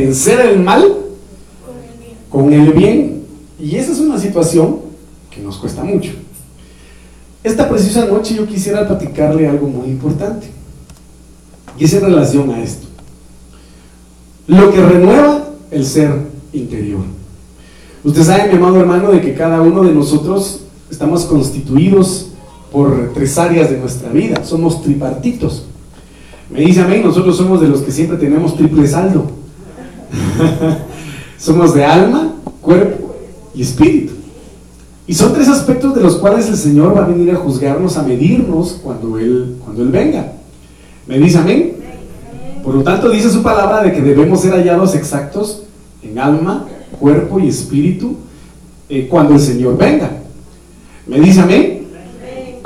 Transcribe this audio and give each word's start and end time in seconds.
vencer 0.00 0.40
el 0.40 0.60
mal 0.60 0.84
con 2.30 2.52
el 2.52 2.72
bien. 2.72 3.22
Y 3.58 3.76
esa 3.76 3.92
es 3.92 3.98
una 3.98 4.18
situación 4.18 4.80
que 5.30 5.40
nos 5.40 5.56
cuesta 5.56 5.82
mucho. 5.82 6.12
Esta 7.42 7.68
preciosa 7.68 8.06
noche 8.06 8.34
yo 8.34 8.46
quisiera 8.46 8.86
platicarle 8.86 9.48
algo 9.48 9.68
muy 9.68 9.88
importante. 9.88 10.48
Y 11.78 11.84
es 11.84 11.92
en 11.92 12.02
relación 12.02 12.50
a 12.50 12.62
esto. 12.62 12.86
Lo 14.46 14.72
que 14.72 14.80
renueva 14.80 15.48
el 15.70 15.84
ser 15.84 16.10
interior. 16.52 17.02
Usted 18.04 18.22
sabe, 18.22 18.48
mi 18.48 18.56
amado 18.56 18.80
hermano, 18.80 19.10
de 19.10 19.20
que 19.20 19.34
cada 19.34 19.60
uno 19.60 19.82
de 19.82 19.92
nosotros 19.92 20.62
estamos 20.90 21.24
constituidos 21.24 22.28
por 22.70 23.12
tres 23.14 23.36
áreas 23.38 23.70
de 23.70 23.78
nuestra 23.78 24.10
vida. 24.10 24.44
Somos 24.44 24.82
tripartitos. 24.82 25.66
Me 26.50 26.60
dice 26.60 26.82
a 26.82 26.86
mí, 26.86 27.00
nosotros 27.02 27.36
somos 27.36 27.60
de 27.60 27.68
los 27.68 27.80
que 27.80 27.90
siempre 27.90 28.16
tenemos 28.16 28.56
triple 28.56 28.86
saldo. 28.86 29.30
somos 31.38 31.74
de 31.74 31.84
alma, 31.84 32.34
cuerpo 32.60 33.16
y 33.54 33.62
espíritu. 33.62 34.14
Y 35.06 35.14
son 35.14 35.32
tres 35.32 35.48
aspectos 35.48 35.94
de 35.94 36.00
los 36.00 36.16
cuales 36.16 36.48
el 36.48 36.56
Señor 36.56 36.96
va 36.96 37.04
a 37.04 37.08
venir 37.08 37.30
a 37.32 37.36
juzgarnos, 37.36 37.96
a 37.96 38.02
medirnos 38.02 38.80
cuando 38.82 39.18
Él, 39.18 39.56
cuando 39.64 39.82
él 39.82 39.90
venga. 39.90 40.32
¿Me 41.06 41.18
dice 41.18 41.38
amén? 41.38 41.76
Por 42.64 42.74
lo 42.74 42.82
tanto, 42.82 43.08
dice 43.10 43.30
su 43.30 43.42
palabra 43.42 43.82
de 43.82 43.92
que 43.92 44.00
debemos 44.00 44.40
ser 44.40 44.52
hallados 44.52 44.96
exactos 44.96 45.62
en 46.02 46.18
alma, 46.18 46.66
cuerpo 46.98 47.38
y 47.38 47.48
espíritu 47.48 48.16
eh, 48.88 49.06
cuando 49.08 49.34
el 49.34 49.40
Señor 49.40 49.78
venga. 49.78 50.10
¿Me 51.06 51.20
dice 51.20 51.40
amén? 51.40 51.75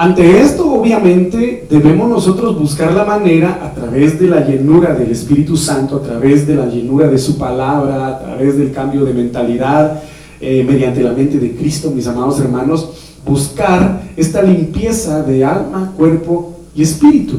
Ante 0.01 0.41
esto, 0.41 0.73
obviamente, 0.73 1.67
debemos 1.69 2.09
nosotros 2.09 2.59
buscar 2.59 2.95
la 2.95 3.05
manera 3.05 3.61
a 3.63 3.75
través 3.75 4.19
de 4.19 4.29
la 4.29 4.41
llenura 4.41 4.95
del 4.95 5.11
Espíritu 5.11 5.59
Santo, 5.59 5.97
a 5.97 6.03
través 6.03 6.47
de 6.47 6.55
la 6.55 6.65
llenura 6.65 7.07
de 7.07 7.19
su 7.19 7.37
palabra, 7.37 8.07
a 8.07 8.19
través 8.19 8.57
del 8.57 8.73
cambio 8.73 9.05
de 9.05 9.13
mentalidad, 9.13 10.03
eh, 10.41 10.65
mediante 10.67 11.03
la 11.03 11.13
mente 11.13 11.39
de 11.39 11.55
Cristo, 11.55 11.91
mis 11.91 12.07
amados 12.07 12.41
hermanos, 12.41 12.89
buscar 13.27 14.01
esta 14.17 14.41
limpieza 14.41 15.23
de 15.23 15.45
alma, 15.45 15.93
cuerpo 15.95 16.59
y 16.75 16.81
espíritu. 16.81 17.39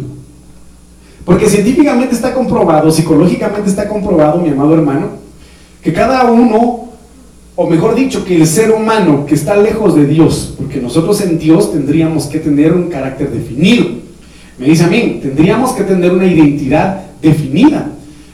Porque 1.25 1.49
científicamente 1.49 2.13
está 2.13 2.31
comprobado, 2.31 2.91
psicológicamente 2.91 3.71
está 3.71 3.89
comprobado, 3.89 4.39
mi 4.39 4.49
amado 4.49 4.75
hermano, 4.75 5.07
que 5.81 5.91
cada 5.91 6.29
uno, 6.29 6.90
o 7.55 7.69
mejor 7.69 7.95
dicho, 7.95 8.23
que 8.23 8.35
el 8.35 8.47
ser 8.47 8.71
humano 8.71 9.25
que 9.25 9.35
está 9.35 9.55
lejos 9.55 9.95
de 9.95 10.05
Dios, 10.05 10.53
porque 10.57 10.79
nosotros 10.79 11.19
en 11.21 11.37
Dios 11.37 11.71
tendríamos 11.71 12.25
que 12.25 12.39
tener 12.39 12.73
un 12.73 12.89
carácter 12.89 13.29
definido. 13.29 13.85
Me 14.57 14.67
dice 14.67 14.83
a 14.83 14.87
mí, 14.87 15.19
tendríamos 15.21 15.73
que 15.73 15.83
tener 15.83 16.11
una 16.11 16.25
identidad 16.25 17.01
definida, 17.21 17.91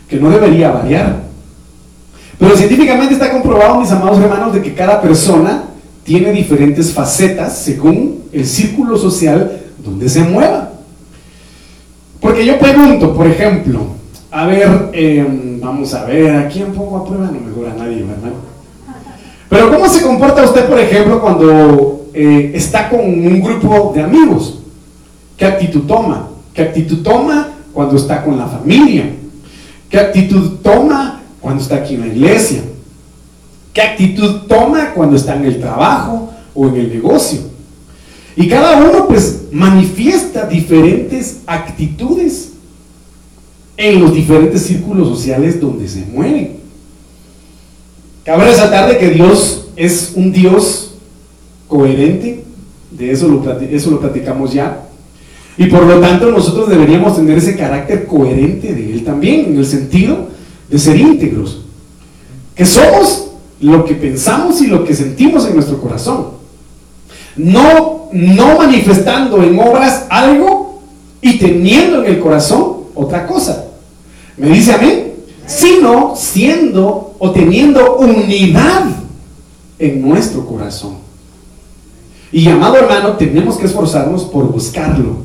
que 0.08 0.18
no 0.18 0.30
debería 0.30 0.72
variar. 0.72 1.24
Pero 2.38 2.56
científicamente 2.56 3.14
está 3.14 3.32
comprobado, 3.32 3.80
mis 3.80 3.92
amados 3.92 4.20
hermanos, 4.20 4.54
de 4.54 4.62
que 4.62 4.74
cada 4.74 5.02
persona 5.02 5.64
tiene 6.04 6.32
diferentes 6.32 6.94
facetas 6.94 7.58
según 7.58 8.24
el 8.32 8.46
círculo 8.46 8.98
social 8.98 9.62
donde 9.84 10.08
se 10.08 10.22
mueva. 10.22 10.72
Porque 12.22 12.46
yo 12.46 12.58
pregunto, 12.60 13.14
por 13.14 13.28
ejemplo, 13.28 13.88
a 14.32 14.46
ver, 14.46 14.90
em, 14.94 15.60
vamos 15.60 15.94
a 15.94 16.06
ver, 16.06 16.36
¿a 16.36 16.48
quién 16.48 16.72
pongo 16.74 16.98
a 16.98 17.06
prueba? 17.06 17.26
No 17.26 17.40
mejor 17.40 17.68
a 17.68 17.74
nadie, 17.74 18.04
¿verdad? 18.04 18.32
Pero 19.50 19.72
¿cómo 19.72 19.88
se 19.88 20.02
comporta 20.02 20.44
usted, 20.44 20.68
por 20.68 20.80
ejemplo, 20.80 21.22
cuando 21.22 22.10
eh, 22.14 22.52
está 22.54 22.90
con 22.90 23.00
un 23.00 23.42
grupo 23.42 23.92
de 23.96 24.02
amigos? 24.02 24.60
¿Qué 25.38 25.46
actitud 25.46 25.82
toma? 25.82 26.30
¿Qué 26.54 26.64
actitud 26.64 27.04
toma 27.04 27.50
cuando 27.72 27.96
está 27.96 28.24
con 28.24 28.38
la 28.38 28.48
familia? 28.48 29.12
¿Qué 29.90 30.00
actitud 30.00 30.58
toma 30.62 31.22
cuando 31.40 31.62
está 31.62 31.76
aquí 31.76 31.96
en 31.96 32.02
la 32.02 32.08
iglesia? 32.08 32.64
¿Qué 33.72 33.82
actitud 33.82 34.48
toma 34.48 34.94
cuando 34.94 35.16
está 35.16 35.36
en 35.36 35.46
el 35.46 35.60
trabajo 35.60 36.34
o 36.56 36.68
en 36.68 36.76
el 36.76 36.90
negocio? 36.90 37.40
Y 38.36 38.48
cada 38.48 38.78
uno 38.78 39.08
pues 39.08 39.44
manifiesta 39.52 40.46
diferentes 40.46 41.42
actitudes 41.46 42.54
en 43.78 44.02
los 44.02 44.14
diferentes 44.14 44.64
círculos 44.64 45.08
sociales 45.08 45.62
donde 45.62 45.88
se 45.88 46.06
mueven. 46.06 46.57
Cabe 48.28 48.44
resaltar 48.44 48.90
de 48.90 48.98
que 48.98 49.12
Dios 49.12 49.70
es 49.78 50.12
un 50.16 50.34
Dios 50.34 50.96
coherente, 51.70 52.44
de 52.92 53.12
eso 53.12 53.30
lo, 53.30 53.42
eso 53.62 53.90
lo 53.90 54.02
platicamos 54.02 54.52
ya, 54.52 54.84
y 55.58 55.68
por 55.68 55.84
lo 55.84 56.02
tanto 56.02 56.30
nosotros 56.30 56.68
deberíamos 56.68 57.16
tener 57.16 57.38
ese 57.38 57.56
carácter 57.56 58.06
coherente 58.06 58.76
de 58.76 58.92
Él 58.92 59.06
también, 59.06 59.46
en 59.46 59.58
el 59.58 59.66
sentido 59.66 60.28
de 60.70 60.78
ser 60.78 61.00
íntegros, 61.00 61.62
que 62.54 62.66
somos 62.66 63.30
lo 63.62 63.86
que 63.86 63.96
pensamos 63.96 64.62
y 64.62 64.68
lo 64.68 64.84
que 64.84 64.94
sentimos 64.94 65.48
en 65.48 65.56
nuestro 65.56 65.80
corazón. 65.80 66.32
No 67.38 68.10
no 68.12 68.58
manifestando 68.58 69.42
en 69.42 69.58
obras 69.58 70.06
algo 70.10 70.82
y 71.22 71.38
teniendo 71.38 72.04
en 72.04 72.16
el 72.16 72.20
corazón 72.20 72.88
otra 72.94 73.26
cosa. 73.26 73.68
¿Me 74.36 74.50
dice 74.50 74.74
a 74.74 74.80
mí? 74.80 75.07
Sino 75.48 76.14
siendo 76.16 77.16
o 77.18 77.32
teniendo 77.32 77.96
unidad 77.96 78.86
en 79.80 80.08
nuestro 80.08 80.46
corazón. 80.46 80.98
Y 82.32 82.48
amado 82.50 82.76
hermano, 82.76 83.14
tenemos 83.14 83.58
que 83.58 83.66
esforzarnos 83.66 84.26
por 84.26 84.52
buscarlo. 84.52 85.18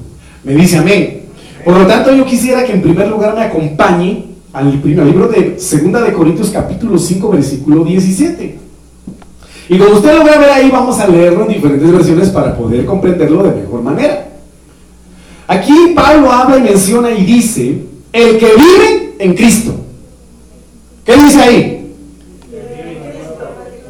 Me 0.44 0.54
dice 0.54 0.78
amén. 0.78 1.22
Por 1.64 1.76
lo 1.76 1.86
tanto, 1.86 2.14
yo 2.14 2.24
quisiera 2.24 2.64
que 2.64 2.72
en 2.72 2.82
primer 2.82 3.08
lugar 3.08 3.34
me 3.34 3.42
acompañe 3.42 4.26
al 4.52 4.80
primer 4.80 5.06
libro 5.06 5.28
de 5.28 5.58
Segunda 5.58 6.00
de 6.00 6.12
Corintios 6.12 6.50
capítulo 6.50 6.98
5 6.98 7.28
versículo 7.30 7.84
17. 7.84 8.58
Y 9.68 9.78
como 9.78 9.94
usted 9.94 10.16
lo 10.16 10.24
va 10.24 10.32
a 10.32 10.38
ver 10.38 10.50
ahí, 10.50 10.70
vamos 10.70 10.98
a 10.98 11.06
leerlo 11.06 11.42
en 11.46 11.54
diferentes 11.54 11.90
versiones 11.90 12.28
para 12.30 12.56
poder 12.56 12.84
comprenderlo 12.84 13.42
de 13.42 13.62
mejor 13.62 13.82
manera. 13.82 14.28
Aquí 15.46 15.92
Pablo 15.94 16.30
habla 16.30 16.58
y 16.58 16.62
menciona 16.62 17.10
y 17.10 17.24
dice, 17.24 17.82
el 18.12 18.38
que 18.38 18.46
vive 18.46 19.14
en 19.18 19.34
Cristo. 19.34 19.74
¿Qué 21.42 21.50
dice 21.50 21.58
ahí? 21.58 21.94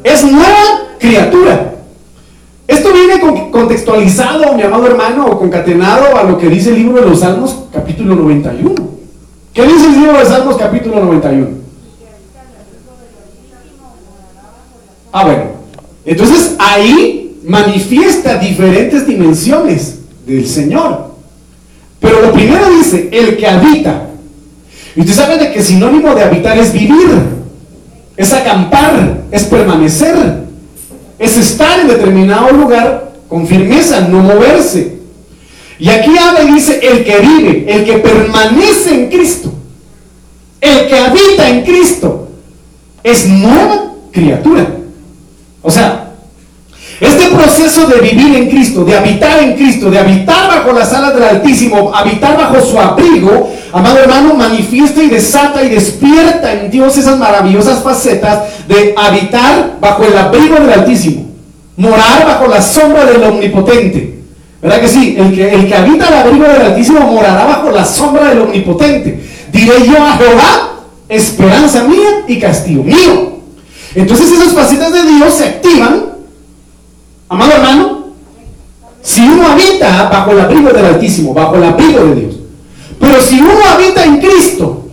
Es 0.03 0.23
nueva 0.23 0.95
criatura. 0.99 1.75
Esto 2.67 2.89
viene 2.93 3.19
contextualizado, 3.51 4.53
mi 4.53 4.63
amado 4.63 4.87
hermano, 4.87 5.27
o 5.27 5.39
concatenado 5.39 6.17
a 6.17 6.23
lo 6.23 6.37
que 6.37 6.49
dice 6.49 6.69
el 6.69 6.77
libro 6.77 7.01
de 7.01 7.09
los 7.09 7.19
Salmos, 7.19 7.65
capítulo 7.71 8.15
91. 8.15 8.73
¿Qué 9.53 9.63
dice 9.63 9.85
el 9.85 9.93
libro 9.93 10.17
de 10.17 10.25
Salmos, 10.25 10.57
capítulo 10.57 10.99
91? 11.03 11.47
Ah, 15.11 15.25
bueno. 15.25 15.43
Entonces 16.05 16.55
ahí 16.57 17.39
manifiesta 17.45 18.37
diferentes 18.37 19.05
dimensiones 19.05 19.99
del 20.25 20.47
Señor. 20.47 21.13
Pero 21.99 22.21
lo 22.21 22.33
primero 22.33 22.69
dice, 22.71 23.09
el 23.11 23.37
que 23.37 23.47
habita. 23.47 24.09
Y 24.95 25.01
usted 25.01 25.13
sabe 25.13 25.37
de 25.37 25.51
que 25.51 25.61
sinónimo 25.61 26.13
de 26.13 26.23
habitar 26.23 26.57
es 26.57 26.73
vivir, 26.73 27.42
es 28.15 28.33
acampar, 28.33 29.23
es 29.31 29.43
permanecer, 29.43 30.43
es 31.17 31.37
estar 31.37 31.79
en 31.79 31.87
determinado 31.87 32.51
lugar 32.51 33.13
con 33.27 33.47
firmeza, 33.47 34.01
no 34.01 34.19
moverse. 34.19 34.99
Y 35.79 35.89
aquí 35.89 36.11
habla 36.17 36.45
dice, 36.45 36.79
el 36.81 37.03
que 37.03 37.17
vive, 37.19 37.65
el 37.67 37.85
que 37.85 37.97
permanece 37.97 38.93
en 38.93 39.09
Cristo, 39.09 39.51
el 40.61 40.87
que 40.87 40.97
habita 40.97 41.49
en 41.49 41.63
Cristo, 41.63 42.29
es 43.03 43.27
nueva 43.27 43.93
criatura. 44.11 44.67
O 45.61 45.71
sea, 45.71 46.11
este 46.99 47.27
proceso 47.35 47.87
de 47.87 47.99
vivir 47.99 48.35
en 48.35 48.49
Cristo, 48.49 48.85
de 48.85 48.95
habitar 48.95 49.43
en 49.43 49.55
Cristo, 49.55 49.89
de 49.89 49.99
habitar 49.99 50.47
bajo 50.47 50.71
las 50.71 50.93
alas 50.93 51.13
del 51.13 51.23
Altísimo, 51.23 51.93
habitar 51.93 52.37
bajo 52.37 52.61
su 52.61 52.79
abrigo, 52.79 53.51
amado 53.73 53.97
hermano, 53.97 54.35
manifiesta 54.35 55.01
y 55.01 55.09
desata 55.09 55.63
y 55.63 55.69
despierta 55.69 56.53
en 56.53 56.69
Dios 56.69 56.95
esas 56.95 57.17
maravillosas 57.17 57.83
facetas 57.83 58.67
de 58.67 58.93
habitar 58.95 59.77
bajo 59.81 60.03
el 60.03 60.15
abrigo 60.15 60.55
del 60.55 60.69
Altísimo, 60.69 61.25
morar 61.75 62.25
bajo 62.25 62.47
la 62.47 62.61
sombra 62.61 63.03
del 63.05 63.23
Omnipotente. 63.23 64.13
¿Verdad 64.61 64.79
que 64.79 64.87
sí? 64.87 65.15
El 65.17 65.33
que, 65.33 65.53
el 65.53 65.67
que 65.67 65.75
habita 65.75 66.07
el 66.07 66.13
abrigo 66.13 66.45
del 66.45 66.61
Altísimo 66.61 66.99
morará 67.01 67.45
bajo 67.45 67.71
la 67.71 67.83
sombra 67.83 68.29
del 68.29 68.41
Omnipotente. 68.41 69.19
Diré 69.51 69.85
yo 69.87 69.97
a 69.97 70.17
Jehová, 70.17 70.69
esperanza 71.09 71.83
mía 71.83 72.25
y 72.27 72.39
castigo 72.39 72.83
mío. 72.83 73.39
Entonces 73.95 74.31
esas 74.31 74.53
facetas 74.53 74.93
de 74.93 75.03
Dios 75.03 75.33
se 75.33 75.45
activan, 75.45 76.05
amado 77.27 77.51
hermano, 77.51 78.03
si 79.01 79.21
uno 79.21 79.47
habita 79.47 80.09
bajo 80.09 80.31
el 80.31 80.41
abrigo 80.41 80.69
del 80.69 80.85
Altísimo, 80.85 81.33
bajo 81.33 81.55
el 81.55 81.63
abrigo 81.63 82.05
de 82.05 82.15
Dios. 82.15 82.32
Pero 82.99 83.21
si 83.21 83.41
uno 83.41 83.61
habita 83.73 84.03
en 84.03 84.19
Cristo, 84.19 84.83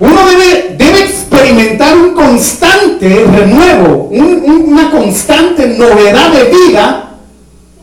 uno 0.00 0.26
debe, 0.26 0.74
debe 0.76 1.04
experimentar 1.04 1.96
un 1.96 2.12
constante 2.12 3.24
renuevo, 3.24 4.08
una 4.10 4.90
constante 4.90 5.68
novedad 5.68 6.32
de 6.32 6.44
vida, 6.44 7.14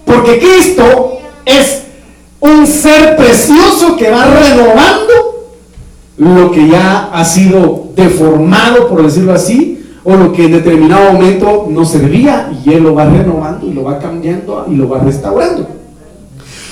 porque 0.06 0.40
Cristo 0.40 1.19
es 1.46 1.84
un 2.40 2.68
ser 2.68 3.16
precioso 3.16 3.96
que 3.96 4.10
va 4.10 4.25
renovando 4.25 5.54
lo 6.18 6.52
que 6.52 6.68
ya 6.68 7.10
ha 7.13 7.24
sido 7.24 7.88
deformado, 7.95 8.90
por 8.90 9.04
decirlo 9.04 9.34
así, 9.34 9.81
o 10.04 10.16
lo 10.16 10.34
que 10.34 10.45
en 10.45 10.52
determinado 10.52 11.13
momento 11.13 11.68
no 11.69 11.86
servía 11.86 12.52
y 12.66 12.74
Él 12.74 12.84
lo 12.84 12.95
va 12.95 13.06
renovando 13.06 13.66
y 13.66 13.74
lo 13.74 13.84
va 13.84 14.00
cambiando 14.00 14.66
y 14.69 14.75
lo 14.75 14.90
va 14.90 15.00
restaurando. 15.00 15.79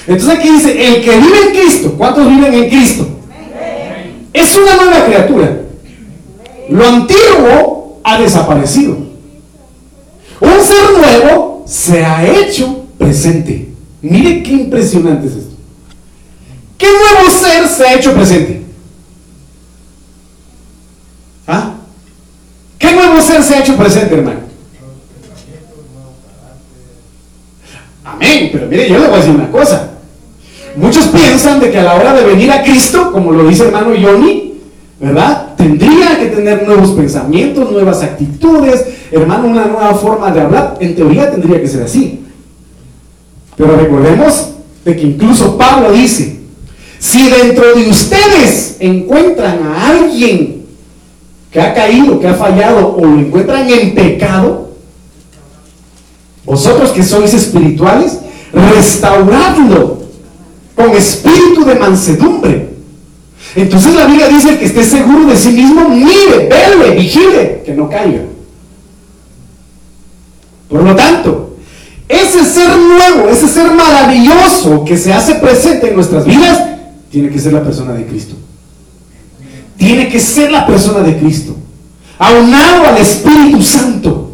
Entonces 0.07 0.39
aquí 0.39 0.49
dice, 0.49 0.87
el 0.87 1.03
que 1.03 1.17
vive 1.17 1.37
en 1.47 1.59
Cristo, 1.59 1.93
¿cuántos 1.97 2.29
viven 2.29 2.53
en 2.53 2.69
Cristo? 2.69 3.05
Es 4.31 4.57
una 4.57 4.75
nueva 4.77 5.05
criatura. 5.05 5.57
Lo 6.69 6.87
antiguo 6.87 7.99
ha 8.03 8.17
desaparecido. 8.17 8.95
Un 10.39 10.63
ser 10.63 10.97
nuevo 10.97 11.63
se 11.67 12.05
ha 12.05 12.25
hecho 12.25 12.85
presente. 12.97 13.69
Mire 14.01 14.43
qué 14.43 14.51
impresionante 14.51 15.27
es 15.27 15.33
esto. 15.33 15.55
¿Qué 16.77 16.87
nuevo 16.87 17.29
ser 17.29 17.67
se 17.67 17.85
ha 17.85 17.95
hecho 17.95 18.13
presente? 18.13 18.61
¿Ah? 21.47 21.73
¿Qué 22.79 22.93
nuevo 22.93 23.19
ser 23.21 23.43
se 23.43 23.55
ha 23.55 23.59
hecho 23.59 23.75
presente, 23.75 24.15
hermano? 24.15 24.39
Amén, 28.05 28.49
pero 28.53 28.67
mire, 28.67 28.87
yo 28.87 28.99
le 28.99 29.07
voy 29.07 29.15
a 29.15 29.17
decir 29.17 29.35
una 29.35 29.51
cosa. 29.51 29.96
Muchos 30.77 31.07
piensan 31.07 31.59
de 31.59 31.71
que 31.71 31.79
a 31.79 31.83
la 31.83 31.95
hora 31.95 32.13
de 32.13 32.23
venir 32.23 32.51
a 32.51 32.61
Cristo, 32.61 33.11
como 33.11 33.31
lo 33.31 33.47
dice 33.47 33.65
hermano 33.65 33.95
Johnny, 33.99 34.53
¿verdad? 34.99 35.55
Tendría 35.57 36.19
que 36.19 36.27
tener 36.27 36.67
nuevos 36.67 36.91
pensamientos, 36.91 37.71
nuevas 37.71 38.03
actitudes, 38.03 38.85
hermano, 39.11 39.47
una 39.47 39.65
nueva 39.65 39.95
forma 39.95 40.31
de 40.31 40.41
hablar. 40.41 40.77
En 40.79 40.95
teoría 40.95 41.31
tendría 41.31 41.59
que 41.59 41.67
ser 41.67 41.81
así. 41.81 42.23
Pero 43.55 43.75
recordemos 43.75 44.49
de 44.85 44.95
que 44.95 45.01
incluso 45.01 45.57
Pablo 45.57 45.91
dice, 45.91 46.41
si 46.99 47.27
dentro 47.27 47.73
de 47.73 47.89
ustedes 47.89 48.77
encuentran 48.79 49.59
a 49.63 49.89
alguien 49.89 50.63
que 51.51 51.59
ha 51.59 51.73
caído, 51.73 52.19
que 52.19 52.27
ha 52.27 52.35
fallado 52.35 52.95
o 52.95 53.03
lo 53.03 53.19
encuentran 53.19 53.67
en 53.67 53.95
pecado, 53.95 54.69
vosotros 56.45 56.91
que 56.91 57.03
sois 57.03 57.33
espirituales, 57.33 58.19
restauradlo 58.53 59.96
con 60.77 60.91
espíritu 60.91 61.65
de 61.65 61.75
mansedumbre. 61.75 62.69
Entonces 63.55 63.95
la 63.95 64.05
Biblia 64.05 64.27
dice 64.27 64.59
que 64.59 64.65
esté 64.65 64.83
seguro 64.83 65.25
de 65.25 65.35
sí 65.35 65.49
mismo, 65.49 65.89
mire, 65.89 66.47
vele, 66.47 66.95
vigile, 66.95 67.63
que 67.65 67.73
no 67.73 67.89
caiga. 67.89 68.21
Por 70.69 70.83
lo 70.83 70.95
tanto, 70.95 71.57
ese 72.07 72.45
ser 72.45 72.69
nuevo, 72.77 73.27
ese 73.29 73.47
ser 73.47 73.71
maravilloso 73.71 74.85
que 74.85 74.95
se 74.97 75.11
hace 75.11 75.35
presente 75.35 75.89
en 75.89 75.95
nuestras 75.95 76.25
vidas, 76.25 76.61
tiene 77.09 77.29
que 77.29 77.39
ser 77.39 77.53
la 77.53 77.63
persona 77.63 77.93
de 77.93 78.05
Cristo. 78.05 78.35
Tiene 79.77 80.09
que 80.09 80.19
ser 80.19 80.51
la 80.51 80.67
persona 80.67 80.99
de 80.99 81.17
Cristo. 81.17 81.55
Aunado 82.19 82.85
al 82.85 82.97
Espíritu 82.97 83.63
Santo. 83.63 84.31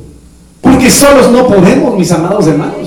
Porque 0.60 0.90
solos 0.90 1.32
no 1.32 1.48
podemos, 1.48 1.98
mis 1.98 2.12
amados 2.12 2.48
hermanos. 2.48 2.83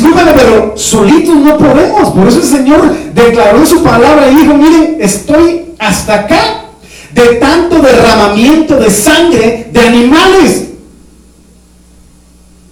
Discúlpame, 0.00 0.32
pero 0.32 0.72
solitos 0.78 1.36
no 1.36 1.58
podemos. 1.58 2.10
Por 2.10 2.26
eso 2.26 2.38
el 2.38 2.46
Señor 2.46 2.96
declaró 3.12 3.66
su 3.66 3.82
palabra 3.82 4.30
y 4.30 4.36
dijo, 4.36 4.54
miren, 4.54 4.96
estoy 4.98 5.66
hasta 5.78 6.20
acá 6.20 6.64
de 7.12 7.34
tanto 7.34 7.80
derramamiento 7.80 8.76
de 8.76 8.90
sangre 8.90 9.68
de 9.70 9.80
animales. 9.80 10.68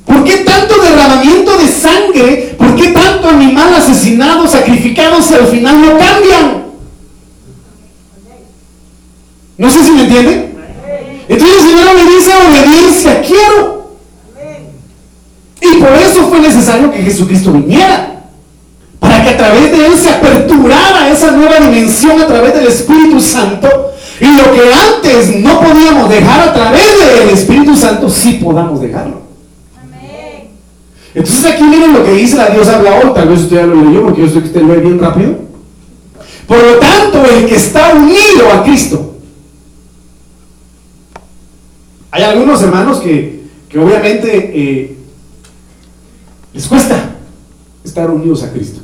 ¿Por 0.06 0.24
qué 0.24 0.38
tanto 0.38 0.80
derramamiento 0.80 1.58
de 1.58 1.68
sangre? 1.68 2.54
¿Por 2.56 2.74
qué 2.76 2.88
tanto 2.92 3.28
animal 3.28 3.74
asesinado, 3.74 4.48
sacrificado 4.48 5.20
si 5.20 5.34
al 5.34 5.48
final 5.48 5.82
no 5.82 5.98
cambian? 5.98 6.64
No 9.58 9.70
sé 9.70 9.84
si 9.84 9.90
me 9.90 10.04
entienden. 10.04 10.54
Entonces 11.28 11.62
el 11.62 11.70
Señor 11.70 11.94
me 11.94 12.10
dice 12.10 12.32
obediencia, 12.48 13.20
quiero. 13.20 13.77
Por 15.78 15.92
eso 15.92 16.28
fue 16.28 16.40
necesario 16.40 16.90
que 16.90 17.02
Jesucristo 17.02 17.52
viniera. 17.52 18.22
Para 18.98 19.22
que 19.22 19.30
a 19.30 19.36
través 19.36 19.70
de 19.70 19.86
Él 19.86 19.92
se 19.96 20.10
aperturara 20.10 21.08
esa 21.10 21.30
nueva 21.32 21.56
dimensión 21.60 22.20
a 22.20 22.26
través 22.26 22.54
del 22.54 22.66
Espíritu 22.66 23.20
Santo. 23.20 23.68
Y 24.20 24.26
lo 24.26 24.52
que 24.52 24.60
antes 24.74 25.36
no 25.36 25.60
podíamos 25.60 26.10
dejar 26.10 26.48
a 26.48 26.52
través 26.52 26.98
del 26.98 27.28
Espíritu 27.28 27.76
Santo, 27.76 28.10
sí 28.10 28.40
podamos 28.42 28.80
dejarlo. 28.80 29.28
Entonces 31.14 31.46
aquí 31.46 31.64
miren 31.64 31.94
lo 31.94 32.04
que 32.04 32.12
dice 32.12 32.36
la 32.36 32.50
diosa 32.50 32.80
hoy, 32.80 33.12
tal 33.14 33.28
vez 33.28 33.40
usted 33.40 33.56
ya 33.56 33.66
lo 33.66 33.82
leyó 33.82 34.02
porque 34.04 34.22
yo 34.22 34.28
sé 34.28 34.40
que 34.40 34.46
usted 34.46 34.62
lee 34.62 34.80
bien 34.80 34.98
rápido. 34.98 35.36
Por 36.46 36.58
lo 36.58 36.74
tanto, 36.78 37.24
el 37.24 37.46
que 37.46 37.56
está 37.56 37.94
unido 37.94 38.52
a 38.52 38.62
Cristo. 38.62 39.14
Hay 42.10 42.22
algunos 42.22 42.62
hermanos 42.62 42.98
que, 42.98 43.42
que 43.68 43.78
obviamente 43.78 44.50
eh, 44.54 44.97
les 46.52 46.66
cuesta 46.66 47.16
estar 47.84 48.10
unidos 48.10 48.42
a 48.42 48.52
Cristo. 48.52 48.80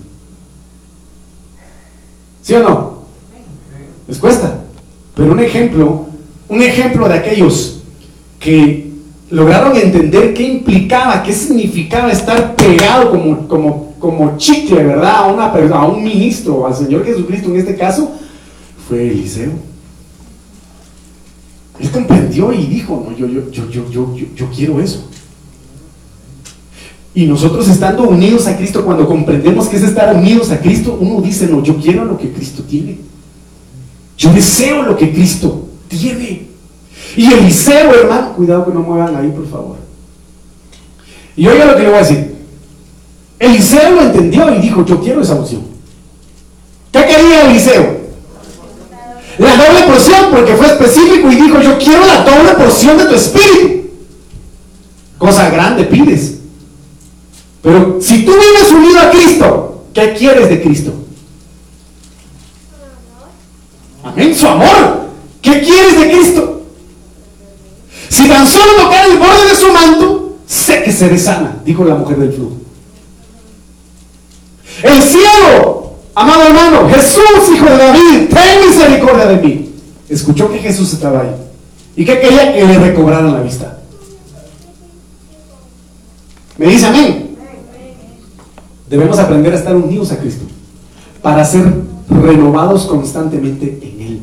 ¿Sí 2.43 2.55
o 2.55 2.63
no? 2.63 2.99
Les 4.07 4.19
cuesta. 4.19 4.61
Pero 5.15 5.33
un 5.33 5.41
ejemplo, 5.41 6.07
un 6.49 6.63
ejemplo 6.63 7.09
de 7.09 7.15
aquellos 7.15 7.81
que 8.39 8.93
lograron 9.31 9.77
entender 9.77 10.35
qué 10.35 10.43
implicaba, 10.43 11.23
qué 11.23 11.33
significaba 11.33 12.11
estar 12.11 12.55
pegado 12.57 13.11
como, 13.11 13.49
como, 13.49 13.95
como 13.99 14.37
chicle, 14.37 14.85
¿verdad? 14.85 15.17
A, 15.17 15.27
una, 15.27 15.47
a 15.47 15.87
un 15.87 16.05
ministro, 16.05 16.67
al 16.67 16.75
Señor 16.75 17.05
Jesucristo 17.05 17.49
en 17.49 17.57
este 17.57 17.77
caso, 17.77 18.13
fue 18.89 19.11
Eliseo. 19.11 19.53
Él 21.81 21.91
comprendió 21.91 22.53
y 22.53 22.67
dijo, 22.67 23.07
no, 23.09 23.17
yo, 23.17 23.27
yo, 23.27 23.51
yo, 23.51 23.71
yo, 23.71 23.91
yo, 23.91 24.17
yo 24.35 24.51
quiero 24.55 24.81
eso. 24.81 25.09
Y 27.15 27.27
nosotros 27.27 27.69
estando 27.69 28.03
unidos 28.05 28.47
a 28.49 28.57
Cristo, 28.57 28.85
cuando 28.85 29.07
comprendemos 29.07 29.69
que 29.69 29.77
es 29.77 29.83
estar 29.83 30.15
unidos 30.17 30.51
a 30.51 30.61
Cristo, 30.61 30.99
uno 31.01 31.21
dice, 31.21 31.47
no, 31.47 31.63
yo 31.63 31.77
quiero 31.77 32.05
lo 32.05 32.19
que 32.19 32.33
Cristo 32.33 32.65
tiene. 32.65 32.99
Yo 34.19 34.33
deseo 34.33 34.83
lo 34.83 34.97
que 34.97 35.13
Cristo 35.13 35.69
tiene. 35.87 36.49
Y 37.17 37.33
Eliseo, 37.33 37.95
hermano, 37.95 38.33
cuidado 38.33 38.67
que 38.67 38.73
no 38.73 38.81
muevan 38.81 39.15
ahí, 39.15 39.29
por 39.31 39.49
favor. 39.49 39.77
Y 41.37 41.47
oiga 41.47 41.67
lo 41.67 41.77
que 41.77 41.83
le 41.83 41.89
voy 41.89 41.99
a 41.99 42.03
decir. 42.03 42.35
Eliseo 43.39 43.91
lo 43.93 44.03
entendió 44.03 44.53
y 44.53 44.59
dijo, 44.61 44.85
yo 44.85 45.01
quiero 45.01 45.21
esa 45.21 45.35
opción. 45.35 45.63
¿Qué 46.91 47.01
quería 47.07 47.49
Eliseo? 47.49 48.05
La 49.39 49.57
doble 49.57 49.83
porción, 49.87 50.31
porque 50.33 50.55
fue 50.55 50.67
específico 50.67 51.31
y 51.31 51.37
dijo, 51.37 51.61
yo 51.61 51.79
quiero 51.79 52.07
la 52.07 52.25
doble 52.25 52.55
porción 52.57 52.99
de 52.99 53.05
tu 53.05 53.15
espíritu. 53.15 53.91
Cosa 55.19 55.51
grande 55.51 55.85
pides. 55.85 56.34
Pero 57.65 57.99
si 57.99 58.27
tú 58.27 58.33
vives 58.33 58.71
unido 58.71 59.01
a 59.01 59.11
Cristo, 59.11 59.85
¿qué 59.95 60.13
quieres 60.13 60.51
de 60.51 60.63
Cristo? 60.63 60.93
Amén, 64.03 64.37
su 64.37 64.47
amor. 64.47 65.09
¿Qué 65.41 65.63
quieres 65.63 65.99
de 65.99 66.11
Cristo? 66.11 66.63
Si 68.11 68.29
tan 68.29 68.47
solo 68.47 68.83
tocar 68.83 69.09
el 69.09 69.17
borde 69.17 69.49
de 69.49 69.57
su 69.57 69.73
manto, 69.73 70.37
sé 70.47 70.83
que 70.83 70.93
seré 70.93 71.19
sana, 71.19 71.57
dijo 71.65 71.85
la 71.85 71.95
mujer 71.95 72.19
del 72.19 72.35
flujo. 72.35 72.57
El 74.83 75.03
cielo, 75.03 75.95
amado 76.15 76.43
hermano, 76.43 76.91
Jesús, 76.91 77.49
hijo 77.55 77.65
de 77.65 77.77
David, 77.79 78.29
ten 78.29 78.69
misericordia 78.69 79.25
de 79.25 79.37
mí. 79.37 79.71
Escuchó 80.11 80.53
que 80.53 80.59
Jesús 80.59 80.93
estaba 80.93 81.23
ahí 81.23 81.35
y 81.97 82.05
que 82.05 82.21
quería 82.21 82.53
que 82.53 82.63
le 82.63 82.79
recobraran 82.79 83.33
la 83.33 83.41
vista. 83.41 83.79
Me 86.59 86.67
dice 86.67 86.87
amén. 86.87 87.24
Debemos 88.89 89.19
aprender 89.19 89.53
a 89.53 89.57
estar 89.57 89.75
unidos 89.75 90.13
a 90.13 90.19
Cristo 90.19 90.45
para 91.23 91.45
ser 91.45 91.65
renovados 92.09 92.85
constantemente 92.85 93.79
en 93.83 94.07
Él. 94.07 94.21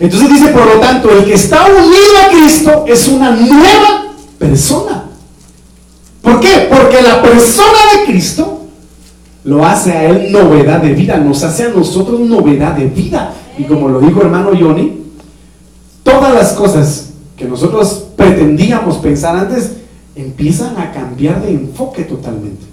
Entonces 0.00 0.30
dice, 0.30 0.48
por 0.48 0.64
lo 0.64 0.80
tanto, 0.80 1.10
el 1.10 1.24
que 1.24 1.34
está 1.34 1.66
unido 1.66 2.12
a 2.24 2.30
Cristo 2.30 2.84
es 2.88 3.06
una 3.08 3.32
nueva 3.32 4.14
persona. 4.38 5.04
¿Por 6.22 6.40
qué? 6.40 6.68
Porque 6.70 7.02
la 7.02 7.22
persona 7.22 7.78
de 7.98 8.10
Cristo 8.10 8.62
lo 9.44 9.64
hace 9.64 9.92
a 9.92 10.04
Él 10.04 10.32
novedad 10.32 10.80
de 10.80 10.94
vida, 10.94 11.18
nos 11.18 11.42
hace 11.44 11.64
a 11.64 11.68
nosotros 11.68 12.20
novedad 12.20 12.72
de 12.72 12.86
vida. 12.86 13.34
Y 13.58 13.64
como 13.64 13.88
lo 13.88 14.00
dijo 14.00 14.22
hermano 14.22 14.52
Johnny, 14.58 15.02
todas 16.02 16.32
las 16.32 16.52
cosas 16.54 17.10
que 17.36 17.44
nosotros 17.44 18.06
pretendíamos 18.16 18.96
pensar 18.98 19.36
antes 19.36 19.72
empiezan 20.14 20.78
a 20.78 20.92
cambiar 20.92 21.42
de 21.42 21.52
enfoque 21.52 22.04
totalmente. 22.04 22.69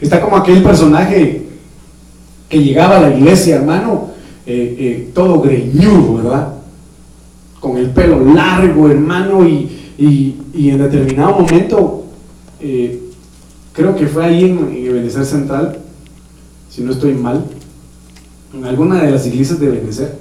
Está 0.00 0.20
como 0.20 0.36
aquel 0.36 0.62
personaje 0.62 1.46
que 2.48 2.62
llegaba 2.62 2.98
a 2.98 3.00
la 3.00 3.16
iglesia, 3.16 3.56
hermano, 3.56 4.10
eh, 4.46 4.76
eh, 4.78 5.10
todo 5.14 5.40
greñudo, 5.40 6.16
¿verdad? 6.16 6.54
Con 7.60 7.76
el 7.78 7.90
pelo 7.90 8.24
largo, 8.32 8.88
hermano, 8.88 9.46
y, 9.48 9.70
y, 9.98 10.70
en 10.70 10.78
determinado 10.78 11.40
momento, 11.40 12.04
eh, 12.60 13.00
creo 13.72 13.96
que 13.96 14.06
fue 14.06 14.24
ahí 14.24 14.44
en, 14.44 14.58
en 14.58 14.86
Ebenezer 14.86 15.24
Central, 15.24 15.78
si 16.70 16.82
no 16.82 16.92
estoy 16.92 17.14
mal, 17.14 17.44
en 18.54 18.64
alguna 18.64 19.02
de 19.02 19.10
las 19.10 19.26
iglesias 19.26 19.58
de 19.58 19.68
Benecer, 19.68 20.18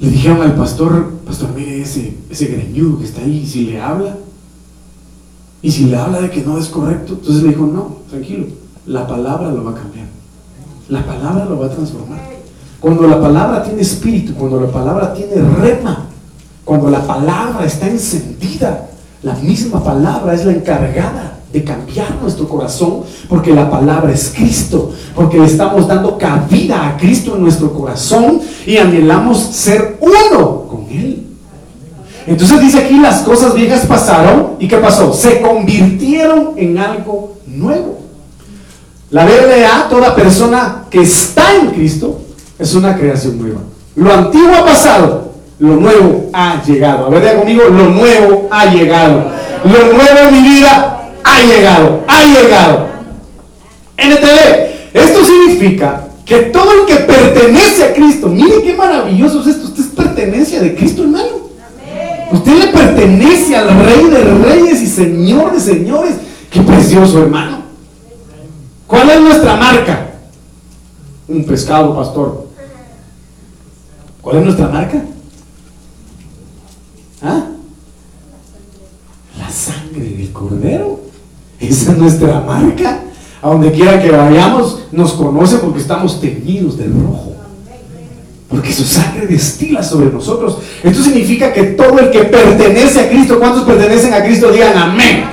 le 0.00 0.10
dijeron 0.10 0.40
al 0.42 0.54
pastor, 0.54 1.12
pastor, 1.26 1.50
mire 1.54 1.82
ese, 1.82 2.14
ese 2.30 2.46
greñudo 2.46 2.98
que 2.98 3.04
está 3.04 3.20
ahí, 3.20 3.46
si 3.46 3.66
le 3.66 3.80
habla, 3.80 4.16
y 5.64 5.70
si 5.70 5.86
le 5.86 5.96
habla 5.96 6.20
de 6.20 6.30
que 6.30 6.42
no 6.42 6.58
es 6.58 6.66
correcto, 6.68 7.14
entonces 7.14 7.42
le 7.42 7.48
dijo, 7.48 7.64
no, 7.64 7.96
tranquilo, 8.10 8.48
la 8.84 9.06
palabra 9.06 9.50
lo 9.50 9.64
va 9.64 9.70
a 9.70 9.74
cambiar. 9.74 10.04
La 10.90 11.06
palabra 11.06 11.46
lo 11.46 11.58
va 11.58 11.66
a 11.66 11.70
transformar. 11.70 12.20
Cuando 12.78 13.06
la 13.06 13.18
palabra 13.18 13.64
tiene 13.64 13.80
espíritu, 13.80 14.34
cuando 14.34 14.60
la 14.60 14.70
palabra 14.70 15.14
tiene 15.14 15.36
rema, 15.36 16.04
cuando 16.66 16.90
la 16.90 17.00
palabra 17.06 17.64
está 17.64 17.88
encendida, 17.88 18.90
la 19.22 19.36
misma 19.36 19.82
palabra 19.82 20.34
es 20.34 20.44
la 20.44 20.52
encargada 20.52 21.38
de 21.50 21.64
cambiar 21.64 22.14
nuestro 22.20 22.46
corazón, 22.46 23.00
porque 23.26 23.54
la 23.54 23.70
palabra 23.70 24.12
es 24.12 24.34
Cristo, 24.36 24.92
porque 25.14 25.38
le 25.38 25.46
estamos 25.46 25.88
dando 25.88 26.18
cabida 26.18 26.90
a 26.90 26.98
Cristo 26.98 27.36
en 27.36 27.42
nuestro 27.42 27.72
corazón 27.72 28.38
y 28.66 28.76
anhelamos 28.76 29.38
ser 29.38 29.96
uno 30.02 30.66
con 30.68 30.84
Él. 30.90 31.24
Entonces 32.26 32.60
dice 32.60 32.78
aquí, 32.78 32.98
las 32.98 33.22
cosas 33.22 33.54
viejas 33.54 33.86
pasaron 33.86 34.56
y 34.58 34.66
¿qué 34.66 34.78
pasó? 34.78 35.12
Se 35.12 35.40
convirtieron 35.40 36.52
en 36.56 36.78
algo 36.78 37.38
nuevo. 37.46 38.00
La 39.10 39.24
verdad, 39.24 39.88
toda 39.90 40.14
persona 40.14 40.84
que 40.90 41.02
está 41.02 41.54
en 41.54 41.68
Cristo 41.68 42.20
es 42.58 42.74
una 42.74 42.96
creación 42.96 43.38
nueva. 43.38 43.60
Lo 43.94 44.12
antiguo 44.12 44.54
ha 44.54 44.64
pasado, 44.64 45.34
lo 45.58 45.76
nuevo 45.76 46.30
ha 46.32 46.62
llegado. 46.64 47.06
A 47.06 47.10
ver, 47.10 47.36
conmigo, 47.38 47.64
lo 47.64 47.90
nuevo 47.90 48.48
ha 48.50 48.66
llegado. 48.66 49.30
Lo 49.64 49.92
nuevo 49.92 50.18
en 50.28 50.32
mi 50.32 50.48
vida 50.48 51.10
ha 51.22 51.42
llegado, 51.42 52.04
ha 52.08 52.24
llegado. 52.24 52.86
NTV, 53.96 54.94
esto 54.94 55.24
significa 55.24 56.08
que 56.24 56.36
todo 56.36 56.72
el 56.72 56.86
que 56.86 56.96
pertenece 57.04 57.84
a 57.84 57.94
Cristo, 57.94 58.28
mire 58.28 58.62
qué 58.62 58.74
maravilloso 58.74 59.42
es 59.42 59.48
esto, 59.48 59.66
usted 59.66 59.84
es 59.84 59.90
pertenencia 59.90 60.60
de 60.60 60.74
Cristo, 60.74 61.02
hermano. 61.02 61.44
Usted 62.34 62.58
le 62.58 62.66
pertenece 62.72 63.56
al 63.56 63.68
Rey 63.68 64.10
de 64.10 64.24
Reyes 64.24 64.82
y 64.82 64.86
Señor 64.88 65.52
de 65.52 65.60
Señores. 65.60 66.16
Qué 66.50 66.60
precioso, 66.62 67.22
hermano. 67.22 67.58
¿Cuál 68.88 69.08
es 69.10 69.20
nuestra 69.20 69.56
marca? 69.56 70.10
Un 71.28 71.44
pescado, 71.44 71.94
pastor. 71.94 72.48
¿Cuál 74.20 74.38
es 74.38 74.44
nuestra 74.46 74.68
marca? 74.68 75.04
¿Ah? 77.22 77.46
La 79.38 79.50
sangre 79.50 80.00
del 80.00 80.32
cordero. 80.32 81.00
Esa 81.60 81.92
es 81.92 81.98
nuestra 81.98 82.40
marca. 82.40 83.00
A 83.42 83.48
donde 83.48 83.70
quiera 83.70 84.02
que 84.02 84.10
vayamos, 84.10 84.86
nos 84.90 85.12
conoce 85.12 85.58
porque 85.58 85.78
estamos 85.78 86.20
teñidos 86.20 86.78
de 86.78 86.86
rojo. 86.86 87.33
Porque 88.54 88.72
su 88.72 88.84
sangre 88.84 89.26
destila 89.26 89.82
sobre 89.82 90.12
nosotros. 90.12 90.58
Esto 90.84 91.02
significa 91.02 91.52
que 91.52 91.64
todo 91.64 91.98
el 91.98 92.12
que 92.12 92.22
pertenece 92.22 93.00
a 93.00 93.08
Cristo, 93.08 93.40
¿cuántos 93.40 93.64
pertenecen 93.64 94.14
a 94.14 94.22
Cristo? 94.22 94.52
Digan 94.52 94.78
amén. 94.78 95.24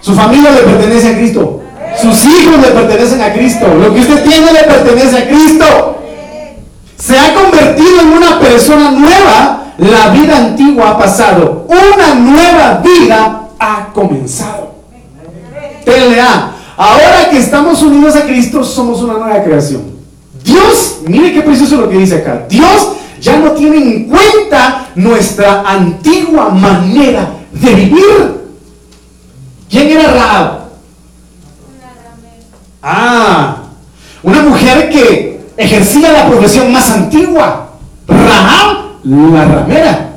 Su 0.00 0.14
familia 0.14 0.50
le 0.50 0.62
pertenece 0.62 1.10
a 1.10 1.18
Cristo. 1.18 1.60
Sus 2.00 2.24
hijos 2.24 2.58
le 2.58 2.68
pertenecen 2.68 3.20
a 3.20 3.34
Cristo. 3.34 3.66
Lo 3.74 3.92
que 3.92 4.00
usted 4.00 4.24
tiene 4.24 4.50
le 4.50 4.62
pertenece 4.62 5.18
a 5.18 5.28
Cristo. 5.28 5.98
Se 6.96 7.18
ha 7.18 7.34
convertido 7.34 8.00
en 8.00 8.08
una 8.08 8.40
persona 8.40 8.92
nueva. 8.92 9.74
La 9.76 10.08
vida 10.08 10.38
antigua 10.38 10.92
ha 10.92 10.98
pasado. 10.98 11.66
Una 11.68 12.14
nueva 12.14 12.80
vida 12.82 13.48
ha 13.58 13.88
comenzado. 13.92 14.72
TLA. 15.84 16.52
Ahora 16.78 17.28
que 17.30 17.36
estamos 17.36 17.82
unidos 17.82 18.16
a 18.16 18.22
Cristo, 18.22 18.64
somos 18.64 19.02
una 19.02 19.18
nueva 19.18 19.42
creación. 19.42 19.99
Dios, 20.44 21.00
mire 21.06 21.32
qué 21.32 21.42
precioso 21.42 21.76
lo 21.76 21.88
que 21.88 21.98
dice 21.98 22.16
acá. 22.16 22.46
Dios 22.48 22.96
ya 23.20 23.38
no 23.38 23.52
tiene 23.52 23.76
en 23.76 24.04
cuenta 24.08 24.88
nuestra 24.94 25.62
antigua 25.62 26.48
manera 26.50 27.30
de 27.52 27.74
vivir. 27.74 28.40
¿Quién 29.68 29.88
era 29.88 30.12
Raab? 30.12 30.60
Ah, 32.82 33.56
una 34.22 34.42
mujer 34.42 34.88
que 34.88 35.40
ejercía 35.56 36.12
la 36.12 36.28
profesión 36.28 36.72
más 36.72 36.90
antigua. 36.90 37.70
Rahab, 38.08 38.76
la 39.04 39.44
ramera. 39.44 40.12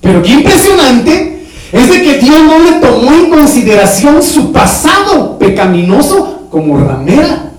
Pero 0.00 0.22
qué 0.22 0.30
impresionante 0.30 1.46
es 1.72 1.88
de 1.88 2.02
que 2.02 2.18
Dios 2.18 2.40
no 2.42 2.58
le 2.58 2.72
tomó 2.72 3.12
en 3.12 3.30
consideración 3.30 4.22
su 4.22 4.52
pasado 4.52 5.38
pecaminoso 5.38 6.48
como 6.50 6.78
ramera 6.78 7.49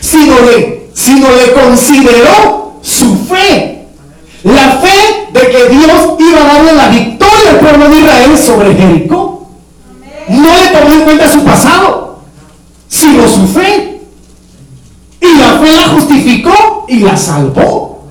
sino 0.00 0.34
le, 0.40 0.90
sino 0.94 1.28
le 1.30 1.52
consideró 1.52 2.78
su 2.82 3.16
fe. 3.26 3.86
La 4.44 4.78
fe 4.80 5.28
de 5.32 5.40
que 5.50 5.68
Dios 5.68 6.14
iba 6.18 6.40
a 6.40 6.54
darle 6.54 6.72
la 6.72 6.88
victoria 6.88 7.50
al 7.50 7.58
pueblo 7.58 7.88
de 7.88 7.98
Israel 7.98 8.38
sobre 8.38 8.74
Jericó. 8.74 9.48
No 10.28 10.48
le 10.56 10.66
tomó 10.68 10.92
en 10.92 11.00
cuenta 11.02 11.30
su 11.30 11.44
pasado, 11.44 12.20
sino 12.88 13.28
su 13.28 13.46
fe. 13.48 14.00
Y 15.20 15.38
la 15.38 15.58
fe 15.58 15.76
la 15.76 15.88
justificó 15.88 16.84
y 16.88 17.00
la 17.00 17.16
salvó. 17.16 18.08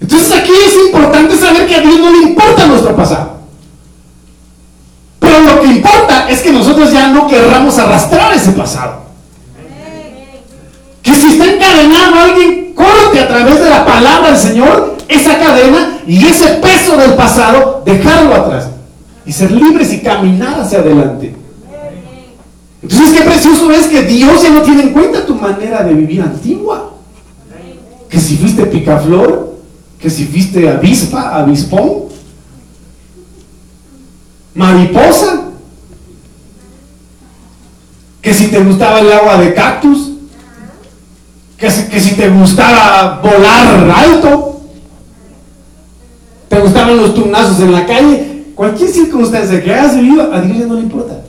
Entonces 0.00 0.32
aquí 0.32 0.52
es 0.66 0.74
importante 0.86 1.36
saber 1.36 1.66
que 1.66 1.76
a 1.76 1.80
Dios 1.80 1.98
no 1.98 2.10
le 2.10 2.28
importa 2.28 2.66
nuestro 2.66 2.96
pasado. 2.96 3.40
Pero 5.18 5.40
lo 5.40 5.60
que 5.60 5.66
importa 5.66 6.28
es 6.28 6.40
que 6.40 6.52
nosotros 6.52 6.90
ya 6.92 7.08
no 7.08 7.26
querramos 7.26 7.78
arrastrar 7.78 8.32
ese 8.34 8.52
pasado. 8.52 9.09
Si 11.20 11.26
está 11.26 11.44
encadenado 11.44 12.18
alguien, 12.18 12.72
corte 12.74 13.20
a 13.20 13.28
través 13.28 13.60
de 13.62 13.68
la 13.68 13.84
palabra 13.84 14.30
del 14.30 14.38
Señor 14.38 14.96
esa 15.06 15.38
cadena 15.38 15.98
y 16.06 16.24
ese 16.24 16.46
peso 16.54 16.96
del 16.96 17.12
pasado, 17.12 17.82
dejarlo 17.84 18.34
atrás 18.34 18.68
y 19.26 19.32
ser 19.32 19.50
libres 19.50 19.92
y 19.92 20.00
caminar 20.00 20.60
hacia 20.60 20.78
adelante. 20.78 21.34
Entonces, 22.82 23.12
qué 23.12 23.22
precioso 23.22 23.70
es 23.70 23.88
que 23.88 24.02
Dios 24.04 24.42
ya 24.42 24.50
no 24.50 24.62
tiene 24.62 24.84
en 24.84 24.92
cuenta 24.94 25.26
tu 25.26 25.34
manera 25.34 25.82
de 25.82 25.92
vivir 25.92 26.22
antigua. 26.22 26.94
Que 28.08 28.18
si 28.18 28.38
fuiste 28.38 28.64
picaflor, 28.64 29.58
que 29.98 30.08
si 30.08 30.24
fuiste 30.24 30.68
avispa, 30.68 31.36
avispón, 31.36 32.04
mariposa, 34.54 35.42
que 38.22 38.32
si 38.32 38.46
te 38.48 38.60
gustaba 38.60 39.00
el 39.00 39.12
agua 39.12 39.36
de 39.36 39.52
cactus, 39.52 40.10
que 41.60 41.70
si, 41.70 42.14
te 42.14 42.28
gustaba 42.30 43.20
volar 43.22 43.90
alto, 43.94 44.60
te 46.48 46.58
gustaban 46.58 46.96
los 46.96 47.14
turnazos 47.14 47.60
en 47.60 47.72
la 47.72 47.84
calle, 47.84 48.44
cualquier 48.54 48.88
circunstancia 48.88 49.62
que 49.62 49.72
hayas 49.72 49.94
vivido, 49.94 50.32
a 50.32 50.40
Dios 50.40 50.58
ya 50.58 50.66
no 50.66 50.74
le 50.74 50.80
importa. 50.80 51.20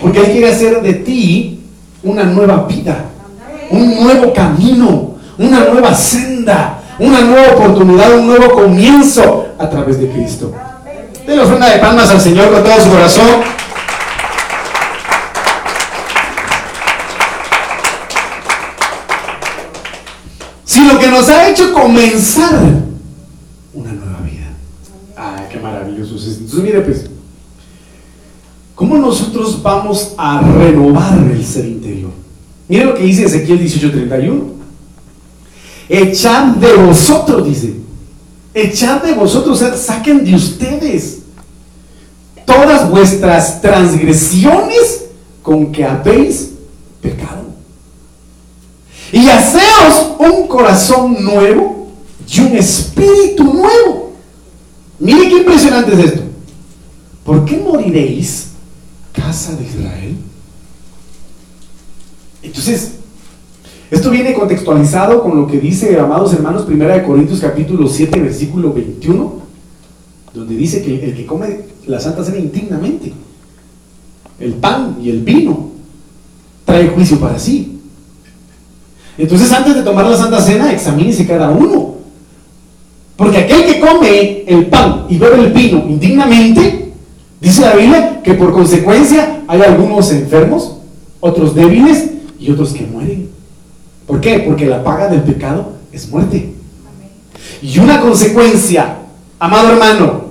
Porque 0.00 0.18
Él 0.18 0.32
quiere 0.32 0.50
hacer 0.50 0.82
de 0.82 0.94
ti 0.94 1.60
una 2.02 2.24
nueva 2.24 2.64
vida, 2.64 3.04
un 3.70 4.02
nuevo 4.02 4.32
camino, 4.32 5.14
una 5.38 5.60
nueva 5.60 5.94
senda, 5.94 6.80
una 6.98 7.20
nueva 7.20 7.52
oportunidad, 7.52 8.18
un 8.18 8.26
nuevo 8.26 8.52
comienzo 8.52 9.46
a 9.58 9.70
través 9.70 10.00
de 10.00 10.10
Cristo. 10.10 10.52
la 11.24 11.42
ofrenda 11.42 11.70
de 11.70 11.78
palmas 11.78 12.10
al 12.10 12.20
Señor 12.20 12.50
con 12.50 12.64
todo 12.64 12.80
su 12.80 12.90
corazón. 12.90 13.26
Lo 20.84 20.98
que 20.98 21.08
nos 21.08 21.28
ha 21.28 21.48
hecho 21.48 21.72
comenzar 21.72 22.54
una 23.72 23.92
nueva 23.92 24.20
vida. 24.20 24.52
Ay, 25.16 25.46
qué 25.50 25.58
maravilloso 25.58 26.16
es 26.16 26.38
Entonces, 26.38 26.60
mire, 26.60 26.80
pues, 26.80 27.06
¿cómo 28.74 28.96
nosotros 28.98 29.62
vamos 29.62 30.14
a 30.18 30.40
renovar 30.40 31.18
el 31.30 31.44
ser 31.44 31.66
interior? 31.66 32.10
Mire 32.68 32.84
lo 32.84 32.94
que 32.94 33.04
dice 33.04 33.24
Ezequiel 33.24 33.60
18:31. 33.60 34.56
Echad 35.88 36.56
de 36.56 36.72
vosotros, 36.74 37.46
dice. 37.46 37.76
Echad 38.52 39.02
de 39.02 39.12
vosotros, 39.12 39.62
saquen 39.76 40.24
de 40.24 40.34
ustedes 40.34 41.18
todas 42.44 42.88
vuestras 42.90 43.60
transgresiones 43.60 45.04
con 45.42 45.70
que 45.70 45.84
habéis 45.84 46.52
pecado 47.02 47.45
y 49.12 49.28
haceos 49.28 50.14
un 50.18 50.48
corazón 50.48 51.22
nuevo 51.22 51.88
y 52.28 52.40
un 52.40 52.56
espíritu 52.56 53.44
nuevo. 53.44 54.12
Mire 54.98 55.28
qué 55.28 55.38
impresionante 55.38 55.92
es 55.92 55.98
esto. 55.98 56.22
¿Por 57.24 57.44
qué 57.44 57.58
moriréis, 57.58 58.48
casa 59.12 59.54
de 59.56 59.64
Israel? 59.64 60.16
Entonces, 62.42 62.92
esto 63.90 64.10
viene 64.10 64.34
contextualizado 64.34 65.22
con 65.22 65.36
lo 65.36 65.46
que 65.46 65.58
dice, 65.58 65.98
amados 65.98 66.32
hermanos, 66.32 66.66
1 66.68 67.04
Corintios 67.04 67.40
capítulo 67.40 67.88
7, 67.88 68.20
versículo 68.20 68.72
21, 68.72 69.42
donde 70.34 70.56
dice 70.56 70.82
que 70.82 71.04
el 71.04 71.16
que 71.16 71.26
come 71.26 71.60
la 71.86 72.00
Santa 72.00 72.24
Cena 72.24 72.38
indignamente, 72.38 73.12
el 74.40 74.54
pan 74.54 74.98
y 75.02 75.10
el 75.10 75.22
vino, 75.22 75.70
trae 76.64 76.88
juicio 76.88 77.18
para 77.18 77.38
sí. 77.38 77.75
Entonces 79.18 79.50
antes 79.52 79.74
de 79.74 79.82
tomar 79.82 80.06
la 80.06 80.16
Santa 80.16 80.40
Cena, 80.40 80.72
examínese 80.72 81.26
cada 81.26 81.50
uno. 81.50 81.94
Porque 83.16 83.38
aquel 83.38 83.64
que 83.64 83.80
come 83.80 84.44
el 84.46 84.66
pan 84.66 85.06
y 85.08 85.16
bebe 85.16 85.44
el 85.44 85.52
vino 85.52 85.84
indignamente, 85.88 86.92
dice 87.40 87.62
la 87.62 87.74
Biblia 87.74 88.20
que 88.22 88.34
por 88.34 88.52
consecuencia 88.52 89.42
hay 89.48 89.62
algunos 89.62 90.12
enfermos, 90.12 90.76
otros 91.20 91.54
débiles 91.54 92.10
y 92.38 92.50
otros 92.50 92.72
que 92.72 92.84
mueren. 92.84 93.30
¿Por 94.06 94.20
qué? 94.20 94.40
Porque 94.40 94.66
la 94.66 94.84
paga 94.84 95.08
del 95.08 95.22
pecado 95.22 95.72
es 95.92 96.08
muerte. 96.10 96.52
Y 97.62 97.78
una 97.78 98.00
consecuencia, 98.00 98.98
amado 99.38 99.70
hermano, 99.72 100.26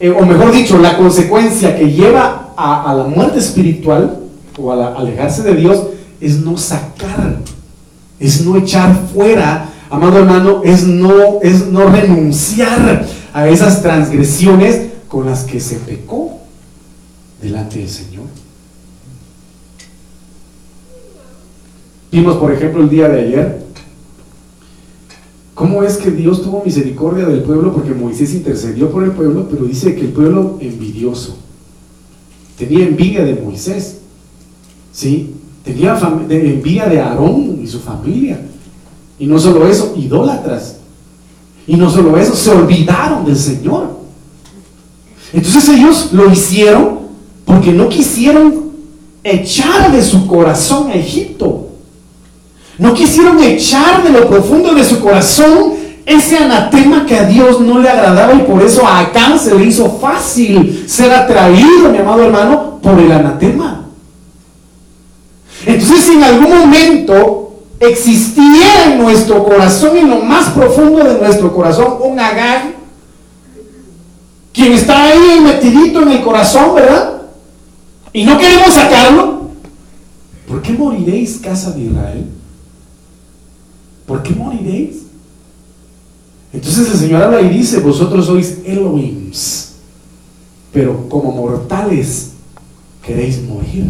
eh, 0.00 0.10
o 0.10 0.24
mejor 0.24 0.52
dicho, 0.52 0.78
la 0.78 0.96
consecuencia 0.96 1.76
que 1.76 1.92
lleva 1.92 2.52
a, 2.56 2.94
la 2.94 3.04
muerte 3.04 3.38
espiritual 3.38 4.18
o 4.58 4.72
a 4.72 4.96
alejarse 4.96 5.42
de 5.42 5.54
Dios 5.54 5.84
es 6.20 6.40
no 6.40 6.56
sacar, 6.56 7.31
es 8.22 8.44
no 8.46 8.56
echar 8.56 9.08
fuera 9.12 9.68
amado 9.90 10.18
hermano, 10.18 10.62
es 10.64 10.86
no, 10.86 11.40
es 11.42 11.66
no 11.66 11.86
renunciar 11.90 13.06
a 13.34 13.48
esas 13.48 13.82
transgresiones 13.82 14.88
con 15.06 15.26
las 15.26 15.44
que 15.44 15.60
se 15.60 15.76
pecó 15.76 16.38
delante 17.42 17.80
del 17.80 17.88
Señor. 17.88 18.24
Vimos, 22.10 22.36
por 22.36 22.52
ejemplo, 22.52 22.82
el 22.82 22.88
día 22.88 23.08
de 23.08 23.20
ayer, 23.20 23.62
cómo 25.54 25.82
es 25.82 25.98
que 25.98 26.10
Dios 26.10 26.42
tuvo 26.42 26.64
misericordia 26.64 27.26
del 27.26 27.42
pueblo 27.42 27.74
porque 27.74 27.92
Moisés 27.92 28.32
intercedió 28.32 28.90
por 28.90 29.04
el 29.04 29.12
pueblo, 29.12 29.46
pero 29.50 29.64
dice 29.64 29.94
que 29.94 30.02
el 30.02 30.12
pueblo 30.12 30.56
envidioso 30.60 31.36
tenía 32.56 32.86
envidia 32.86 33.24
de 33.24 33.34
Moisés, 33.34 33.98
¿sí? 34.92 35.34
Tenía 35.64 35.98
envidia 36.28 36.86
de 36.86 37.00
Aarón 37.00 37.60
y 37.62 37.66
su 37.66 37.80
familia. 37.80 38.40
Y 39.18 39.26
no 39.26 39.38
solo 39.38 39.66
eso, 39.68 39.94
idólatras. 39.96 40.76
Y 41.66 41.76
no 41.76 41.88
solo 41.88 42.16
eso, 42.18 42.34
se 42.34 42.50
olvidaron 42.50 43.24
del 43.24 43.36
Señor. 43.36 43.98
Entonces 45.32 45.68
ellos 45.68 46.10
lo 46.12 46.30
hicieron 46.30 47.00
porque 47.44 47.72
no 47.72 47.88
quisieron 47.88 48.72
echar 49.22 49.92
de 49.92 50.02
su 50.02 50.26
corazón 50.26 50.90
a 50.90 50.94
Egipto. 50.94 51.68
No 52.78 52.94
quisieron 52.94 53.40
echar 53.40 54.02
de 54.02 54.10
lo 54.10 54.28
profundo 54.28 54.74
de 54.74 54.84
su 54.84 55.00
corazón 55.00 55.74
ese 56.04 56.36
anatema 56.36 57.06
que 57.06 57.16
a 57.16 57.26
Dios 57.26 57.60
no 57.60 57.78
le 57.78 57.88
agradaba 57.88 58.34
y 58.34 58.40
por 58.40 58.60
eso 58.62 58.86
a 58.86 59.00
Acán 59.00 59.38
se 59.38 59.54
le 59.54 59.64
hizo 59.64 59.88
fácil 60.00 60.84
ser 60.88 61.12
atraído, 61.12 61.90
mi 61.90 61.98
amado 61.98 62.24
hermano, 62.24 62.78
por 62.82 62.98
el 62.98 63.12
anatema. 63.12 63.86
Si 66.00 66.12
en 66.12 66.24
algún 66.24 66.50
momento 66.50 67.62
existiera 67.78 68.92
en 68.92 68.98
nuestro 68.98 69.44
corazón, 69.44 69.96
en 69.96 70.10
lo 70.10 70.20
más 70.20 70.50
profundo 70.50 71.04
de 71.04 71.18
nuestro 71.18 71.52
corazón, 71.54 71.96
un 72.00 72.18
Agag, 72.18 72.74
quien 74.52 74.72
está 74.72 75.04
ahí 75.04 75.40
metidito 75.40 76.02
en 76.02 76.12
el 76.12 76.22
corazón, 76.22 76.74
¿verdad? 76.74 77.22
Y 78.12 78.24
no 78.24 78.38
queremos 78.38 78.74
sacarlo. 78.74 79.50
¿Por 80.46 80.60
qué 80.60 80.72
moriréis, 80.72 81.38
casa 81.38 81.70
de 81.70 81.82
Israel? 81.82 82.26
¿Por 84.06 84.22
qué 84.22 84.34
moriréis? 84.34 85.02
Entonces 86.52 86.90
el 86.90 86.98
Señor 86.98 87.22
habla 87.22 87.40
y 87.40 87.48
dice, 87.48 87.80
vosotros 87.80 88.26
sois 88.26 88.58
Elohims, 88.66 89.72
pero 90.72 91.08
como 91.08 91.32
mortales 91.32 92.32
queréis 93.02 93.42
morir. 93.42 93.86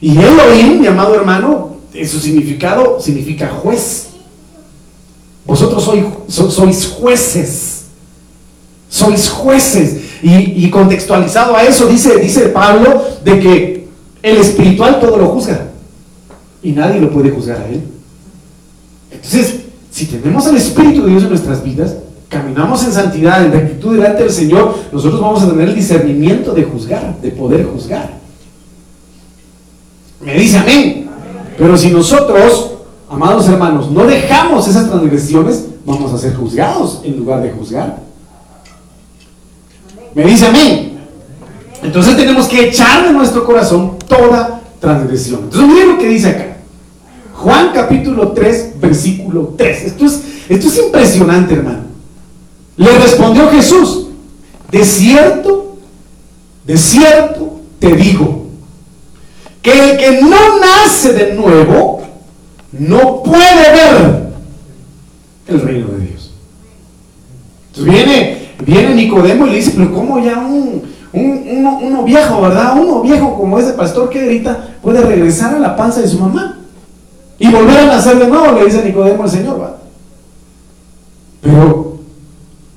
Y 0.00 0.18
Elohim, 0.18 0.80
mi 0.80 0.86
amado 0.86 1.14
hermano, 1.14 1.76
en 1.94 2.08
su 2.08 2.20
significado 2.20 3.00
significa 3.00 3.48
juez. 3.48 4.08
Vosotros 5.46 5.84
sois, 5.84 6.04
sois 6.52 6.86
jueces. 6.86 7.84
Sois 8.88 9.28
jueces. 9.28 10.00
Y, 10.22 10.68
contextualizado 10.70 11.56
a 11.56 11.62
eso, 11.62 11.86
dice, 11.86 12.18
dice 12.18 12.48
Pablo 12.48 13.04
de 13.24 13.38
que 13.38 13.88
el 14.22 14.36
espiritual 14.38 14.98
todo 15.00 15.16
lo 15.16 15.28
juzga. 15.28 15.68
Y 16.62 16.72
nadie 16.72 17.00
lo 17.00 17.10
puede 17.10 17.30
juzgar 17.30 17.58
a 17.58 17.68
él. 17.68 17.82
Entonces, 19.10 19.60
si 19.90 20.06
tenemos 20.06 20.46
al 20.46 20.56
Espíritu 20.56 21.04
de 21.04 21.10
Dios 21.10 21.22
en 21.22 21.28
nuestras 21.28 21.62
vidas, 21.62 21.96
caminamos 22.28 22.84
en 22.84 22.92
santidad, 22.92 23.44
en 23.44 23.52
rectitud 23.52 23.94
delante 23.94 24.24
del 24.24 24.32
Señor, 24.32 24.74
nosotros 24.92 25.20
vamos 25.20 25.42
a 25.42 25.48
tener 25.48 25.68
el 25.68 25.74
discernimiento 25.74 26.52
de 26.52 26.64
juzgar, 26.64 27.20
de 27.20 27.30
poder 27.30 27.64
juzgar. 27.66 28.25
Me 30.20 30.34
dice 30.34 30.58
amén. 30.58 31.08
Pero 31.58 31.76
si 31.76 31.90
nosotros, 31.90 32.72
amados 33.08 33.48
hermanos, 33.48 33.90
no 33.90 34.04
dejamos 34.04 34.68
esas 34.68 34.88
transgresiones, 34.88 35.66
vamos 35.84 36.12
a 36.12 36.18
ser 36.18 36.34
juzgados 36.34 37.00
en 37.04 37.16
lugar 37.16 37.42
de 37.42 37.50
juzgar. 37.50 37.98
Me 40.14 40.24
dice 40.24 40.46
amén. 40.46 40.98
Entonces 41.82 42.16
tenemos 42.16 42.46
que 42.48 42.68
echar 42.68 43.06
de 43.06 43.12
nuestro 43.12 43.44
corazón 43.44 43.96
toda 44.08 44.60
transgresión. 44.80 45.40
Entonces 45.44 45.68
miren 45.68 45.88
lo 45.90 45.98
que 45.98 46.08
dice 46.08 46.28
acá. 46.28 46.56
Juan 47.34 47.70
capítulo 47.72 48.32
3, 48.32 48.80
versículo 48.80 49.54
3. 49.56 49.82
Esto 49.84 50.06
es, 50.06 50.22
esto 50.48 50.68
es 50.68 50.78
impresionante, 50.78 51.54
hermano. 51.54 51.84
Le 52.76 52.98
respondió 52.98 53.48
Jesús, 53.50 54.08
de 54.70 54.84
cierto, 54.84 55.76
de 56.66 56.76
cierto 56.76 57.60
te 57.78 57.94
digo 57.94 58.45
que 59.66 59.90
el 59.90 59.98
que 59.98 60.20
no 60.22 60.60
nace 60.60 61.12
de 61.12 61.34
nuevo 61.34 62.00
no 62.70 63.20
puede 63.24 63.72
ver 63.72 64.26
el 65.48 65.60
reino 65.60 65.88
de 65.88 66.06
Dios. 66.06 66.30
Entonces 67.70 67.92
viene, 67.92 68.52
viene 68.64 68.94
Nicodemo 68.94 69.44
y 69.44 69.50
le 69.50 69.56
dice, 69.56 69.72
pero 69.76 69.92
¿cómo 69.92 70.20
ya 70.20 70.38
un, 70.38 70.84
uno, 71.12 72.04
viejo, 72.04 72.42
verdad? 72.42 72.78
Uno 72.80 73.02
viejo 73.02 73.36
como 73.36 73.58
ese 73.58 73.72
pastor 73.72 74.08
que 74.08 74.24
grita 74.24 74.68
puede 74.80 75.00
regresar 75.00 75.56
a 75.56 75.58
la 75.58 75.74
panza 75.74 76.00
de 76.00 76.06
su 76.06 76.20
mamá 76.20 76.60
y 77.36 77.50
volver 77.50 77.78
a 77.78 77.86
nacer 77.86 78.20
de 78.20 78.28
nuevo, 78.28 78.52
le 78.52 78.66
dice 78.66 78.84
Nicodemo 78.84 79.24
al 79.24 79.30
Señor, 79.30 79.60
¿va? 79.60 79.78
Pero 81.40 81.98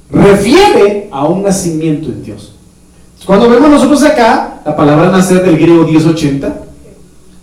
refiere 0.09 1.07
a 1.11 1.27
un 1.27 1.43
nacimiento 1.43 2.09
en 2.09 2.23
Dios. 2.23 2.55
Cuando 3.27 3.47
vemos 3.47 3.69
nosotros 3.69 4.01
acá 4.03 4.61
la 4.65 4.75
palabra 4.75 5.11
nacer 5.11 5.43
del 5.43 5.55
griego 5.55 5.85
1080, 5.85 6.68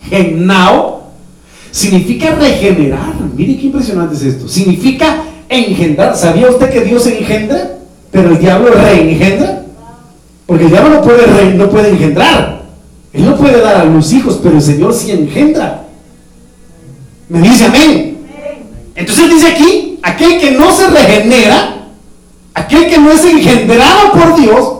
Genao 0.08 1.10
significa 1.70 2.34
regenerar. 2.34 3.14
Mire 3.36 3.56
qué 3.58 3.66
impresionante 3.66 4.14
es 4.14 4.22
esto. 4.22 4.48
Significa 4.48 5.22
engendrar. 5.48 6.16
¿Sabía 6.16 6.48
usted 6.48 6.70
que 6.70 6.80
Dios 6.82 7.06
engendra? 7.06 7.78
Pero 8.10 8.30
el 8.30 8.38
diablo 8.38 8.70
reengendra. 8.70 9.62
Porque 10.46 10.64
el 10.64 10.70
diablo 10.70 10.96
no 10.96 11.02
puede, 11.02 11.54
no 11.54 11.68
puede 11.68 11.90
engendrar. 11.90 12.62
Él 13.12 13.24
no 13.24 13.36
puede 13.36 13.60
dar 13.60 13.76
a 13.76 13.84
los 13.84 14.12
hijos, 14.12 14.40
pero 14.42 14.56
el 14.56 14.62
Señor 14.62 14.94
sí 14.94 15.10
engendra. 15.10 15.84
Me 17.28 17.40
dice 17.40 17.66
amén. 17.66 18.18
Entonces 18.94 19.30
dice 19.30 19.48
aquí, 19.48 19.98
aquel 20.02 20.38
que 20.40 20.52
no 20.52 20.72
se 20.72 20.86
regenera, 20.88 21.88
aquel 22.54 22.88
que 22.88 22.98
no 22.98 23.10
es 23.10 23.24
engendrado 23.24 24.12
por 24.12 24.40
Dios, 24.40 24.75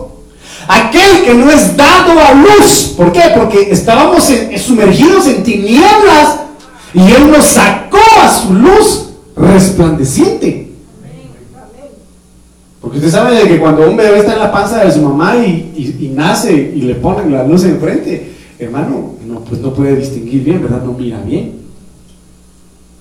Aquel 0.69 1.25
que 1.25 1.35
no 1.35 1.51
es 1.51 1.77
dado 1.77 2.19
a 2.19 2.35
luz. 2.35 2.95
¿Por 2.97 3.13
qué? 3.13 3.23
Porque 3.37 3.71
estábamos 3.71 4.31
sumergidos 4.59 5.27
en 5.29 5.43
tinieblas 5.43 6.41
y 6.93 7.01
Él 7.01 7.31
nos 7.31 7.45
sacó 7.45 7.99
a 8.23 8.33
su 8.33 8.55
luz 8.55 9.11
resplandeciente. 9.37 10.73
Porque 12.81 12.99
usted 12.99 13.11
sabe 13.11 13.37
de 13.37 13.49
que 13.49 13.59
cuando 13.59 13.89
un 13.89 13.97
bebé 13.97 14.19
está 14.19 14.35
en 14.35 14.39
la 14.39 14.53
panza 14.53 14.85
de 14.85 14.93
su 14.93 15.03
mamá 15.03 15.37
y, 15.37 16.13
nace 16.15 16.53
y 16.53 16.83
le 16.83 16.95
ponen 16.95 17.33
la 17.33 17.45
luz 17.45 17.65
enfrente, 17.65 18.33
hermano, 18.59 19.15
no, 19.27 19.41
pues 19.41 19.61
no 19.61 19.75
puede 19.75 19.97
distinguir 19.97 20.45
bien, 20.45 20.63
¿verdad? 20.63 20.83
No 20.85 20.93
mira 20.93 21.21
bien. 21.21 21.57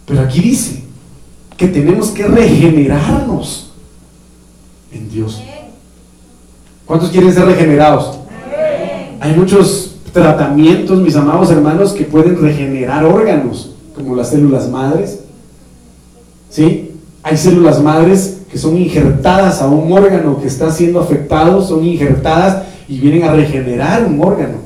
Pero 0.05 0.21
aquí 0.21 0.41
dice 0.41 0.83
que 1.55 1.67
tenemos 1.67 2.09
que 2.09 2.25
regenerarnos 2.25 3.71
en 4.91 5.09
Dios. 5.09 5.41
¿Cuántos 6.85 7.09
quieren 7.09 7.33
ser 7.33 7.45
regenerados? 7.45 8.19
Hay 9.19 9.33
muchos 9.35 9.95
tratamientos, 10.13 10.99
mis 10.99 11.15
amados 11.15 11.49
hermanos, 11.49 11.93
que 11.93 12.05
pueden 12.05 12.39
regenerar 12.39 13.05
órganos, 13.05 13.71
como 13.95 14.15
las 14.15 14.29
células 14.29 14.69
madres. 14.69 15.19
¿Sí? 16.49 16.91
Hay 17.23 17.37
células 17.37 17.81
madres 17.81 18.37
que 18.51 18.57
son 18.57 18.77
injertadas 18.77 19.61
a 19.61 19.67
un 19.67 19.91
órgano 19.91 20.39
que 20.39 20.47
está 20.47 20.71
siendo 20.71 20.99
afectado, 20.99 21.61
son 21.61 21.83
injertadas 21.83 22.63
y 22.87 22.99
vienen 22.99 23.23
a 23.23 23.33
regenerar 23.33 24.05
un 24.05 24.21
órgano. 24.21 24.65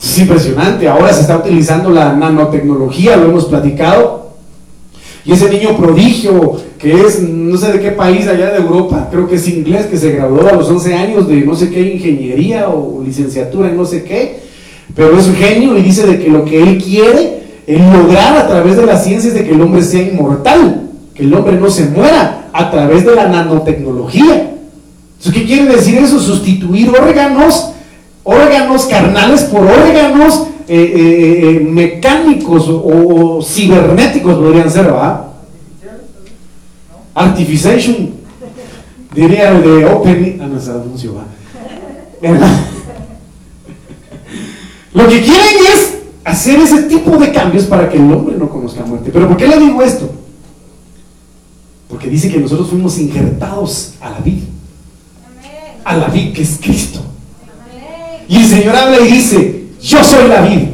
Es 0.00 0.18
impresionante. 0.18 0.86
Ahora 0.86 1.12
se 1.14 1.22
está 1.22 1.38
utilizando 1.38 1.88
la 1.88 2.12
nanotecnología, 2.12 3.16
lo 3.16 3.30
hemos 3.30 3.46
platicado, 3.46 4.34
y 5.24 5.32
ese 5.32 5.48
niño 5.48 5.76
prodigio 5.78 6.60
que 6.78 6.92
es 6.92 7.20
no 7.20 7.56
sé 7.56 7.72
de 7.72 7.80
qué 7.80 7.90
país 7.92 8.26
allá 8.26 8.50
de 8.50 8.58
Europa, 8.58 9.08
creo 9.10 9.28
que 9.28 9.36
es 9.36 9.48
inglés, 9.48 9.86
que 9.86 9.96
se 9.96 10.12
graduó 10.12 10.48
a 10.48 10.52
los 10.52 10.68
11 10.68 10.94
años 10.94 11.28
de 11.28 11.36
no 11.42 11.54
sé 11.54 11.70
qué 11.70 11.80
ingeniería 11.80 12.68
o 12.68 13.02
licenciatura 13.04 13.68
en 13.68 13.76
no 13.76 13.84
sé 13.84 14.04
qué, 14.04 14.40
Pero 14.94 15.18
es 15.18 15.26
un 15.26 15.34
genio 15.34 15.76
y 15.76 15.82
dice 15.82 16.06
de 16.06 16.18
que 16.18 16.28
lo 16.28 16.44
que 16.44 16.62
él 16.62 16.82
quiere 16.82 17.44
es 17.66 17.80
lograr 17.92 18.36
a 18.36 18.46
través 18.46 18.76
de 18.76 18.86
la 18.86 18.98
ciencia 18.98 19.28
es 19.28 19.34
de 19.34 19.44
que 19.44 19.52
el 19.52 19.60
hombre 19.60 19.82
sea 19.82 20.02
inmortal, 20.02 20.90
que 21.14 21.22
el 21.22 21.34
hombre 21.34 21.56
no 21.58 21.70
se 21.70 21.86
muera 21.86 22.48
a 22.52 22.70
través 22.70 23.04
de 23.04 23.14
la 23.14 23.28
nanotecnología. 23.28 24.50
¿qué 25.32 25.44
quiere 25.44 25.66
decir 25.66 25.98
eso? 25.98 26.20
Sustituir 26.20 26.90
órganos, 26.90 27.70
órganos 28.22 28.84
carnales 28.86 29.44
por 29.44 29.62
órganos 29.62 30.48
eh, 30.68 30.92
eh, 30.96 31.56
eh, 31.56 31.60
mecánicos 31.60 32.66
o, 32.68 33.40
cibernéticos 33.42 34.34
podrían 34.34 34.70
ser, 34.70 34.84
¿verdad? 34.84 35.24
Artificial, 37.14 37.80
diría 39.14 39.50
el 39.50 39.62
de 39.62 39.86
Open. 39.86 40.38
Ah, 40.42 40.46
no, 40.46 40.58
es 40.58 40.68
anuncio. 40.68 41.14
Lo 44.94 45.08
que 45.08 45.22
quieren 45.22 45.56
es 45.74 45.94
hacer 46.24 46.58
ese 46.60 46.82
tipo 46.84 47.16
de 47.16 47.32
cambios 47.32 47.64
para 47.64 47.88
que 47.88 47.96
el 47.96 48.12
hombre 48.12 48.36
no 48.36 48.48
conozca 48.48 48.84
muerte. 48.84 49.10
¿Pero 49.12 49.28
por 49.28 49.36
qué 49.36 49.48
le 49.48 49.58
digo 49.58 49.82
esto? 49.82 50.10
Porque 51.88 52.08
dice 52.08 52.30
que 52.30 52.38
nosotros 52.38 52.68
fuimos 52.68 52.98
injertados 52.98 53.94
a 54.00 54.10
la 54.10 54.18
vida 54.20 54.46
a 55.84 55.96
la 55.96 56.08
vid 56.08 56.32
que 56.32 56.42
es 56.42 56.58
Cristo. 56.60 57.00
Y 58.26 58.38
el 58.38 58.48
Señor 58.48 58.74
habla 58.74 59.00
y 59.00 59.12
dice, 59.12 59.64
yo 59.82 60.02
soy 60.02 60.28
la 60.28 60.40
vid 60.40 60.68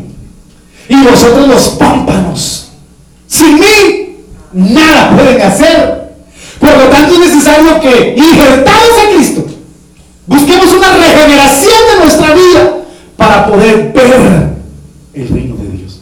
y 0.88 1.04
vosotros 1.04 1.48
los 1.48 1.68
pámpanos. 1.70 2.70
Sin 3.26 3.54
mí 3.54 4.16
nada 4.52 5.16
pueden 5.16 5.42
hacer. 5.42 5.99
Por 6.60 6.76
lo 6.76 6.84
tanto 6.90 7.14
es 7.14 7.20
necesario 7.20 7.80
que, 7.80 8.14
injertados 8.16 8.90
a 8.98 9.14
Cristo, 9.16 9.46
busquemos 10.26 10.72
una 10.74 10.92
regeneración 10.92 11.78
de 11.90 12.04
nuestra 12.04 12.34
vida 12.34 12.76
para 13.16 13.46
poder 13.46 13.92
ver 13.92 14.50
el 15.14 15.28
reino 15.28 15.56
de 15.56 15.70
Dios. 15.70 16.00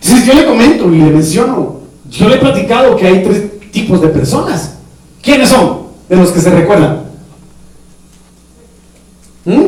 Entonces 0.00 0.26
yo 0.26 0.34
le 0.34 0.46
comento 0.46 0.92
y 0.92 0.98
le 0.98 1.10
menciono, 1.10 1.80
yo 2.10 2.28
le 2.28 2.36
he 2.36 2.38
platicado 2.38 2.94
que 2.96 3.06
hay 3.06 3.24
tres 3.24 3.70
tipos 3.70 4.00
de 4.02 4.08
personas. 4.08 4.74
¿Quiénes 5.22 5.48
son? 5.48 5.86
De 6.08 6.16
los 6.16 6.30
que 6.30 6.40
se 6.40 6.50
recuerdan. 6.50 7.04
¿Mm? 9.44 9.66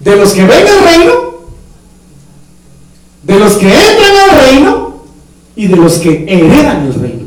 De 0.00 0.16
los 0.16 0.32
que 0.32 0.44
ven 0.44 0.66
el 0.66 0.84
reino, 0.84 1.12
de 3.24 3.38
los 3.38 3.56
que 3.56 3.66
y 5.58 5.66
de 5.66 5.74
los 5.74 5.94
que 5.94 6.24
heredan 6.28 6.86
el 6.86 6.94
reino. 6.94 7.26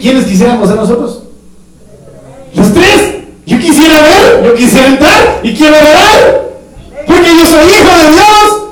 ¿Quiénes 0.00 0.26
quisiéramos 0.26 0.68
ser 0.68 0.76
nosotros? 0.76 1.22
Los 2.54 2.72
tres. 2.72 3.14
Yo 3.44 3.58
quisiera 3.58 4.00
ver, 4.00 4.44
yo 4.44 4.54
quisiera 4.54 4.86
entrar 4.86 5.40
y 5.42 5.52
quiero 5.54 5.74
heredar. 5.74 6.46
Porque 7.04 7.30
yo 7.36 7.46
soy 7.46 7.64
hijo 7.68 7.98
de 7.98 8.12
Dios. 8.12 8.62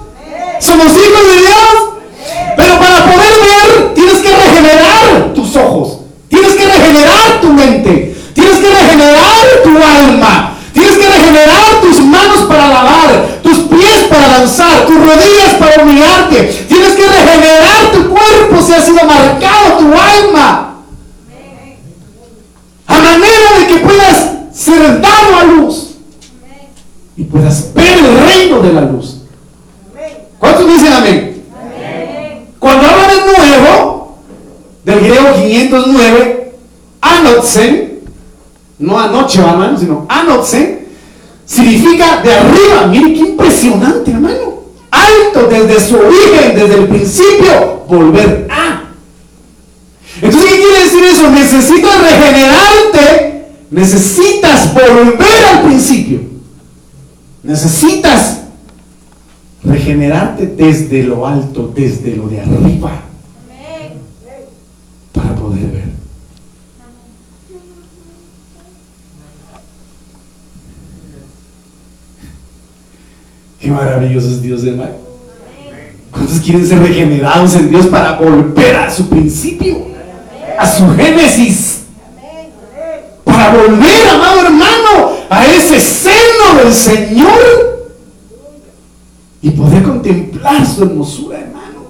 Somos 0.61 0.87
hijos 0.87 1.27
de 1.27 1.41
Dios. 1.41 2.55
Pero 2.57 2.79
para 2.79 3.05
poder 3.07 3.33
ver, 3.43 3.95
tienes 3.95 4.19
que 4.19 4.37
regenerar 4.37 5.35
tus 5.35 5.57
ojos. 5.57 5.99
Tienes 6.29 6.55
que 6.55 6.67
regenerar 6.67 7.41
tu 7.41 7.53
mente. 7.53 8.15
Tienes 8.35 8.59
que 8.59 8.69
regenerar 8.69 9.47
tu 9.65 9.71
alma. 9.71 10.54
Regenerar 11.25 11.81
tus 11.81 12.01
manos 12.01 12.43
para 12.49 12.69
lavar, 12.69 13.41
tus 13.43 13.59
pies 13.61 14.05
para 14.11 14.29
danzar, 14.29 14.87
tus 14.87 14.97
rodillas 14.97 15.55
para 15.59 15.83
humillarte. 15.83 16.43
Tienes 16.69 16.93
que 16.93 17.07
regenerar 17.07 17.93
tu 17.93 18.09
cuerpo 18.11 18.63
si 18.63 18.73
ha 18.75 18.81
sido 18.81 19.05
marcado 19.05 19.79
tu 19.79 19.87
alma. 19.87 20.75
A 22.87 23.01
manera 23.01 23.59
de 23.59 23.67
que 23.67 23.77
puedas 23.79 24.33
ser 24.53 25.01
dado 25.01 25.39
a 25.39 25.45
luz 25.45 25.95
y 27.17 27.25
puedas 27.25 27.73
ver 27.73 27.99
el 27.99 28.27
reino 28.27 28.61
de 28.61 28.73
la 28.73 28.83
luz. 28.83 29.23
¿Cuántos 30.39 30.69
dicen 30.69 30.93
amén? 30.93 31.43
Cuando 32.59 32.87
hablan 32.87 33.09
de 33.09 33.39
nuevo, 33.39 34.19
del 34.85 35.01
griego 35.01 35.35
509, 35.35 36.53
anotsen, 37.01 38.01
no 38.79 38.99
anoche, 38.99 39.41
hermano, 39.41 39.79
sino 39.79 40.07
anotse, 40.09 40.74
significa 41.47 42.23
de 42.23 42.33
arriba. 42.33 42.87
Miren 42.89 43.15
qué 43.15 43.21
impresionante, 43.21 44.11
hermano. 44.11 44.55
Alto 44.91 45.49
desde 45.49 45.81
su 45.81 45.97
origen, 45.97 46.55
desde 46.55 46.75
el 46.75 46.89
principio, 46.89 47.85
volver 47.89 48.47
a. 48.51 48.85
Entonces, 50.23 50.51
¿qué 50.51 50.57
quiere 50.61 50.85
decir 50.85 51.05
eso? 51.05 51.31
Necesitas 51.31 52.01
regenerarte, 52.01 53.47
necesitas 53.71 54.73
volver 54.73 55.45
al 55.53 55.63
principio. 55.65 56.21
Necesitas 57.43 58.39
regenerarte 59.63 60.47
desde 60.47 61.03
lo 61.03 61.27
alto, 61.27 61.73
desde 61.75 62.17
lo 62.17 62.29
de 62.29 62.41
arriba, 62.41 63.03
para 65.13 65.35
poder 65.35 65.67
ver. 65.71 66.04
Qué 73.65 73.71
maravilloso 73.71 74.29
es 74.29 74.43
Dios, 74.43 74.63
hermano. 74.63 74.93
¿Cuántos 76.11 76.39
quieren 76.41 76.67
ser 76.67 76.81
regenerados 76.81 77.55
en 77.55 77.71
Dios 77.71 77.87
para 77.87 78.13
volver 78.19 78.77
a 78.77 78.91
su 78.91 79.09
principio? 79.09 79.87
A 80.59 80.71
su 80.71 80.87
génesis. 80.95 81.85
Para 83.25 83.55
volver, 83.55 84.09
amado 84.11 84.43
hermano, 84.43 85.13
a 85.31 85.47
ese 85.47 85.81
seno 85.81 86.63
del 86.63 86.75
Señor. 86.75 87.89
Y 89.41 89.49
poder 89.53 89.83
contemplar 89.83 90.67
su 90.67 90.83
hermosura, 90.83 91.41
hermano. 91.41 91.87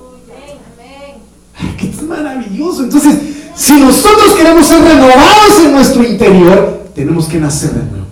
Ay, 1.59 1.75
qué 1.77 1.91
maravilloso. 2.05 2.85
Entonces, 2.85 3.17
si 3.57 3.81
nosotros 3.81 4.35
queremos 4.37 4.65
ser 4.65 4.81
renovados 4.81 5.59
en 5.65 5.73
nuestro 5.73 6.05
interior, 6.05 6.85
tenemos 6.95 7.27
que 7.27 7.41
nacer 7.41 7.71
de 7.71 7.83
nuevo. 7.91 8.07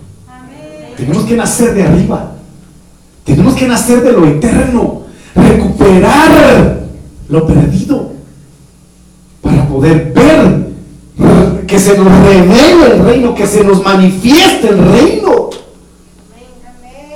Tenemos 0.97 1.23
que 1.23 1.37
nacer 1.37 1.73
de 1.73 1.83
arriba. 1.83 2.32
Tenemos 3.23 3.55
que 3.55 3.67
nacer 3.67 4.01
de 4.03 4.11
lo 4.11 4.27
eterno, 4.27 5.03
recuperar 5.35 6.79
lo 7.29 7.47
perdido 7.47 8.11
para 9.41 9.67
poder 9.67 10.11
ver 10.13 10.63
que 11.65 11.79
se 11.79 11.97
nos 11.97 12.07
revele 12.07 12.85
el 12.93 13.05
reino, 13.05 13.33
que 13.33 13.47
se 13.47 13.63
nos 13.63 13.83
manifieste 13.83 14.69
el 14.69 14.77
reino. 14.77 15.49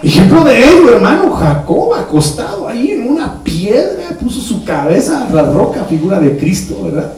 Ejemplo 0.02 0.44
de 0.44 0.64
ello, 0.64 0.96
hermano, 0.96 1.32
Jacob 1.32 1.94
acostado 1.94 2.68
ahí 2.68 2.92
en 2.92 3.10
una 3.10 3.44
piedra, 3.44 4.18
puso 4.20 4.40
su 4.40 4.64
cabeza 4.64 5.28
a 5.28 5.34
la 5.34 5.44
roca, 5.52 5.84
figura 5.84 6.20
de 6.20 6.38
Cristo, 6.38 6.84
¿verdad? 6.84 7.14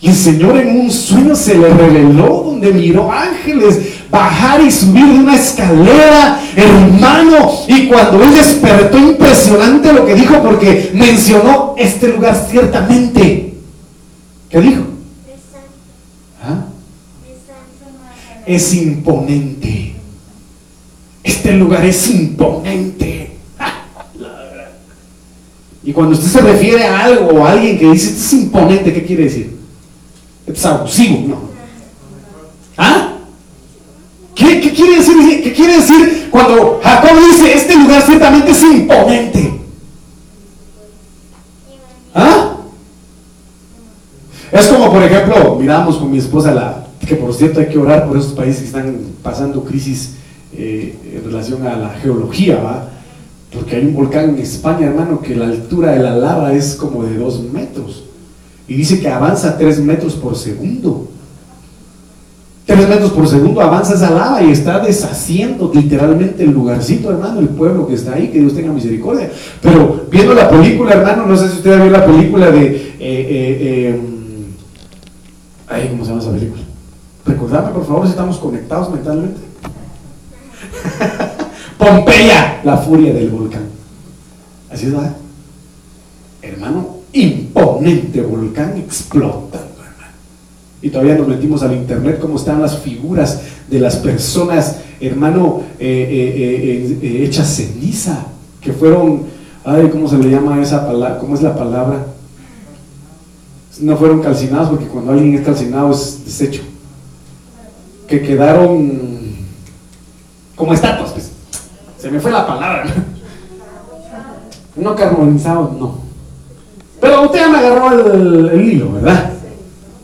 Y 0.00 0.08
el 0.08 0.14
Señor 0.14 0.56
en 0.56 0.80
un 0.80 0.90
sueño 0.90 1.36
se 1.36 1.56
le 1.56 1.68
reveló 1.68 2.42
donde 2.44 2.72
miró 2.72 3.12
ángeles 3.12 3.99
bajar 4.10 4.60
y 4.60 4.70
subir 4.70 5.06
de 5.06 5.18
una 5.18 5.36
escalera, 5.36 6.40
hermano. 6.56 7.52
Y 7.68 7.86
cuando 7.88 8.22
él 8.22 8.34
despertó, 8.34 8.98
impresionante 8.98 9.92
lo 9.92 10.04
que 10.04 10.14
dijo, 10.14 10.42
porque 10.42 10.90
mencionó 10.94 11.74
este 11.78 12.08
lugar 12.08 12.46
ciertamente. 12.50 13.54
¿Qué 14.48 14.60
dijo? 14.60 14.82
¿Ah? 16.42 16.64
Es 18.46 18.74
imponente. 18.74 19.94
Este 21.22 21.52
lugar 21.52 21.84
es 21.84 22.10
imponente. 22.10 23.36
Y 25.82 25.94
cuando 25.94 26.14
usted 26.14 26.28
se 26.28 26.40
refiere 26.42 26.84
a 26.84 27.04
algo 27.04 27.40
o 27.40 27.46
a 27.46 27.52
alguien 27.52 27.78
que 27.78 27.90
dice, 27.90 28.10
esto 28.10 28.20
es 28.20 28.32
imponente, 28.34 28.92
¿qué 28.92 29.02
quiere 29.02 29.24
decir? 29.24 29.60
es 30.46 30.66
abusivo, 30.66 31.28
no. 31.28 31.40
¿Ah? 32.76 33.09
¿Qué, 35.42 35.52
quiere 35.52 35.76
decir, 35.76 35.96
¿Qué 35.96 36.06
quiere 36.06 36.12
decir 36.12 36.28
cuando 36.30 36.80
Jacob 36.82 37.18
dice, 37.30 37.54
este 37.54 37.76
lugar 37.76 38.02
ciertamente 38.02 38.50
es 38.50 38.62
imponente? 38.62 39.60
¿Ah? 42.14 42.56
Es 44.52 44.66
como, 44.68 44.92
por 44.92 45.02
ejemplo, 45.02 45.56
miramos 45.60 45.96
con 45.96 46.10
mi 46.10 46.18
esposa, 46.18 46.52
la, 46.52 46.86
que 47.06 47.16
por 47.16 47.32
cierto 47.32 47.60
hay 47.60 47.66
que 47.66 47.78
orar 47.78 48.06
por 48.06 48.16
esos 48.16 48.32
países 48.32 48.62
que 48.62 48.66
están 48.66 48.96
pasando 49.22 49.64
crisis 49.64 50.14
eh, 50.52 50.96
en 51.14 51.24
relación 51.24 51.66
a 51.66 51.76
la 51.76 51.90
geología, 51.90 52.56
¿va? 52.56 52.88
Porque 53.52 53.76
hay 53.76 53.86
un 53.86 53.94
volcán 53.94 54.30
en 54.30 54.38
España, 54.38 54.86
hermano, 54.86 55.20
que 55.20 55.34
la 55.34 55.46
altura 55.46 55.92
de 55.92 56.00
la 56.00 56.16
lava 56.16 56.52
es 56.52 56.74
como 56.74 57.04
de 57.04 57.16
dos 57.16 57.40
metros. 57.52 58.04
Y 58.68 58.74
dice 58.74 59.00
que 59.00 59.08
avanza 59.08 59.58
3 59.58 59.80
metros 59.80 60.14
por 60.14 60.36
segundo. 60.36 61.08
3 62.70 62.88
metros 62.88 63.10
por 63.10 63.26
segundo 63.26 63.60
avanza 63.60 63.94
esa 63.94 64.10
lava 64.10 64.40
y 64.42 64.52
está 64.52 64.78
deshaciendo 64.78 65.72
literalmente 65.74 66.44
el 66.44 66.52
lugarcito, 66.52 67.10
hermano, 67.10 67.40
el 67.40 67.48
pueblo 67.48 67.84
que 67.84 67.94
está 67.94 68.14
ahí, 68.14 68.28
que 68.28 68.38
Dios 68.38 68.54
tenga 68.54 68.72
misericordia. 68.72 69.28
Pero 69.60 70.06
viendo 70.08 70.34
la 70.34 70.48
película, 70.48 70.92
hermano, 70.92 71.26
no 71.26 71.36
sé 71.36 71.48
si 71.48 71.56
usted 71.56 71.82
vio 71.82 71.90
la 71.90 72.06
película 72.06 72.48
de... 72.52 72.66
Eh, 72.66 72.96
eh, 73.00 73.58
eh, 73.60 74.00
ay, 75.66 75.88
¿cómo 75.90 76.04
se 76.04 76.10
llama 76.10 76.22
esa 76.22 76.30
película? 76.30 76.62
Recordadme, 77.26 77.72
por 77.72 77.86
favor, 77.86 78.04
si 78.04 78.10
estamos 78.10 78.38
conectados 78.38 78.92
mentalmente. 78.92 79.40
Pompeya, 81.76 82.60
la 82.62 82.76
furia 82.76 83.12
del 83.12 83.30
volcán. 83.30 83.64
Así 84.70 84.86
es, 84.86 84.92
¿verdad? 84.92 85.16
Hermano, 86.40 86.98
imponente 87.12 88.20
volcán 88.20 88.74
hermano. 89.12 89.69
Y 90.82 90.90
todavía 90.90 91.16
nos 91.16 91.28
metimos 91.28 91.62
al 91.62 91.74
internet 91.74 92.18
cómo 92.20 92.36
están 92.36 92.62
las 92.62 92.78
figuras 92.78 93.42
de 93.68 93.80
las 93.80 93.96
personas, 93.96 94.76
hermano, 95.00 95.62
eh, 95.78 96.08
eh, 96.10 96.98
eh, 97.02 97.24
hechas 97.24 97.54
ceniza, 97.54 98.26
que 98.60 98.72
fueron, 98.72 99.24
ay, 99.64 99.88
¿cómo 99.90 100.08
se 100.08 100.16
le 100.18 100.30
llama 100.30 100.60
esa 100.62 100.86
palabra? 100.86 101.18
¿Cómo 101.18 101.34
es 101.34 101.42
la 101.42 101.54
palabra? 101.54 102.06
No 103.80 103.96
fueron 103.96 104.22
calcinados 104.22 104.70
porque 104.70 104.86
cuando 104.86 105.12
alguien 105.12 105.34
es 105.34 105.42
calcinado 105.42 105.90
es 105.92 106.24
desecho. 106.24 106.62
Que 108.06 108.22
quedaron 108.22 109.10
como 110.56 110.74
estatuas, 110.74 111.12
pues. 111.12 111.30
Se 111.98 112.10
me 112.10 112.20
fue 112.20 112.30
la 112.30 112.46
palabra. 112.46 112.84
No 114.76 114.94
carbonizados, 114.94 115.72
no. 115.78 115.98
Pero 117.00 117.22
usted 117.24 117.38
ya 117.38 117.48
me 117.48 117.58
agarró 117.58 118.12
el, 118.12 118.60
hilo, 118.60 118.92
¿verdad? 118.92 119.32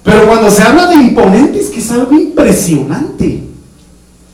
Pero 0.07 0.27
cuando 0.27 0.49
se 0.51 0.63
habla 0.63 0.87
de 0.87 0.95
imponentes, 0.95 1.67
que 1.67 1.81
es 1.81 1.91
algo 1.91 2.15
impresionante. 2.15 3.43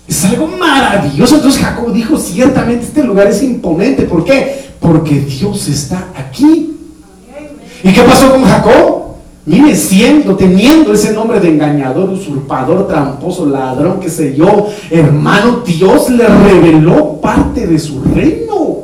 Es 0.07 0.25
algo 0.27 0.47
maravilloso. 0.47 1.37
Entonces 1.37 1.63
Jacob 1.63 1.93
dijo, 1.93 2.19
ciertamente 2.19 2.85
este 2.85 3.03
lugar 3.03 3.29
es 3.29 3.43
imponente. 3.43 4.03
¿Por 4.03 4.23
qué? 4.23 4.71
Porque 4.79 5.21
Dios 5.21 5.67
está 5.69 6.09
aquí. 6.15 6.77
¿Y 7.83 7.93
qué 7.93 8.03
pasó 8.03 8.31
con 8.31 8.45
Jacob? 8.45 9.03
Mire, 9.47 9.75
siendo, 9.75 10.37
teniendo 10.37 10.93
ese 10.93 11.13
nombre 11.15 11.41
de 11.41 11.49
engañador, 11.49 12.11
usurpador, 12.11 12.87
tramposo, 12.87 13.47
ladrón, 13.47 13.99
que 13.99 14.09
sé 14.09 14.37
yo, 14.37 14.69
hermano, 14.91 15.63
Dios 15.67 16.11
le 16.11 16.29
reveló 16.29 17.21
parte 17.21 17.67
de 17.67 17.79
su 17.79 18.05
reino. 18.05 18.83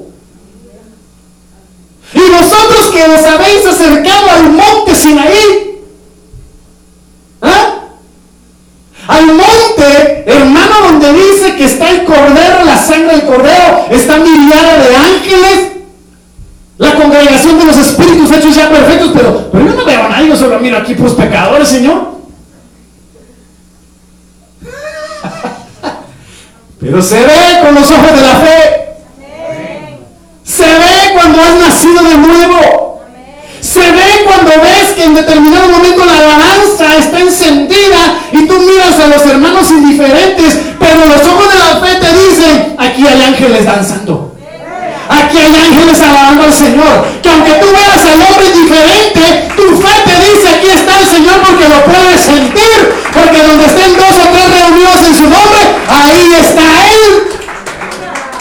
Y 2.13 2.19
vosotros 2.19 2.91
que 2.93 3.03
os 3.03 3.25
habéis 3.25 3.67
acercado 3.67 4.31
al 4.31 4.51
monte 4.51 4.95
Sinaí, 4.95 5.81
¿ah? 7.43 7.81
al 9.07 9.27
hermano, 10.27 10.91
donde 10.91 11.13
dice 11.13 11.57
que 11.57 11.65
está 11.65 11.91
el 11.91 12.05
cordero, 12.05 12.65
la 12.65 12.77
sangre 12.77 13.17
del 13.17 13.27
cordero, 13.27 13.87
está 13.91 14.19
miriada 14.19 14.79
de 14.79 14.97
ángeles, 14.97 15.69
la 16.79 16.95
congregación 16.95 17.59
de 17.59 17.65
los 17.65 17.77
espíritus 17.77 18.31
hechos 18.31 18.55
ya 18.55 18.71
perfectos, 18.71 19.11
pero, 19.15 19.51
pero 19.51 19.67
yo 19.67 19.75
no 19.75 19.85
veo 19.85 20.05
a 20.05 20.09
nadie, 20.09 20.29
yo 20.29 20.37
solo 20.37 20.61
miro 20.61 20.79
aquí 20.79 20.95
pues 20.95 21.15
pecadores, 21.15 21.69
Señor. 21.69 22.13
pero 26.81 27.03
se 27.03 27.21
ve 27.21 27.59
con 27.63 27.75
los 27.75 27.91
ojos 27.91 28.15
de 28.15 28.23
la 28.23 28.37
fe. 28.37 28.95
Se 30.45 30.65
ve 30.65 31.13
cuando 31.15 31.43
has 31.43 31.57
nacido 31.57 32.01
de 32.03 32.17
nuevo. 32.17 33.03
Se 33.61 33.81
ve 33.81 34.25
cuando 34.25 34.53
ves 34.63 34.93
que 34.95 35.03
en 35.05 35.15
determinado 35.15 35.69
momento 35.69 35.78
a 39.01 39.07
los 39.07 39.27
hermanos 39.27 39.71
indiferentes, 39.71 40.59
pero 40.79 41.01
los 41.07 41.27
ojos 41.27 41.53
de 41.53 41.59
la 41.59 41.81
fe 41.81 42.01
te 42.01 42.13
dicen, 42.13 42.75
aquí 42.79 43.07
hay 43.07 43.23
ángeles 43.23 43.65
danzando. 43.65 44.35
Aquí 45.09 45.39
hay 45.39 45.55
ángeles 45.55 46.01
alabando 46.01 46.45
al 46.45 46.53
Señor. 46.53 47.07
Que 47.23 47.29
aunque 47.31 47.53
tú 47.53 47.67
veas 47.73 48.05
al 48.05 48.21
hombre 48.21 48.51
diferente, 48.53 49.49
tu 49.57 49.81
fe 49.81 49.95
te 50.05 50.15
dice, 50.21 50.49
aquí 50.49 50.69
está 50.69 51.01
el 51.01 51.07
Señor 51.07 51.41
porque 51.47 51.69
lo 51.69 51.85
puedes 51.85 52.21
sentir. 52.21 52.93
Porque 53.13 53.43
donde 53.43 53.67
estén 53.67 53.97
dos 53.97 54.15
o 54.19 54.29
tres 54.33 54.51
reunidos 54.51 54.97
en 55.07 55.15
su 55.15 55.23
nombre, 55.23 55.61
ahí 55.89 56.35
está 56.41 56.63
Él. 56.93 57.39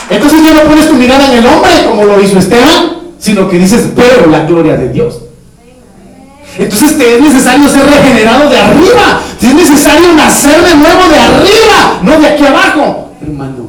Entonces 0.09 0.39
ya 0.43 0.53
no 0.53 0.69
pones 0.69 0.87
tu 0.87 0.93
mirada 0.95 1.25
en 1.25 1.37
el 1.37 1.45
hombre 1.45 1.71
como 1.87 2.03
lo 2.03 2.21
hizo 2.21 2.39
Esteban, 2.39 2.97
sino 3.19 3.49
que 3.49 3.57
dices, 3.57 3.87
pero 3.95 4.27
la 4.29 4.41
gloria 4.45 4.75
de 4.75 4.89
Dios. 4.89 5.26
Entonces 6.57 6.97
te 6.97 7.15
es 7.15 7.21
necesario 7.21 7.69
ser 7.69 7.85
regenerado 7.85 8.49
de 8.49 8.59
arriba. 8.59 9.21
Te 9.39 9.47
es 9.47 9.53
necesario 9.53 10.13
nacer 10.13 10.63
de 10.63 10.75
nuevo 10.75 11.07
de 11.09 11.19
arriba, 11.19 11.99
no 12.03 12.19
de 12.19 12.27
aquí 12.27 12.45
abajo. 12.45 13.11
Hermano, 13.21 13.67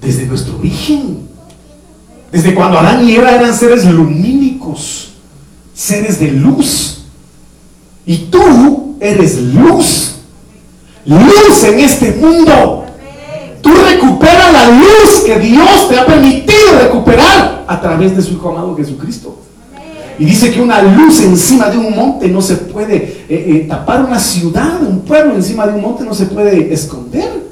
desde 0.00 0.26
nuestro 0.26 0.58
origen. 0.58 1.28
Desde 2.32 2.54
cuando 2.54 2.78
Adán 2.78 3.06
y 3.08 3.16
Eva 3.16 3.32
eran 3.32 3.56
seres 3.56 3.84
lumínicos, 3.84 5.10
seres 5.74 6.20
de 6.20 6.30
luz. 6.30 7.02
Y 8.06 8.16
tú 8.30 8.96
eres 9.00 9.38
luz. 9.38 10.14
Luz 11.04 11.64
en 11.64 11.80
este 11.80 12.12
mundo. 12.12 12.86
Tú 13.62 13.70
recuperas 13.70 14.52
la 14.52 14.70
luz 14.70 15.22
que 15.24 15.38
Dios 15.38 15.88
te 15.88 15.98
ha 15.98 16.06
permitido 16.06 16.78
recuperar 16.82 17.64
a 17.66 17.80
través 17.80 18.16
de 18.16 18.22
su 18.22 18.34
Hijo 18.34 18.50
amado 18.50 18.76
Jesucristo. 18.76 19.36
Y 20.18 20.24
dice 20.26 20.50
que 20.50 20.60
una 20.60 20.82
luz 20.82 21.20
encima 21.22 21.70
de 21.70 21.78
un 21.78 21.96
monte 21.96 22.28
no 22.28 22.42
se 22.42 22.56
puede 22.56 22.96
eh, 22.96 23.26
eh, 23.28 23.66
tapar 23.68 24.04
una 24.04 24.18
ciudad, 24.18 24.82
un 24.82 25.00
pueblo 25.00 25.34
encima 25.34 25.66
de 25.66 25.74
un 25.74 25.80
monte 25.80 26.04
no 26.04 26.12
se 26.12 26.26
puede 26.26 26.72
esconder. 26.72 27.50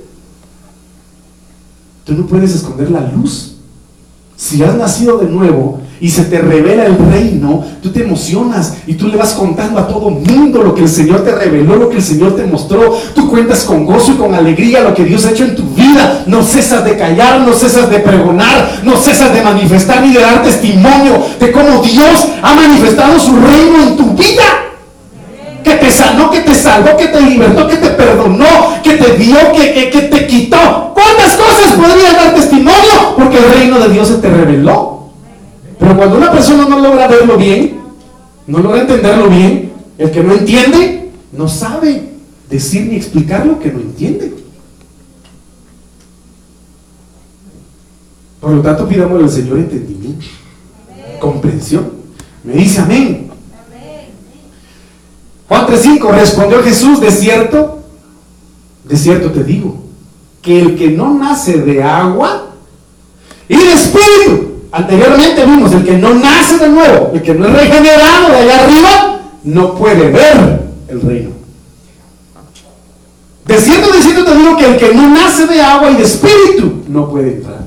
Tú 2.05 2.12
no 2.12 2.27
puedes 2.27 2.55
esconder 2.55 2.90
la 2.90 3.01
luz. 3.01 3.57
Si 4.37 4.62
has 4.62 4.75
nacido 4.75 5.18
de 5.18 5.29
nuevo 5.29 5.81
y 6.00 6.11
se 6.11 6.24
te 6.24 6.38
revela 6.38 6.87
el 6.87 6.96
reino, 7.11 7.64
tú 7.82 7.90
te 7.90 8.02
emocionas 8.02 8.74
y 8.87 8.94
tú 8.94 9.08
le 9.08 9.16
vas 9.16 9.32
contando 9.32 9.80
a 9.80 9.88
todo 9.88 10.11
mundo 10.11 10.62
lo 10.62 10.74
que 10.74 10.82
el 10.82 10.88
Señor 10.88 11.24
te 11.24 11.34
reveló, 11.34 11.76
lo 11.76 11.88
que 11.88 11.96
el 11.96 12.02
Señor 12.02 12.37
te 12.37 12.44
mostró. 12.44 12.96
Tú 13.14 13.28
cuentas 13.28 13.64
con 13.64 13.84
gozo 13.84 14.12
y 14.12 14.16
con 14.16 14.34
alegría 14.34 14.82
lo 14.82 14.94
que 14.94 15.04
Dios 15.04 15.26
ha 15.26 15.30
hecho 15.30 15.44
en 15.44 15.56
tu 15.56 15.64
vida. 15.74 16.24
No 16.26 16.42
cesas 16.42 16.84
de 16.84 16.96
callar, 16.96 17.40
no 17.40 17.52
cesas 17.52 17.90
de 17.90 17.98
pregonar, 18.00 18.80
no 18.84 18.96
cesas 18.96 19.34
de 19.34 19.42
manifestar 19.42 20.02
ni 20.02 20.12
de 20.12 20.20
dar 20.20 20.42
testimonio 20.42 21.22
de 21.40 21.52
cómo 21.52 21.82
Dios 21.82 22.28
ha 22.42 22.54
manifestado 22.54 23.18
su 23.18 23.34
reino 23.34 23.82
en 23.88 23.96
tu 23.96 24.14
vida 24.14 24.44
que 25.64 25.74
te 25.74 25.90
sanó, 25.90 26.30
que 26.30 26.40
te 26.40 26.54
salvó, 26.54 26.96
que 26.96 27.08
te 27.08 27.20
libertó, 27.20 27.68
que 27.68 27.76
te 27.76 27.90
perdonó, 27.90 28.46
que 28.82 28.94
te 28.94 29.16
dio, 29.16 29.37
que, 29.52 29.90
que, 29.90 30.02
te 30.02 30.26
quitó. 30.26 30.92
¿Cuántas 30.94 31.37
cosas 31.37 31.72
podría 31.72 32.12
dar 32.12 32.34
testimonio? 32.34 33.14
Porque 33.16 33.38
el 33.38 33.52
reino 33.52 33.78
de 33.78 33.88
Dios 33.90 34.08
se 34.08 34.14
te 34.14 34.28
reveló. 34.28 34.97
Pero 35.88 36.01
cuando 36.01 36.18
una 36.18 36.31
persona 36.31 36.68
no 36.68 36.81
logra 36.81 37.09
verlo 37.09 37.38
bien, 37.38 37.79
no 38.46 38.59
logra 38.59 38.83
entenderlo 38.83 39.31
bien, 39.31 39.72
el 39.96 40.11
que 40.11 40.22
no 40.22 40.35
entiende, 40.35 41.12
no 41.33 41.48
sabe 41.48 42.11
decir 42.51 42.85
ni 42.85 42.96
explicar 42.96 43.46
lo 43.46 43.59
que 43.59 43.72
no 43.72 43.81
entiende. 43.81 44.35
Por 48.38 48.51
lo 48.51 48.61
tanto, 48.61 48.87
pidamos 48.87 49.22
al 49.22 49.31
Señor 49.31 49.61
entendimiento, 49.61 50.27
comprensión. 51.20 51.90
Me 52.44 52.53
dice 52.53 52.83
amén. 52.83 53.31
Juan 55.48 55.66
3.5 55.68 56.11
respondió 56.11 56.62
Jesús, 56.64 57.01
de 57.01 57.11
cierto, 57.11 57.79
de 58.85 58.94
cierto 58.94 59.31
te 59.31 59.42
digo, 59.42 59.85
que 60.42 60.61
el 60.61 60.77
que 60.77 60.90
no 60.90 61.14
nace 61.14 61.62
de 61.62 61.83
agua 61.83 62.51
y 63.48 63.57
de 63.57 63.72
espíritu, 63.72 64.47
anteriormente 64.72 65.44
vimos, 65.44 65.72
el 65.72 65.85
que 65.85 65.96
no 65.96 66.14
nace 66.14 66.59
de 66.59 66.68
nuevo, 66.68 67.11
el 67.14 67.22
que 67.22 67.35
no 67.35 67.46
es 67.46 67.52
regenerado 67.52 68.28
de 68.31 68.37
allá 68.37 68.64
arriba, 68.64 69.20
no 69.44 69.74
puede 69.74 70.11
ver 70.11 70.61
el 70.88 71.00
reino. 71.00 71.31
De 73.46 73.57
cierto, 73.59 73.92
de 73.92 74.02
cierto 74.02 74.24
te 74.24 74.37
digo 74.37 74.57
que 74.57 74.66
el 74.66 74.76
que 74.76 74.94
no 74.94 75.09
nace 75.09 75.46
de 75.46 75.61
agua 75.61 75.90
y 75.90 75.96
de 75.96 76.02
espíritu 76.02 76.83
no 76.88 77.09
puede 77.11 77.35
entrar. 77.35 77.66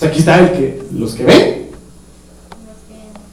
aquí 0.00 0.18
está 0.18 0.40
el 0.40 0.52
que, 0.52 0.82
los 0.92 1.14
que 1.14 1.24
ven 1.24 1.66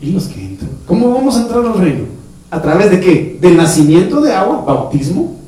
y 0.02 0.12
los 0.12 0.26
que 0.26 0.42
entran. 0.42 0.72
¿Cómo 0.88 1.14
vamos 1.14 1.38
a 1.38 1.42
entrar 1.42 1.66
al 1.66 1.78
reino? 1.78 2.06
¿A 2.50 2.62
través 2.62 2.92
de 2.92 3.00
qué? 3.00 3.38
Del 3.40 3.56
nacimiento 3.56 4.20
de 4.20 4.34
agua, 4.34 4.64
bautismo, 4.66 5.42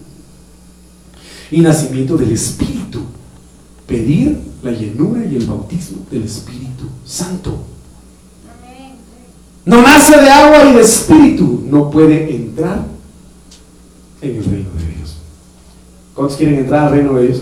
y 1.53 1.61
nacimiento 1.61 2.17
del 2.17 2.31
Espíritu. 2.31 3.01
Pedir 3.87 4.39
la 4.61 4.71
llenura 4.71 5.25
y 5.25 5.35
el 5.35 5.45
bautismo 5.45 6.05
del 6.09 6.23
Espíritu 6.23 6.85
Santo. 7.05 7.57
No 9.65 9.81
nace 9.81 10.19
de 10.19 10.29
agua 10.29 10.69
y 10.69 10.73
de 10.73 10.81
espíritu, 10.81 11.63
no 11.69 11.89
puede 11.89 12.35
entrar 12.35 12.85
en 14.21 14.35
el 14.35 14.43
reino 14.43 14.69
de 14.77 14.95
Dios. 14.97 15.17
¿Cuántos 16.13 16.37
quieren 16.37 16.59
entrar 16.59 16.87
al 16.87 16.91
reino 16.91 17.13
de 17.13 17.27
Dios? 17.27 17.41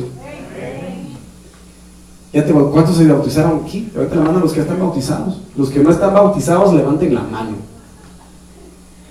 ¿Ya 2.34 2.46
te, 2.46 2.54
¿Cuántos 2.54 2.96
se 2.96 3.08
bautizaron 3.08 3.62
aquí? 3.64 3.90
Levanta 3.94 4.16
la 4.16 4.22
mano 4.22 4.40
los 4.40 4.54
que 4.54 4.62
están 4.62 4.80
bautizados. 4.80 5.42
Los 5.58 5.70
que 5.70 5.80
no 5.80 5.90
están 5.90 6.14
bautizados, 6.14 6.74
levanten 6.74 7.14
la 7.14 7.24
mano. 7.24 7.58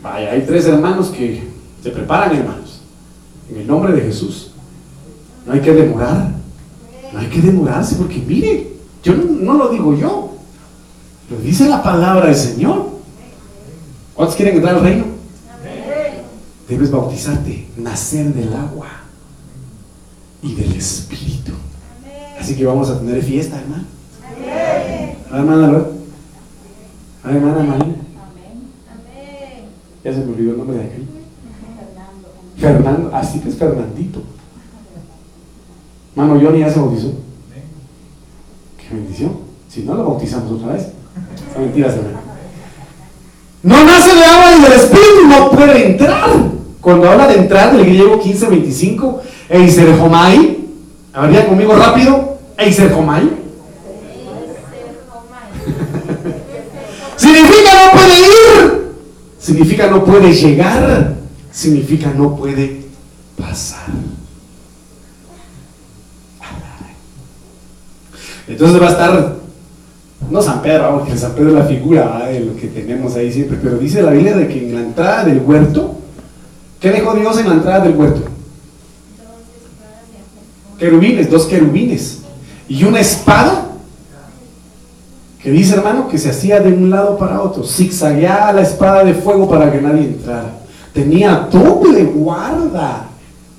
Vaya, 0.02 0.32
hay 0.32 0.42
tres 0.46 0.64
hermanos 0.66 1.08
que 1.08 1.42
se 1.82 1.90
preparan, 1.90 2.34
hermanos. 2.34 2.80
En 3.50 3.58
el 3.60 3.66
nombre 3.66 3.92
de 3.92 4.00
Jesús. 4.02 4.52
No 5.46 5.52
hay 5.52 5.60
que 5.60 5.72
demorar. 5.72 6.39
No 7.12 7.18
hay 7.18 7.26
que 7.26 7.40
demorarse 7.40 7.96
porque 7.96 8.18
mire, 8.18 8.72
yo 9.02 9.14
no, 9.14 9.54
lo 9.54 9.68
digo 9.68 9.96
yo. 9.96 10.34
Lo 11.30 11.36
dice 11.38 11.68
la 11.68 11.82
palabra 11.82 12.26
del 12.26 12.36
Señor. 12.36 12.90
¿Cuántos 14.14 14.36
quieren 14.36 14.56
entrar 14.56 14.76
al 14.76 14.82
reino? 14.82 15.04
Debes 16.68 16.90
bautizarte, 16.90 17.68
nacer 17.76 18.32
del 18.32 18.52
agua. 18.54 18.88
y 20.42 20.54
del 20.54 20.72
Espíritu. 20.74 21.52
Así 22.40 22.56
que 22.56 22.64
vamos 22.64 22.88
a 22.88 22.98
tener 22.98 23.22
fiesta, 23.22 23.60
hermano. 23.60 23.84
Hermana. 25.30 25.84
Hermana 27.24 27.62
María. 27.62 27.94
Ya 30.02 30.12
se 30.14 30.20
me 30.20 30.32
olvidó 30.32 30.52
el 30.52 30.58
nombre 30.58 30.78
de 30.78 30.84
aquel. 30.84 31.08
Fernando. 32.56 33.10
Así 33.14 33.40
que 33.40 33.50
es 33.50 33.56
Fernandito. 33.56 34.22
Mano 36.20 36.38
Johnny 36.38 36.60
ya 36.60 36.70
se 36.70 36.78
bautizó. 36.78 37.12
Qué 38.76 38.94
bendición. 38.94 39.38
Si 39.70 39.84
no, 39.84 39.94
lo 39.94 40.04
bautizamos 40.04 40.52
otra 40.52 40.74
vez. 40.74 40.88
Son 41.54 41.62
mentiras, 41.62 41.94
hermano. 41.94 42.18
No 43.62 43.84
nace 43.86 44.14
de 44.14 44.24
agua 44.24 44.56
y 44.58 44.62
del 44.62 44.72
Espíritu, 44.72 45.26
no 45.26 45.50
puede 45.50 45.92
entrar. 45.92 46.30
Cuando 46.82 47.08
habla 47.08 47.26
de 47.26 47.36
entrar, 47.36 47.74
del 47.74 47.86
griego 47.86 48.18
1525, 48.18 49.22
Eiserhomai, 49.48 50.58
a 51.14 51.26
ver, 51.26 51.46
conmigo 51.46 51.74
rápido, 51.74 52.38
Eiserhomai. 52.58 53.30
significa 57.16 57.70
no 57.84 57.92
puede 57.92 58.20
ir, 58.20 58.92
significa 59.38 59.86
no 59.86 60.04
puede 60.04 60.32
llegar, 60.34 61.14
significa 61.50 62.12
no 62.14 62.36
puede 62.36 62.82
pasar. 63.38 63.88
Entonces 68.50 68.82
va 68.82 68.88
a 68.88 68.90
estar, 68.90 69.36
no 70.28 70.42
San 70.42 70.60
Pedro, 70.60 70.98
porque 70.98 71.16
San 71.16 71.32
Pedro 71.32 71.50
es 71.50 71.54
la 71.54 71.64
figura 71.64 72.26
de 72.26 72.40
lo 72.40 72.56
que 72.56 72.66
tenemos 72.66 73.14
ahí 73.14 73.32
siempre, 73.32 73.58
pero 73.62 73.78
dice 73.78 74.02
la 74.02 74.10
Biblia 74.10 74.36
de 74.36 74.48
que 74.48 74.68
en 74.68 74.74
la 74.74 74.80
entrada 74.80 75.24
del 75.24 75.40
huerto, 75.40 75.94
¿qué 76.80 76.90
dejó 76.90 77.14
Dios 77.14 77.38
en 77.38 77.48
la 77.48 77.54
entrada 77.54 77.80
del 77.80 77.96
huerto? 77.96 78.22
Querubines, 80.78 81.30
dos 81.30 81.46
querubines 81.46 82.18
y 82.68 82.82
una 82.82 83.00
espada 83.00 83.68
que 85.40 85.50
dice 85.50 85.76
hermano 85.76 86.08
que 86.08 86.18
se 86.18 86.30
hacía 86.30 86.58
de 86.58 86.72
un 86.72 86.90
lado 86.90 87.16
para 87.18 87.40
otro, 87.42 87.62
zigzagueaba 87.64 88.52
la 88.52 88.62
espada 88.62 89.04
de 89.04 89.14
fuego 89.14 89.48
para 89.48 89.70
que 89.70 89.80
nadie 89.80 90.04
entrara. 90.04 90.58
Tenía 90.92 91.48
doble 91.50 92.02
guarda 92.04 93.06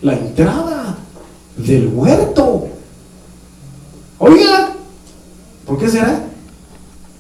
la 0.02 0.14
entrada 0.14 0.98
del 1.56 1.88
huerto. 1.94 2.68
Oiga, 4.20 4.71
¿por 5.72 5.80
qué 5.80 5.88
será? 5.90 6.20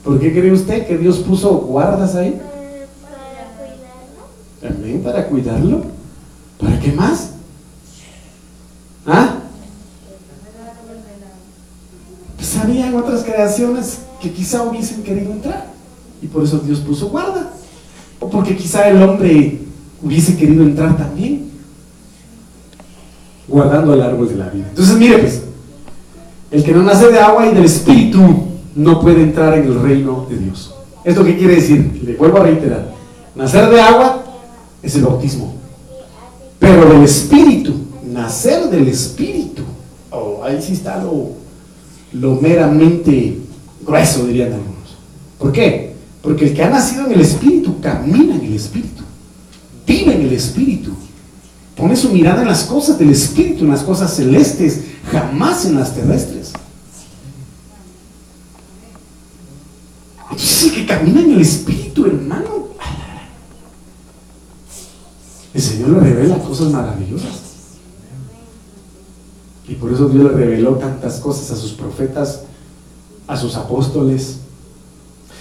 ¿Por 0.04 0.20
qué 0.20 0.34
cree 0.34 0.52
usted 0.52 0.86
que 0.86 0.98
Dios 0.98 1.20
puso 1.20 1.52
guardas 1.60 2.16
ahí? 2.16 2.38
Para 3.02 3.48
cuidarlo. 3.56 4.28
También 4.62 5.04
para 5.04 5.28
cuidarlo. 5.28 5.84
¿Para 6.60 6.78
qué 6.78 6.92
más? 6.92 7.30
¿Ah? 9.08 9.38
Pues 12.36 12.58
habían 12.58 12.94
otras 12.96 13.24
creaciones 13.24 14.00
que 14.22 14.34
quizá 14.34 14.64
hubiesen 14.64 15.02
querido 15.04 15.32
entrar 15.32 15.68
y 16.22 16.28
por 16.28 16.44
eso 16.44 16.60
Dios 16.60 16.80
puso 16.80 17.08
guarda. 17.08 17.54
O 18.20 18.30
porque 18.30 18.58
quizá 18.58 18.90
el 18.90 19.02
hombre 19.02 19.62
hubiese 20.04 20.36
querido 20.36 20.64
entrar 20.64 20.98
también, 20.98 21.50
guardando 23.48 23.94
el 23.94 24.02
árbol 24.02 24.28
de 24.28 24.36
la 24.36 24.50
vida. 24.50 24.66
Entonces, 24.68 24.98
mire 24.98 25.20
pues, 25.20 25.41
el 26.52 26.64
que 26.64 26.74
no 26.74 26.84
nace 26.84 27.08
de 27.10 27.20
agua 27.20 27.48
y 27.48 27.54
del 27.54 27.66
espíritu 27.66 28.20
no 28.76 29.00
puede 29.00 29.24
entrar 29.24 29.58
en 29.58 29.66
el 29.66 29.82
reino 29.82 30.28
de 30.30 30.38
Dios. 30.38 30.74
¿Esto 31.04 31.24
qué 31.24 31.38
quiere 31.38 31.56
decir? 31.56 32.02
Le 32.06 32.16
vuelvo 32.16 32.38
a 32.38 32.44
reiterar. 32.44 32.94
Nacer 33.36 33.70
de 33.70 33.82
agua 33.82 34.24
es 34.84 34.96
el 34.96 35.04
bautismo. 35.04 35.56
Pero 36.60 36.86
del 36.86 37.04
espíritu, 37.04 37.74
nacer 38.06 38.70
del 38.70 38.88
espíritu, 38.88 39.64
oh, 40.12 40.42
ahí 40.44 40.62
sí 40.62 40.74
está 40.74 41.02
lo, 41.02 41.30
lo 42.14 42.36
meramente 42.36 43.38
grueso, 43.86 44.26
dirían 44.28 44.54
algunos. 44.54 44.98
¿Por 45.40 45.52
qué? 45.52 45.94
Porque 46.22 46.46
el 46.50 46.54
que 46.54 46.64
ha 46.64 46.70
nacido 46.70 47.08
en 47.08 47.14
el 47.14 47.22
espíritu 47.22 47.80
camina 47.80 48.36
en 48.36 48.46
el 48.46 48.54
espíritu, 48.54 49.04
vive 49.88 50.14
en 50.14 50.22
el 50.22 50.34
espíritu, 50.34 50.92
pone 51.82 51.96
su 51.96 52.10
mirada 52.10 52.44
en 52.44 52.48
las 52.48 52.66
cosas 52.66 53.00
del 53.00 53.10
espíritu, 53.10 53.64
en 53.64 53.72
las 53.72 53.82
cosas 53.82 54.16
celestes, 54.16 54.82
jamás 55.12 55.66
en 55.66 55.80
las 55.80 55.96
terrestres. 55.96 56.54
El 60.64 60.72
que 60.74 60.86
camina 60.86 61.22
en 61.22 61.32
el 61.32 61.42
espíritu, 61.42 62.06
hermano, 62.06 62.68
el 65.56 65.62
Señor 65.62 65.90
le 65.90 66.00
revela 66.02 66.38
cosas 66.38 66.72
maravillosas. 66.72 67.40
Y 69.68 69.74
por 69.74 69.92
eso 69.92 70.08
Dios 70.08 70.26
le 70.26 70.38
reveló 70.38 70.76
tantas 70.76 71.20
cosas 71.20 71.50
a 71.50 71.56
sus 71.56 71.72
profetas, 71.72 72.42
a 73.28 73.36
sus 73.36 73.56
apóstoles, 73.56 74.38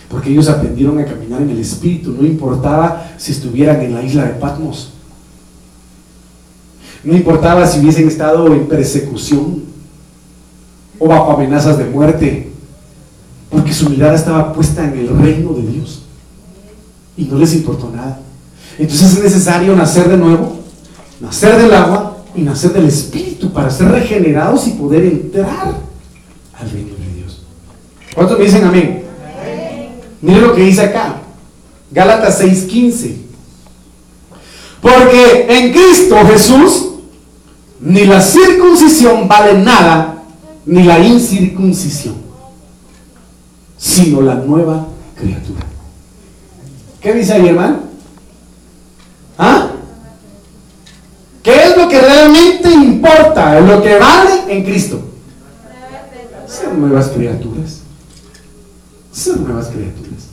porque 0.08 0.30
ellos 0.30 0.48
aprendieron 0.48 0.98
a 1.00 1.04
caminar 1.04 1.42
en 1.42 1.50
el 1.50 1.60
Espíritu, 1.60 2.12
no 2.12 2.26
importaba 2.26 3.12
si 3.18 3.32
estuvieran 3.32 3.82
en 3.82 3.92
la 3.92 4.02
isla 4.02 4.24
de 4.24 4.32
Patmos, 4.40 4.94
no 7.02 7.16
importaba 7.16 7.66
si 7.66 7.80
hubiesen 7.80 8.08
estado 8.08 8.46
en 8.52 8.68
persecución 8.68 9.64
o 10.98 11.08
bajo 11.08 11.32
amenazas 11.32 11.78
de 11.78 11.84
muerte, 11.84 12.50
porque 13.48 13.72
su 13.72 13.88
mirada 13.88 14.14
estaba 14.14 14.52
puesta 14.52 14.84
en 14.84 14.98
el 14.98 15.08
reino 15.08 15.52
de 15.54 15.62
Dios 15.62 16.02
y 17.16 17.24
no 17.24 17.38
les 17.38 17.54
importó 17.54 17.90
nada. 17.90 18.20
Entonces 18.78 19.14
es 19.14 19.22
necesario 19.22 19.74
nacer 19.74 20.08
de 20.08 20.16
nuevo, 20.16 20.58
nacer 21.20 21.60
del 21.60 21.72
agua 21.72 22.18
y 22.34 22.42
nacer 22.42 22.72
del 22.72 22.86
Espíritu 22.86 23.52
para 23.52 23.70
ser 23.70 23.88
regenerados 23.88 24.66
y 24.68 24.72
poder 24.72 25.04
entrar 25.04 25.74
al 26.58 26.70
reino 26.70 26.94
de 26.94 27.14
Dios. 27.16 27.42
¿Cuántos 28.14 28.38
me 28.38 28.44
dicen 28.44 28.64
amén? 28.64 29.04
Miren 30.20 30.42
lo 30.42 30.54
que 30.54 30.62
dice 30.62 30.82
acá, 30.82 31.16
Gálatas 31.90 32.40
6:15. 32.40 33.16
Porque 34.82 35.46
en 35.48 35.72
Cristo 35.72 36.16
Jesús 36.26 36.89
ni 37.80 38.04
la 38.04 38.20
circuncisión 38.20 39.26
vale 39.26 39.58
nada, 39.58 40.22
ni 40.66 40.82
la 40.82 40.98
incircuncisión, 40.98 42.14
sino 43.78 44.20
la 44.20 44.34
nueva 44.34 44.86
criatura. 45.16 45.60
¿Qué 47.00 47.14
dice 47.14 47.32
ahí, 47.32 47.48
hermano? 47.48 47.80
¿Ah? 49.38 49.70
¿Qué 51.42 51.54
es 51.54 51.76
lo 51.76 51.88
que 51.88 52.00
realmente 52.00 52.70
importa? 52.70 53.58
Lo 53.60 53.82
que 53.82 53.98
vale 53.98 54.54
en 54.54 54.64
Cristo. 54.64 55.00
Ser 56.46 56.74
nuevas 56.74 57.08
criaturas. 57.08 57.80
Ser 59.10 59.38
nuevas 59.38 59.68
criaturas. 59.68 60.28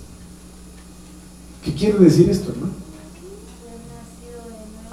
¿Qué 1.64 1.74
quiere 1.74 2.00
decir 2.00 2.30
esto, 2.30 2.52
hermano? 2.52 2.74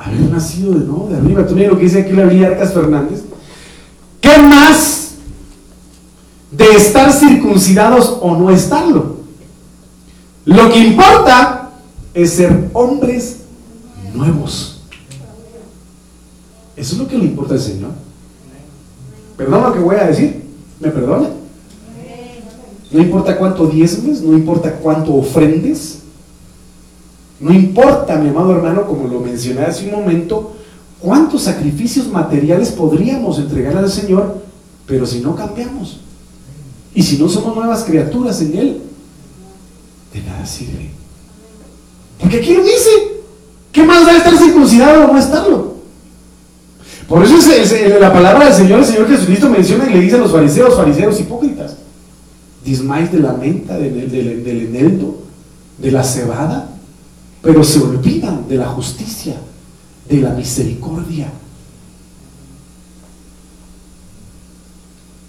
Haber 0.05 0.21
nacido 0.31 0.73
de 0.73 0.85
nuevo, 0.85 1.09
de 1.09 1.17
arriba. 1.17 1.47
Tú 1.47 1.55
mira 1.55 1.69
lo 1.69 1.79
que 1.79 1.85
dice 1.85 2.03
aquí 2.03 2.13
la 2.13 2.25
Biblia 2.25 2.49
Arcas 2.49 2.75
Fernández. 2.75 3.23
¿Qué 4.21 4.39
más 4.39 5.15
de 6.51 6.67
estar 6.77 7.11
circuncidados 7.11 8.19
o 8.21 8.37
no 8.37 8.51
estarlo? 8.51 9.17
Lo 10.45 10.71
que 10.71 10.79
importa 10.79 11.71
es 12.13 12.35
ser 12.35 12.69
hombres 12.75 13.39
nuevos. 14.15 14.83
Eso 16.77 16.95
es 16.95 17.01
lo 17.01 17.09
que 17.09 17.17
le 17.17 17.25
importa 17.25 17.55
al 17.55 17.61
Señor. 17.61 17.91
Perdón 19.39 19.63
lo 19.63 19.73
que 19.73 19.81
voy 19.81 19.97
a 19.97 20.05
decir. 20.05 20.45
¿Me 20.81 20.91
perdona? 20.91 21.31
No 22.91 23.01
importa 23.01 23.39
cuánto 23.39 23.67
diezmes, 23.67 24.21
no 24.21 24.35
importa 24.35 24.75
cuánto 24.75 25.15
ofrendes. 25.15 26.04
No 27.45 27.53
importa, 27.53 28.17
mi 28.17 28.31
amado 28.31 28.57
hermano, 28.57 28.87
como 28.87 29.07
lo 29.07 29.21
mencioné 29.21 29.67
hace 29.67 29.85
un 29.85 30.01
momento, 30.01 30.57
cuántos 30.99 31.43
sacrificios 31.43 32.09
materiales 32.09 32.71
podríamos 32.71 33.39
entregar 33.39 33.77
al 33.77 33.91
Señor, 33.91 34.39
pero 34.87 35.05
si 35.05 35.21
no 35.21 35.37
cambiamos 35.37 36.01
y 36.95 37.03
si 37.03 37.19
no 37.19 37.29
somos 37.29 37.55
nuevas 37.55 37.85
criaturas 37.85 38.41
en 38.41 38.57
Él, 38.57 38.83
de 40.15 40.23
nada 40.23 40.47
sirve. 40.47 40.89
Porque 42.19 42.39
aquí 42.39 42.55
lo 42.55 42.63
dice. 42.63 42.91
¿Qué 43.73 43.83
más 43.83 44.07
da 44.07 44.17
estar 44.17 44.39
circuncidado 44.39 45.05
o 45.05 45.13
no 45.13 45.19
estarlo? 45.19 45.75
Por 47.07 47.23
eso 47.23 47.37
es, 47.37 48.01
la 48.01 48.11
palabra 48.11 48.47
del 48.47 48.55
Señor, 48.55 48.79
el 48.79 48.87
Señor 48.87 49.07
Jesucristo 49.07 49.51
menciona 49.51 49.91
y 49.91 49.93
le 49.93 50.01
dice 50.01 50.17
a 50.17 50.21
los 50.21 50.33
fariseos, 50.33 50.77
fariseos 50.77 51.21
hipócritas, 51.21 51.77
dismáis 52.65 53.13
de 53.13 53.19
la 53.19 53.35
menta, 53.35 53.77
del 53.77 54.67
eneldo, 54.71 55.19
de 55.77 55.91
la 55.91 56.03
cebada, 56.03 56.74
pero 57.45 57.63
se 57.63 57.79
olvidan 57.79 58.49
de 58.49 58.57
la 58.57 58.69
justicia, 58.69 59.35
de 60.09 60.17
la 60.17 60.31
misericordia. 60.31 61.31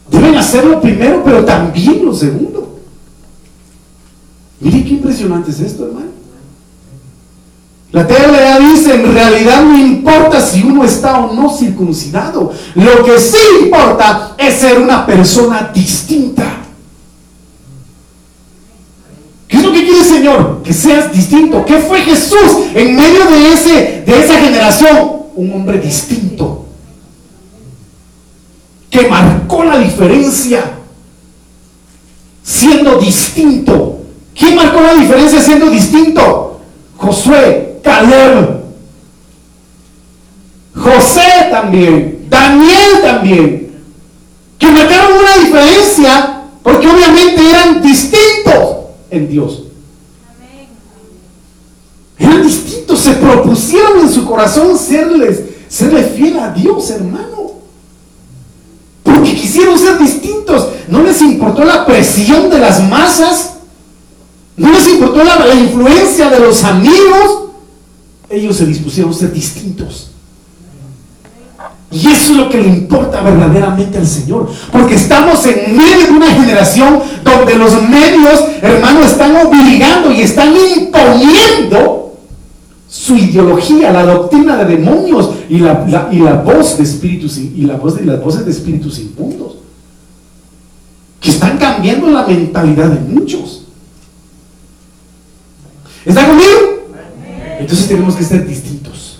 Deben 0.09 0.35
hacerlo 0.37 0.79
primero, 0.79 1.21
pero 1.25 1.43
también 1.43 2.05
lo 2.05 2.13
segundo. 2.13 2.79
Mire 4.61 4.83
qué 4.85 4.91
impresionante 4.91 5.51
es 5.51 5.59
esto, 5.59 5.87
hermano. 5.87 6.05
La 7.91 8.07
TLA 8.07 8.59
dice, 8.59 8.95
en 8.95 9.13
realidad 9.13 9.63
no 9.63 9.77
importa 9.77 10.39
si 10.39 10.63
uno 10.63 10.85
está 10.85 11.19
o 11.19 11.33
no 11.33 11.49
circuncidado. 11.53 12.51
Lo 12.75 13.03
que 13.03 13.19
sí 13.19 13.37
importa 13.63 14.35
es 14.37 14.53
ser 14.53 14.79
una 14.79 15.05
persona 15.05 15.69
distinta. 15.73 16.64
¿Qué 19.95 20.01
es 20.01 20.07
lo 20.07 20.17
que 20.17 20.25
quiere 20.25 20.31
el 20.35 20.43
Señor? 20.43 20.63
Que 20.63 20.73
seas 20.73 21.11
distinto. 21.11 21.65
¿Qué 21.65 21.77
fue 21.79 22.01
Jesús 22.01 22.67
en 22.73 22.95
medio 22.95 23.25
de, 23.25 23.53
ese, 23.53 24.03
de 24.05 24.23
esa 24.23 24.39
generación? 24.39 25.11
Un 25.35 25.53
hombre 25.53 25.79
distinto. 25.79 26.65
Que 28.89 29.07
marcó 29.07 29.63
la 29.63 29.77
diferencia. 29.77 30.63
Siendo 32.43 32.97
distinto. 32.97 33.99
¿Quién 34.37 34.55
marcó 34.55 34.81
la 34.81 34.95
diferencia 34.95 35.41
siendo 35.41 35.69
distinto? 35.69 36.59
Josué, 36.97 37.79
Caleb, 37.83 38.61
José 40.75 41.47
también, 41.51 42.25
Daniel 42.29 43.01
también, 43.01 43.71
que 44.57 44.67
marcaron 44.67 45.13
una 45.13 45.37
diferencia 45.37 46.41
porque 46.63 46.87
obviamente 46.87 47.49
eran 47.49 47.81
distintos 47.81 48.75
en 49.09 49.29
Dios. 49.29 49.64
Eran 52.17 52.43
distintos, 52.43 52.99
se 52.99 53.13
propusieron 53.13 53.99
en 53.99 54.09
su 54.11 54.25
corazón 54.25 54.77
serles, 54.77 55.41
serle 55.67 56.03
fiel 56.03 56.39
a 56.39 56.51
Dios, 56.51 56.89
hermano. 56.91 57.35
Porque 59.03 59.35
quisieron 59.35 59.77
ser 59.77 59.99
distintos. 59.99 60.67
No 60.87 61.03
les 61.03 61.21
importó 61.21 61.63
la 61.63 61.85
presión 61.85 62.49
de 62.49 62.59
las 62.59 62.83
masas. 62.89 63.53
No 64.57 64.71
les 64.71 64.87
importó 64.87 65.23
la, 65.23 65.53
influencia 65.53 66.29
de 66.29 66.39
los 66.39 66.63
amigos. 66.63 67.49
Ellos 68.29 68.55
se 68.55 68.65
dispusieron 68.65 69.11
a 69.11 69.15
ser 69.15 69.31
distintos. 69.31 70.11
Y 71.91 72.07
eso 72.07 72.31
es 72.31 72.37
lo 72.37 72.49
que 72.49 72.61
le 72.61 72.69
importa 72.69 73.21
verdaderamente 73.21 73.97
al 73.97 74.07
Señor. 74.07 74.49
Porque 74.71 74.95
estamos 74.95 75.45
en 75.45 75.77
medio 75.77 76.07
de 76.07 76.11
una 76.11 76.31
generación 76.31 76.99
donde 77.23 77.55
los 77.55 77.81
medios, 77.83 78.43
hermanos, 78.61 79.11
están 79.11 79.35
obligando 79.35 80.11
y 80.11 80.21
están 80.21 80.53
imponiendo 80.77 82.04
su 82.95 83.17
ideología, 83.17 83.91
la 83.91 84.05
doctrina 84.05 84.55
de 84.55 84.77
demonios 84.77 85.31
y 85.49 85.57
la, 85.57 86.07
y 86.09 86.17
la 86.17 86.35
voz 86.35 86.77
de 86.77 86.83
espíritus 86.83 87.37
y 87.37 87.61
la 87.63 87.75
voz 87.75 87.97
de 87.97 88.05
las 88.05 88.23
voces 88.23 88.45
de 88.45 88.51
espíritus 88.51 88.99
inmundos. 88.99 89.57
Que 91.19 91.31
están 91.31 91.57
cambiando 91.57 92.07
la 92.09 92.25
mentalidad 92.25 92.89
de 92.89 93.01
muchos. 93.01 93.65
¿Está 96.05 96.25
conmigo? 96.25 96.85
Entonces 97.59 97.85
tenemos 97.89 98.15
que 98.15 98.23
ser 98.23 98.47
distintos. 98.47 99.19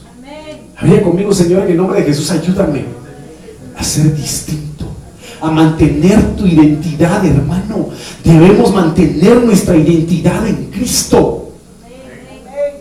Habría 0.78 1.04
conmigo, 1.04 1.34
Señor, 1.34 1.64
en 1.64 1.72
el 1.72 1.78
nombre 1.78 2.00
de 2.00 2.06
Jesús, 2.06 2.32
ayúdame 2.32 2.86
a 3.78 3.84
ser 3.84 4.16
distinto, 4.16 4.86
a 5.42 5.52
mantener 5.52 6.38
tu 6.38 6.48
identidad, 6.48 7.26
hermano. 7.26 7.90
Debemos 8.24 8.74
mantener 8.74 9.44
nuestra 9.44 9.76
identidad 9.76 10.48
en 10.48 10.68
Cristo 10.72 11.45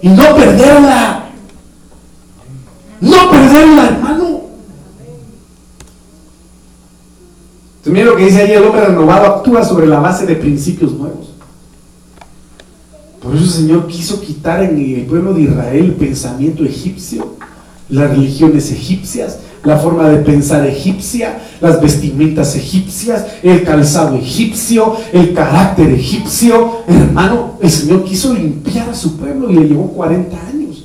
y 0.05 0.09
no 0.09 0.37
perderla. 0.37 1.31
No 3.01 3.31
perderla, 3.31 3.87
hermano. 3.87 4.41
Mira 7.87 8.05
lo 8.05 8.17
que 8.17 8.27
dice 8.27 8.43
ahí, 8.43 8.53
el 8.53 8.65
hombre 8.65 8.85
renovado 8.85 9.37
actúa 9.37 9.65
sobre 9.65 9.87
la 9.87 10.01
base 10.01 10.27
de 10.27 10.37
principios 10.37 10.93
nuevos. 10.93 11.33
Por 13.23 13.35
eso 13.35 13.45
el 13.45 13.51
Señor 13.51 13.87
quiso 13.87 14.21
quitar 14.21 14.63
en 14.63 14.79
el 14.79 15.07
pueblo 15.07 15.33
de 15.33 15.43
Israel 15.43 15.85
el 15.87 15.95
pensamiento 15.95 16.67
egipcio, 16.67 17.37
las 17.89 18.11
religiones 18.11 18.71
egipcias, 18.73 19.39
la 19.63 19.79
forma 19.79 20.11
de 20.11 20.19
pensar 20.19 20.67
egipcia, 20.67 21.39
las 21.61 21.81
vestimentas 21.81 22.55
egipcias, 22.57 23.27
el 23.43 23.63
calzado 23.65 24.17
egipcio, 24.17 24.97
el 25.13 25.33
carácter 25.35 25.91
egipcio. 25.91 26.83
Hermano, 26.87 27.59
el 27.61 27.71
Señor 27.71 28.05
quiso 28.05 28.33
limpiar 28.35 28.89
a 28.91 28.95
su 28.95 29.17
pueblo 29.17 29.51
y 29.51 29.55
le 29.55 29.69
llevó 29.69 29.89
40 29.89 30.37
años. 30.47 30.85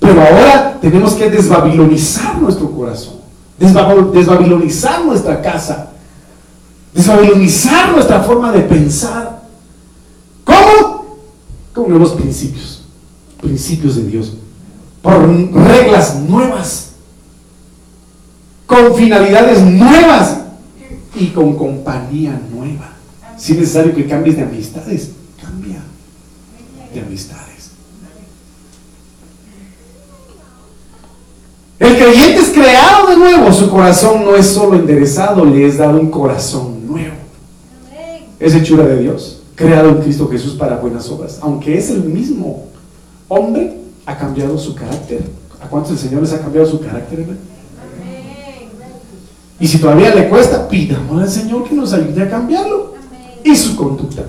Pero 0.00 0.20
ahora 0.20 0.78
tenemos 0.80 1.14
que 1.14 1.30
desbabilonizar 1.30 2.40
nuestro 2.40 2.70
corazón, 2.70 3.14
desbabilonizar 3.58 5.04
nuestra 5.04 5.40
casa, 5.40 5.90
desbabilonizar 6.94 7.92
nuestra 7.92 8.22
forma 8.22 8.52
de 8.52 8.60
pensar. 8.60 9.42
¿Cómo? 10.44 10.92
con 11.72 11.88
nuevos 11.88 12.12
principios, 12.12 12.82
principios 13.40 13.96
de 13.96 14.04
Dios, 14.04 14.34
por 15.00 15.26
reglas 15.26 16.16
nuevas, 16.20 16.91
con 18.72 18.94
finalidades 18.94 19.60
nuevas 19.62 20.38
y 21.14 21.26
con 21.26 21.56
compañía 21.56 22.40
nueva. 22.50 22.92
Si 23.36 23.52
es 23.52 23.58
necesario 23.58 23.94
que 23.94 24.06
cambies 24.06 24.36
de 24.36 24.42
amistades, 24.44 25.10
cambia 25.40 25.82
de 26.94 27.00
amistades. 27.00 27.72
El 31.78 31.96
creyente 31.96 32.40
es 32.40 32.50
creado 32.50 33.08
de 33.08 33.16
nuevo, 33.16 33.52
su 33.52 33.68
corazón 33.68 34.24
no 34.24 34.36
es 34.36 34.46
solo 34.46 34.76
enderezado, 34.76 35.44
le 35.44 35.66
es 35.66 35.76
dado 35.76 36.00
un 36.00 36.10
corazón 36.10 36.86
nuevo. 36.86 37.16
Es 38.40 38.54
hechura 38.54 38.86
de 38.86 39.02
Dios 39.02 39.40
creado 39.54 39.90
en 39.90 40.00
Cristo 40.00 40.28
Jesús 40.28 40.54
para 40.54 40.76
buenas 40.76 41.08
obras. 41.10 41.38
Aunque 41.42 41.76
es 41.76 41.90
el 41.90 42.04
mismo 42.04 42.68
hombre, 43.28 43.76
ha 44.06 44.16
cambiado 44.16 44.56
su 44.56 44.74
carácter. 44.74 45.22
¿A 45.60 45.68
cuántos 45.68 45.92
el 45.92 45.98
Señor 45.98 46.22
les 46.22 46.32
ha 46.32 46.40
cambiado 46.40 46.66
su 46.66 46.80
carácter, 46.80 47.26
Y 49.62 49.68
si 49.68 49.78
todavía 49.78 50.12
le 50.12 50.28
cuesta, 50.28 50.66
pidamos 50.68 51.22
al 51.22 51.28
Señor 51.28 51.62
que 51.62 51.76
nos 51.76 51.92
ayude 51.92 52.20
a 52.20 52.28
cambiarlo. 52.28 52.94
Y 53.44 53.54
su 53.54 53.76
conducta. 53.76 54.24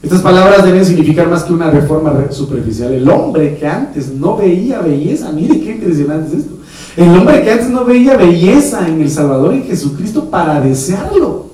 Estas 0.00 0.22
palabras 0.22 0.64
deben 0.64 0.84
significar 0.84 1.28
más 1.28 1.42
que 1.42 1.52
una 1.52 1.68
reforma 1.68 2.30
superficial. 2.30 2.94
El 2.94 3.10
hombre 3.10 3.56
que 3.58 3.66
antes 3.66 4.08
no 4.12 4.36
veía 4.36 4.78
belleza, 4.78 5.32
mire 5.32 5.58
qué 5.58 5.72
impresionante 5.72 6.28
es 6.28 6.42
esto. 6.44 6.58
El 6.96 7.08
hombre 7.08 7.42
que 7.42 7.50
antes 7.50 7.70
no 7.70 7.84
veía 7.84 8.16
belleza 8.16 8.86
en 8.86 9.00
el 9.00 9.10
Salvador, 9.10 9.52
en 9.52 9.64
Jesucristo, 9.64 10.30
para 10.30 10.60
desearlo, 10.60 11.46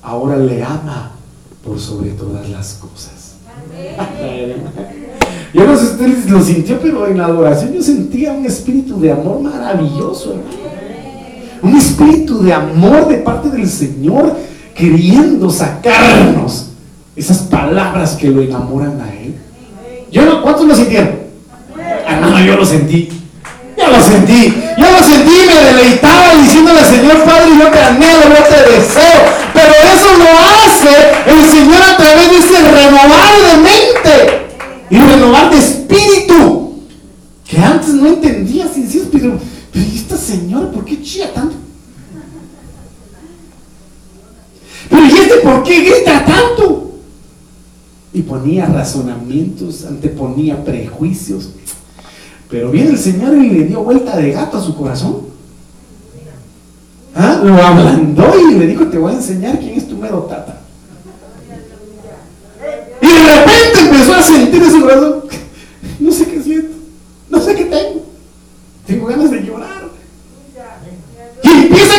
ahora 0.00 0.38
le 0.38 0.64
ama 0.64 1.12
por 1.62 1.78
sobre 1.78 2.12
todas 2.12 2.48
las 2.48 2.76
cosas. 2.76 3.34
Yo 5.52 5.66
no 5.66 5.76
sé 5.76 5.84
si 5.84 5.92
usted 5.92 6.30
lo 6.30 6.40
sintió, 6.42 6.80
pero 6.80 7.06
en 7.06 7.18
la 7.18 7.26
adoración 7.26 7.74
yo 7.74 7.82
sentía 7.82 8.32
un 8.32 8.46
espíritu 8.46 8.98
de 8.98 9.12
amor 9.12 9.42
maravilloso, 9.42 10.36
Un 11.62 11.76
espíritu 11.76 12.42
de 12.42 12.52
amor 12.52 13.08
de 13.08 13.18
parte 13.18 13.48
del 13.48 13.68
Señor 13.68 14.36
queriendo 14.74 15.50
sacarnos 15.50 16.66
esas 17.16 17.38
palabras 17.38 18.14
que 18.16 18.28
lo 18.28 18.42
enamoran 18.42 19.00
a 19.00 19.12
Él. 19.14 19.34
Yo 20.12 20.42
¿Cuántos 20.42 20.66
lo 20.66 20.74
sintieron? 20.74 21.26
Ah, 22.06 22.20
no, 22.20 22.40
yo 22.40 22.56
lo 22.56 22.64
sentí. 22.64 23.08
Yo 23.76 23.88
lo 23.88 24.02
sentí. 24.02 24.54
Yo 24.78 24.90
lo 24.90 25.02
sentí 25.02 25.32
y 25.32 25.46
me 25.46 25.72
deleitaba 25.72 26.34
diciéndole, 26.40 26.84
Señor 26.84 27.24
Padre, 27.24 27.50
yo 27.58 27.68
te 27.68 27.80
anhelo, 27.80 28.22
yo 28.28 28.44
te 28.44 28.72
deseo. 28.72 29.46
Pero 29.52 29.72
eso 29.94 30.18
lo 30.18 30.28
hace 30.38 30.94
el 31.26 31.50
Señor 31.50 31.82
a 31.82 31.96
través 31.96 32.30
de 32.30 32.38
ese 32.38 32.68
renovar 32.68 33.34
de 33.42 33.56
mente 33.56 34.46
y 34.90 34.98
renovar 34.98 35.50
de 35.50 35.58
espíritu. 35.58 36.82
Que 37.48 37.58
antes 37.58 37.88
no 37.88 38.06
entendía, 38.06 38.66
si 38.72 38.82
decías, 38.82 39.06
pero, 39.10 39.38
pero 39.76 39.88
¿y 39.92 39.96
esta 39.98 40.16
señora 40.16 40.70
por 40.70 40.86
qué 40.86 41.02
chilla 41.02 41.34
tanto? 41.34 41.54
Pero 44.88 45.04
¿y 45.04 45.10
este 45.10 45.34
por 45.42 45.62
qué 45.64 45.80
grita 45.82 46.24
tanto? 46.24 46.92
Y 48.14 48.22
ponía 48.22 48.64
razonamientos, 48.64 49.84
anteponía 49.84 50.64
prejuicios. 50.64 51.50
Pero 52.48 52.70
viene 52.70 52.92
el 52.92 52.98
Señor 52.98 53.36
y 53.36 53.50
le 53.50 53.64
dio 53.64 53.82
vuelta 53.82 54.16
de 54.16 54.32
gato 54.32 54.56
a 54.56 54.62
su 54.62 54.74
corazón. 54.74 55.26
¿Ah? 57.14 57.42
Lo 57.44 57.62
ablandó 57.62 58.32
y 58.48 58.54
le 58.54 58.68
dijo, 58.68 58.86
te 58.86 58.96
voy 58.96 59.12
a 59.12 59.16
enseñar 59.16 59.58
quién 59.58 59.74
es 59.74 59.86
tu 59.86 59.98
mero 59.98 60.20
tata. 60.20 60.58
Y 63.02 63.06
de 63.06 63.36
repente 63.36 63.80
empezó 63.80 64.14
a 64.14 64.22
sentir 64.22 64.62
en 64.62 64.70
su 64.70 64.80
corazón, 64.80 65.24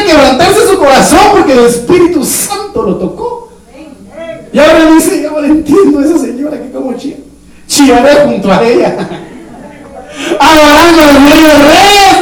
quebrantarse 0.08 0.68
su 0.68 0.78
corazón 0.78 1.20
porque 1.34 1.53
el 1.53 1.66
Espíritu 1.66 2.24
Santo 2.24 2.84
lo 2.84 2.95
tocó. 2.95 3.51
Y 4.53 4.60
ahora 4.60 4.91
dice, 4.91 5.22
yo 5.22 5.32
ahora 5.32 5.47
entiendo 5.47 5.99
a 5.99 6.05
esa 6.05 6.18
señora 6.18 6.58
que 6.58 6.72
como 6.72 6.93
chía. 6.93 7.18
Chillaré 7.68 8.16
junto 8.24 8.51
a 8.51 8.64
ella. 8.64 8.95
Adorando 10.39 11.03
al 11.03 11.16
rey 11.30 11.41
de 11.43 11.53
reyes. 11.53 12.16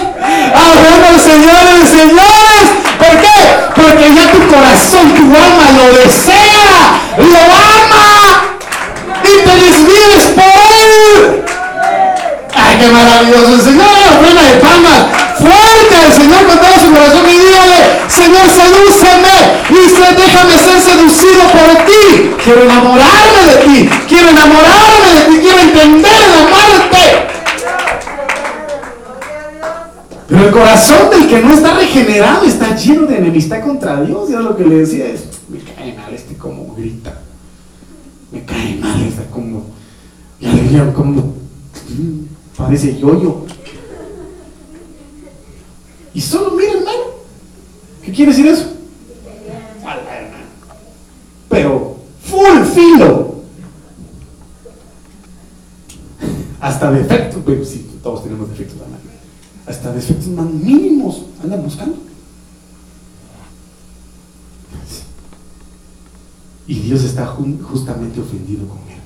Adorando 0.53 1.07
al 1.07 1.19
Señor 1.19 1.79
de 1.79 1.85
señores. 1.87 2.65
¿Por 2.97 3.21
qué? 3.21 3.37
Porque 3.75 4.13
ya 4.15 4.31
tu 4.31 4.47
corazón, 4.53 5.13
tu 5.15 5.23
alma 5.23 5.71
lo 5.77 5.93
desea. 5.93 6.99
Lo 7.17 7.39
ama. 7.39 8.57
Y 9.23 9.45
te 9.45 9.55
desvives 9.65 10.25
por 10.35 10.55
él. 10.81 11.43
¡Ay, 12.53 12.77
qué 12.79 12.87
maravilloso! 12.87 13.53
El 13.53 13.61
Señor, 13.61 13.87
una 14.19 14.41
de 14.41 14.55
palmas. 14.59 14.99
Fuerte 15.37 15.95
al 16.05 16.13
Señor 16.13 16.47
con 16.47 16.57
todo 16.57 16.79
su 16.79 16.91
corazón 16.91 17.25
y 17.29 17.37
dígale. 17.39 17.74
Señor, 18.07 18.47
sedúceme. 18.47 19.35
Dice, 19.69 20.03
déjame 20.15 20.53
ser 20.57 20.81
seducido 20.81 21.43
por 21.51 21.85
ti. 21.85 22.31
Quiero 22.43 22.63
enamorarme 22.63 23.43
de 23.45 23.55
ti. 23.65 23.89
Quiero 24.07 24.29
enamorarme 24.29 25.09
de 25.13 25.21
ti. 25.29 25.39
Quiero 25.41 25.59
entender 25.59 26.11
el 26.27 26.33
amor 26.33 26.67
de 26.73 26.97
ti. 26.97 27.05
Pero 30.27 30.45
el 30.45 30.51
corazón 30.51 31.09
del 31.11 31.27
que 31.27 31.41
no 31.41 31.53
está 31.53 31.73
regenerado 31.75 32.45
está 32.45 32.75
lleno 32.75 33.07
de 33.07 33.17
enemistad 33.17 33.61
contra 33.63 34.01
Dios. 34.01 34.29
Y 34.29 34.33
es 34.33 34.39
lo 34.39 34.55
que 34.55 34.65
le 34.65 34.75
decía, 34.77 35.07
es, 35.07 35.23
me 35.49 35.59
cae 35.59 35.93
mal 35.93 36.13
este 36.13 36.35
como 36.35 36.75
grita. 36.75 37.13
Me 38.31 38.43
cae 38.43 38.75
mal 38.75 39.01
este 39.01 39.23
como, 39.31 39.65
ya 40.39 40.51
le 40.51 40.61
dijeron 40.61 40.93
como, 40.93 41.21
mm, 41.21 42.25
parece 42.57 42.99
yoyo. 42.99 43.45
-yo. 43.45 43.55
Y 46.15 46.21
solo 46.21 46.51
miren 46.51 46.84
¿Qué 48.05 48.11
quiere 48.11 48.31
decir 48.31 48.47
eso? 48.47 48.71
Pero 51.49 51.97
full 52.21 52.63
filo. 52.73 53.35
Hasta 56.59 56.91
defectos, 56.91 57.41
pues 57.43 57.69
sí, 57.69 57.99
todos 58.01 58.23
tenemos 58.23 58.49
defectos, 58.49 58.79
hermano 58.81 59.15
hasta 59.65 59.91
defectos 59.91 60.27
más 60.27 60.45
mínimos 60.45 61.23
andan 61.43 61.63
buscando. 61.63 61.97
Y 66.67 66.79
Dios 66.79 67.03
está 67.03 67.27
justamente 67.27 68.19
ofendido 68.19 68.67
con 68.67 68.79
él. 68.89 68.99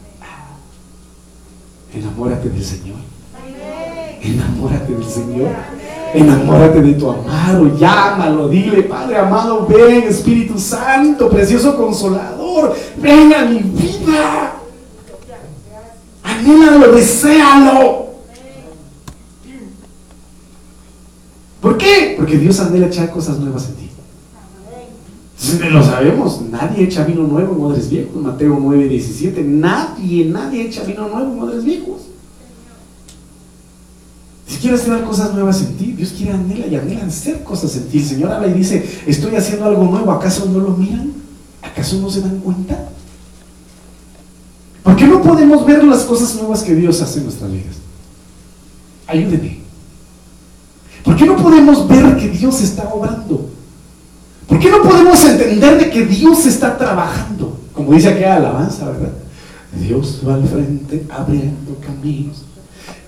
Enamórate 1.93 2.49
del 2.49 2.63
Señor. 2.63 2.99
Enamórate 4.21 4.93
del 4.93 5.05
Señor. 5.05 5.51
Enamórate 6.13 6.81
de 6.81 6.93
tu 6.93 7.09
amado. 7.09 7.77
Llámalo. 7.77 8.47
Dile, 8.49 8.83
Padre 8.83 9.17
amado, 9.17 9.67
ven, 9.67 10.03
Espíritu 10.03 10.57
Santo, 10.57 11.29
precioso 11.29 11.75
consolador. 11.75 12.75
Ven 12.97 13.33
a 13.33 13.45
mi 13.45 13.59
vida. 13.59 14.53
Anhélalo, 16.23 16.91
deséalo. 16.93 18.09
¿Por 21.61 21.77
qué? 21.77 22.15
Porque 22.17 22.37
Dios 22.37 22.59
anhela 22.59 22.87
echar 22.87 23.11
cosas 23.11 23.37
nuevas 23.39 23.67
en 23.67 23.75
ti. 23.75 23.89
Lo 25.71 25.83
sabemos, 25.83 26.41
nadie 26.49 26.83
echa 26.83 27.05
vino 27.05 27.23
nuevo 27.23 27.55
en 27.55 27.61
odres 27.63 27.89
viejos. 27.89 28.21
Mateo 28.21 28.57
9, 28.59 28.87
17. 28.87 29.43
Nadie, 29.43 30.25
nadie 30.25 30.63
echa 30.63 30.83
vino 30.83 31.07
nuevo 31.07 31.33
en 31.33 31.39
odres 31.39 31.63
viejos. 31.63 32.01
Si 34.59 34.63
quieres 34.63 34.81
hacer 34.81 35.05
cosas 35.05 35.33
nuevas 35.33 35.61
en 35.61 35.77
ti, 35.77 35.93
Dios 35.93 36.13
quiere 36.17 36.33
anhela 36.33 36.67
y 36.67 36.75
anhela 36.75 37.05
hacer 37.05 37.45
cosas 37.45 37.77
en 37.77 37.87
ti. 37.87 37.99
El 37.99 38.05
Señor 38.05 38.31
habla 38.33 38.49
y 38.49 38.55
dice, 38.55 39.01
estoy 39.07 39.37
haciendo 39.37 39.63
algo 39.63 39.85
nuevo, 39.85 40.11
¿acaso 40.11 40.47
no 40.47 40.59
lo 40.59 40.71
miran? 40.71 41.13
¿Acaso 41.61 41.95
no 42.01 42.09
se 42.09 42.19
dan 42.19 42.39
cuenta? 42.39 42.89
¿Por 44.83 44.97
qué 44.97 45.07
no 45.07 45.21
podemos 45.21 45.65
ver 45.65 45.81
las 45.85 46.01
cosas 46.01 46.35
nuevas 46.35 46.61
que 46.61 46.75
Dios 46.75 47.01
hace 47.01 47.19
en 47.19 47.23
nuestras 47.23 47.49
vidas? 47.49 47.77
Ayúdeme. 49.07 49.61
¿Por 51.05 51.15
qué 51.15 51.25
no 51.25 51.37
podemos 51.37 51.87
ver 51.87 52.17
que 52.17 52.27
Dios 52.27 52.61
está 52.61 52.93
obrando? 52.93 53.49
¿Por 54.45 54.59
qué 54.59 54.69
no 54.69 54.81
podemos 54.81 55.23
entender 55.23 55.79
de 55.79 55.89
que 55.89 56.05
Dios 56.05 56.45
está 56.45 56.77
trabajando? 56.77 57.57
Como 57.71 57.93
dice 57.93 58.09
aquella 58.09 58.35
alabanza, 58.35 58.89
¿verdad? 58.91 59.13
Dios 59.71 60.19
va 60.27 60.33
al 60.33 60.45
frente 60.45 61.05
abriendo 61.09 61.77
caminos, 61.79 62.43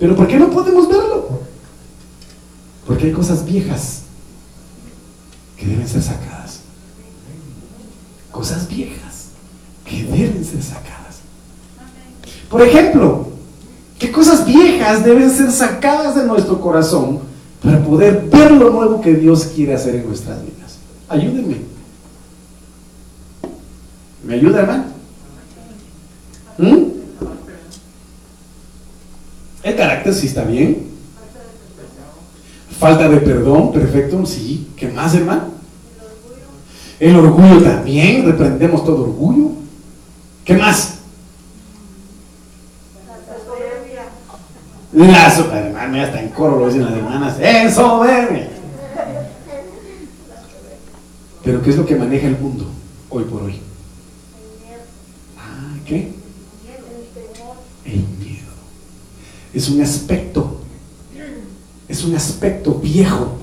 Pero 0.00 0.16
¿por 0.16 0.26
qué 0.26 0.36
no 0.36 0.50
podemos 0.50 0.88
verlo? 0.88 1.28
Porque 2.86 3.06
hay 3.06 3.12
cosas 3.12 3.44
viejas 3.44 4.00
que 5.56 5.66
deben 5.66 5.86
ser 5.86 6.02
sacadas. 6.02 6.60
Cosas 8.32 8.66
viejas 8.68 9.26
que 9.84 10.02
deben 10.02 10.44
ser 10.44 10.62
sacadas. 10.62 11.20
Por 12.48 12.62
ejemplo, 12.62 13.30
¿Qué 14.00 14.10
cosas 14.10 14.46
viejas 14.46 15.04
deben 15.04 15.30
ser 15.30 15.52
sacadas 15.52 16.16
de 16.16 16.24
nuestro 16.24 16.58
corazón 16.58 17.20
para 17.62 17.84
poder 17.84 18.30
ver 18.32 18.50
lo 18.50 18.70
nuevo 18.70 19.02
que 19.02 19.12
Dios 19.12 19.44
quiere 19.54 19.74
hacer 19.74 19.94
en 19.94 20.08
nuestras 20.08 20.40
vidas? 20.40 20.78
Ayúdenme. 21.06 21.56
¿Me 24.24 24.34
ayuda, 24.34 24.60
hermano? 24.60 24.84
¿Mm? 26.56 26.89
El 29.62 29.76
carácter 29.76 30.14
sí 30.14 30.26
está 30.26 30.44
bien. 30.44 30.88
Falta 32.78 33.08
de 33.08 33.18
perdón, 33.18 33.72
perfecto, 33.72 34.24
sí. 34.24 34.68
¿Qué 34.76 34.88
más, 34.88 35.14
hermano? 35.14 35.50
El 36.98 37.16
orgullo 37.16 37.62
también, 37.62 38.24
reprendemos 38.24 38.84
todo 38.84 39.02
orgullo. 39.02 39.50
¿Qué 40.44 40.54
más? 40.54 40.94
La 44.92 45.30
soberbia, 45.30 46.04
hasta 46.04 46.20
en 46.20 46.28
coro 46.30 46.58
lo 46.58 46.66
dicen 46.66 46.84
las 46.84 46.94
hermanas, 46.94 47.36
¡en 47.38 47.72
soberbia! 47.72 48.48
Pero 51.44 51.62
¿qué 51.62 51.70
es 51.70 51.76
lo 51.76 51.86
que 51.86 51.96
maneja 51.96 52.26
el 52.26 52.38
mundo 52.38 52.66
hoy 53.08 53.24
por 53.24 53.42
hoy? 53.42 53.60
Ah, 55.38 55.74
¿qué? 55.86 56.12
El 57.84 57.92
miedo. 57.92 58.19
Es 59.52 59.68
un 59.68 59.80
aspecto, 59.80 60.60
es 61.88 62.04
un 62.04 62.14
aspecto 62.14 62.74
viejo 62.74 63.36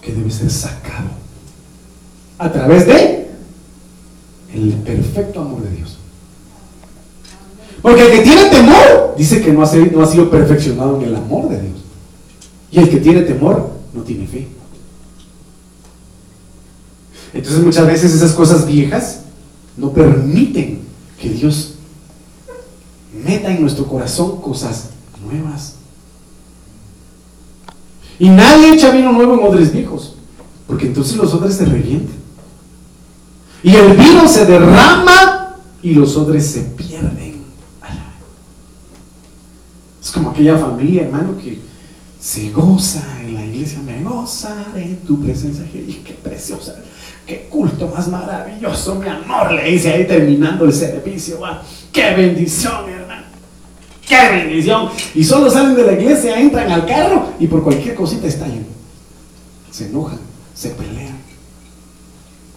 que 0.00 0.12
debe 0.12 0.30
ser 0.30 0.50
sacado 0.50 1.08
a 2.38 2.50
través 2.50 2.86
de 2.86 3.28
el 4.52 4.72
perfecto 4.84 5.40
amor 5.40 5.62
de 5.62 5.76
Dios. 5.76 5.96
Porque 7.80 8.02
el 8.02 8.12
que 8.12 8.22
tiene 8.22 8.50
temor 8.50 9.14
dice 9.16 9.42
que 9.42 9.52
no 9.52 9.62
ha, 9.62 9.66
sido, 9.66 10.30
perfeccionado 10.30 10.96
en 10.98 11.08
el 11.08 11.16
amor 11.16 11.48
de 11.48 11.60
Dios. 11.60 11.76
Y 12.70 12.78
el 12.78 12.88
que 12.88 12.98
tiene 12.98 13.22
temor 13.22 13.70
no 13.92 14.02
tiene 14.02 14.26
fe. 14.26 14.48
Entonces 17.34 17.62
muchas 17.62 17.86
veces 17.86 18.12
esas 18.12 18.32
cosas 18.32 18.66
viejas 18.66 19.20
no 19.76 19.92
permiten 19.92 20.80
que 21.20 21.30
Dios 21.30 21.74
meta 23.24 23.50
en 23.50 23.62
nuestro 23.62 23.86
corazón 23.86 24.40
cosas 24.40 24.90
nuevas. 25.32 25.76
Y 28.18 28.28
nadie 28.28 28.74
echa 28.74 28.90
vino 28.90 29.12
nuevo 29.12 29.34
en 29.34 29.44
odres 29.44 29.72
viejos, 29.72 30.16
porque 30.66 30.86
entonces 30.86 31.16
los 31.16 31.32
odres 31.34 31.56
se 31.56 31.64
revientan. 31.64 32.16
Y 33.62 33.74
el 33.74 33.96
vino 33.96 34.28
se 34.28 34.44
derrama 34.44 35.56
y 35.82 35.94
los 35.94 36.16
odres 36.16 36.46
se 36.46 36.60
pierden 36.62 37.32
como 40.12 40.30
aquella 40.30 40.56
familia, 40.58 41.02
hermano, 41.02 41.36
que 41.36 41.58
se 42.20 42.50
goza 42.50 43.02
en 43.22 43.34
la 43.34 43.44
iglesia, 43.44 43.80
me 43.84 44.02
goza 44.02 44.66
en 44.76 44.96
tu 44.98 45.20
presencia. 45.20 45.64
Y 45.74 46.02
qué 46.04 46.12
preciosa, 46.14 46.76
qué 47.26 47.48
culto 47.50 47.88
más 47.88 48.08
maravilloso, 48.08 48.94
mi 48.96 49.08
amor, 49.08 49.52
le 49.52 49.64
dice 49.64 49.92
ahí 49.92 50.06
terminando 50.06 50.64
el 50.64 50.72
servicio. 50.72 51.40
¡Qué 51.90 52.14
bendición, 52.14 52.88
hermano! 52.88 53.01
¡Qué 54.12 54.36
bendición! 54.36 54.90
Y 55.14 55.24
solo 55.24 55.50
salen 55.50 55.74
de 55.74 55.84
la 55.84 55.92
iglesia, 55.92 56.38
entran 56.38 56.70
al 56.70 56.84
carro 56.84 57.28
y 57.40 57.46
por 57.46 57.62
cualquier 57.62 57.94
cosita 57.94 58.26
estallan. 58.26 58.66
Se 59.70 59.86
enojan, 59.86 60.18
se 60.54 60.68
pelean. 60.70 61.16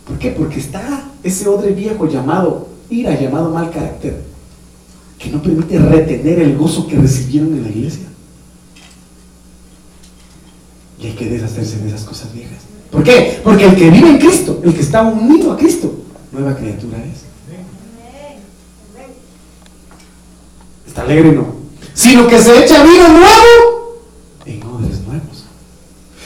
¿Por 0.06 0.20
qué? 0.20 0.32
Porque 0.32 0.60
está 0.60 1.06
ese 1.24 1.48
odre 1.48 1.72
viejo 1.72 2.10
llamado 2.10 2.68
ira, 2.90 3.18
llamado 3.20 3.52
mal 3.52 3.72
carácter 3.72 4.22
que 5.18 5.30
no 5.30 5.42
permite 5.42 5.80
retener 5.80 6.40
el 6.40 6.58
gozo 6.58 6.88
que 6.88 6.98
recibieron 6.98 7.54
en 7.54 7.64
la 7.64 7.70
iglesia. 7.70 8.06
Y 11.00 11.08
hay 11.08 11.14
que 11.14 11.30
deshacerse 11.30 11.78
de 11.80 11.88
esas 11.88 12.04
cosas 12.04 12.34
viejas. 12.34 12.60
¿Por 12.92 13.04
qué? 13.04 13.40
Porque 13.44 13.66
el 13.66 13.76
que 13.76 13.90
vive 13.90 14.10
en 14.10 14.18
Cristo, 14.18 14.62
el 14.64 14.74
que 14.74 14.82
está 14.82 15.04
unido 15.04 15.54
a 15.54 15.58
Cristo, 15.58 15.94
nueva 16.32 16.56
criatura 16.56 16.98
es. 16.98 17.25
¿Está 20.96 21.04
alegre 21.04 21.34
no? 21.34 21.46
Sino 21.94 22.26
que 22.26 22.40
se 22.40 22.64
echa 22.64 22.82
vino 22.82 23.10
nuevo 23.10 24.00
en 24.46 24.64
odres 24.64 25.02
nuevos. 25.02 25.44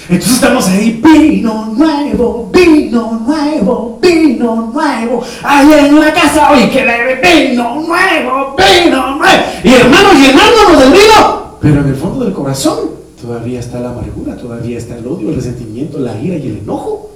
Entonces 0.07 0.35
estamos 0.35 0.67
ahí, 0.67 1.01
vino 1.03 1.73
nuevo, 1.75 2.51
vino 2.53 3.19
nuevo, 3.25 3.97
vino 3.99 4.71
nuevo. 4.71 5.23
Ahí 5.41 5.73
en 5.73 5.99
la 5.99 6.13
casa 6.13 6.51
hoy 6.51 6.69
que 6.69 6.83
vino 6.83 7.81
nuevo, 7.81 8.55
vino 8.55 9.15
nuevo. 9.15 9.43
Y 9.63 9.73
hermanos, 9.73 10.13
llenándonos 10.13 10.79
del 10.81 10.91
vino. 10.91 11.57
Pero 11.59 11.81
en 11.81 11.87
el 11.87 11.95
fondo 11.95 12.25
del 12.25 12.33
corazón 12.35 12.91
todavía 13.19 13.61
está 13.61 13.79
la 13.79 13.89
amargura, 13.89 14.37
todavía 14.37 14.77
está 14.77 14.99
el 14.99 15.07
odio, 15.07 15.29
el 15.29 15.35
resentimiento, 15.35 15.97
la 15.97 16.15
ira 16.21 16.35
y 16.35 16.45
el 16.45 16.57
enojo. 16.59 17.09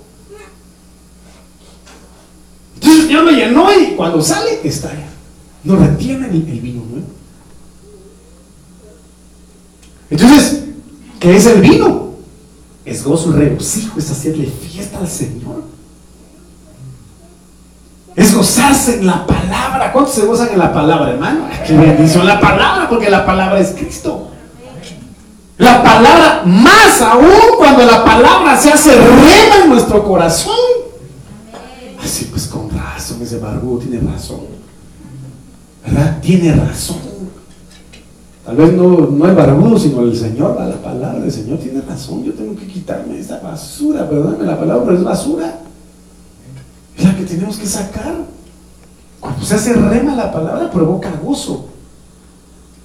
Entonces 2.82 3.08
Dios 3.10 3.24
lo 3.24 3.30
llenó 3.30 3.72
y 3.72 3.94
cuando 3.96 4.24
sale 4.24 4.60
está 4.64 4.90
allá. 4.90 5.10
No 5.64 5.76
retiene 5.76 6.30
el, 6.30 6.50
el 6.50 6.60
vino 6.60 6.82
nuevo. 6.90 7.23
Entonces, 10.14 10.66
¿qué 11.20 11.36
es 11.36 11.48
el 11.48 11.60
vino? 11.60 12.10
Es 12.86 13.04
gozo 13.04 13.32
y 13.32 13.34
regocijo, 13.34 13.98
es 13.98 14.12
hacerle 14.12 14.46
fiesta 14.46 15.00
al 15.00 15.08
Señor. 15.08 15.64
Es 18.16 18.36
gozarse 18.36 19.00
en 19.00 19.08
la 19.08 19.26
palabra. 19.26 19.92
¿Cuántos 19.92 20.14
se 20.14 20.26
gozan 20.28 20.50
en 20.50 20.60
la 20.60 20.72
palabra, 20.72 21.10
hermano? 21.10 21.48
Qué 21.66 21.76
bendición 21.76 22.28
la 22.28 22.40
palabra, 22.40 22.88
porque 22.88 23.10
la 23.10 23.26
palabra 23.26 23.60
es 23.60 23.70
Cristo. 23.70 24.30
La 25.58 25.82
palabra, 25.82 26.44
más 26.46 27.02
aún 27.02 27.58
cuando 27.58 27.84
la 27.84 28.06
palabra 28.06 28.56
se 28.56 28.72
hace 28.72 28.94
rema 28.96 29.64
en 29.64 29.70
nuestro 29.70 30.04
corazón. 30.04 30.54
Así 32.04 32.26
pues, 32.26 32.46
con 32.46 32.70
razón, 32.70 33.20
ese 33.24 33.40
barbudo 33.40 33.80
tiene 33.80 34.00
razón. 34.12 34.42
¿Verdad? 35.84 36.20
Tiene 36.22 36.54
razón. 36.54 37.13
Tal 38.46 38.58
vez 38.58 38.74
no, 38.74 39.08
no 39.10 39.26
el 39.26 39.36
barbudo, 39.36 39.80
sino 39.80 40.02
el 40.02 40.16
Señor, 40.16 40.58
la 40.60 40.76
palabra 40.82 41.20
del 41.20 41.32
Señor 41.32 41.60
tiene 41.60 41.82
razón. 41.82 42.24
Yo 42.24 42.34
tengo 42.34 42.56
que 42.56 42.68
quitarme 42.68 43.18
esta 43.18 43.40
basura, 43.40 44.10
perdóname 44.10 44.46
la 44.46 44.60
palabra, 44.60 44.84
pero 44.84 44.98
es 44.98 45.04
basura. 45.04 45.60
Es 46.98 47.06
la 47.06 47.16
que 47.16 47.24
tenemos 47.24 47.56
que 47.58 47.66
sacar. 47.66 48.16
Cuando 49.20 49.46
se 49.46 49.56
hace 49.56 49.74
rema 49.74 50.16
la 50.16 50.32
palabra, 50.32 50.70
provoca 50.70 51.10
gozo. 51.24 51.68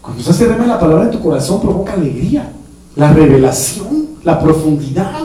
Cuando 0.01 0.23
se 0.23 0.31
hace 0.31 0.47
rema 0.47 0.65
la 0.65 0.79
palabra 0.79 1.07
en 1.07 1.11
tu 1.11 1.21
corazón, 1.21 1.61
provoca 1.61 1.95
alegría. 1.95 2.53
La 2.95 3.13
revelación, 3.13 4.11
la 4.23 4.39
profundidad, 4.39 5.23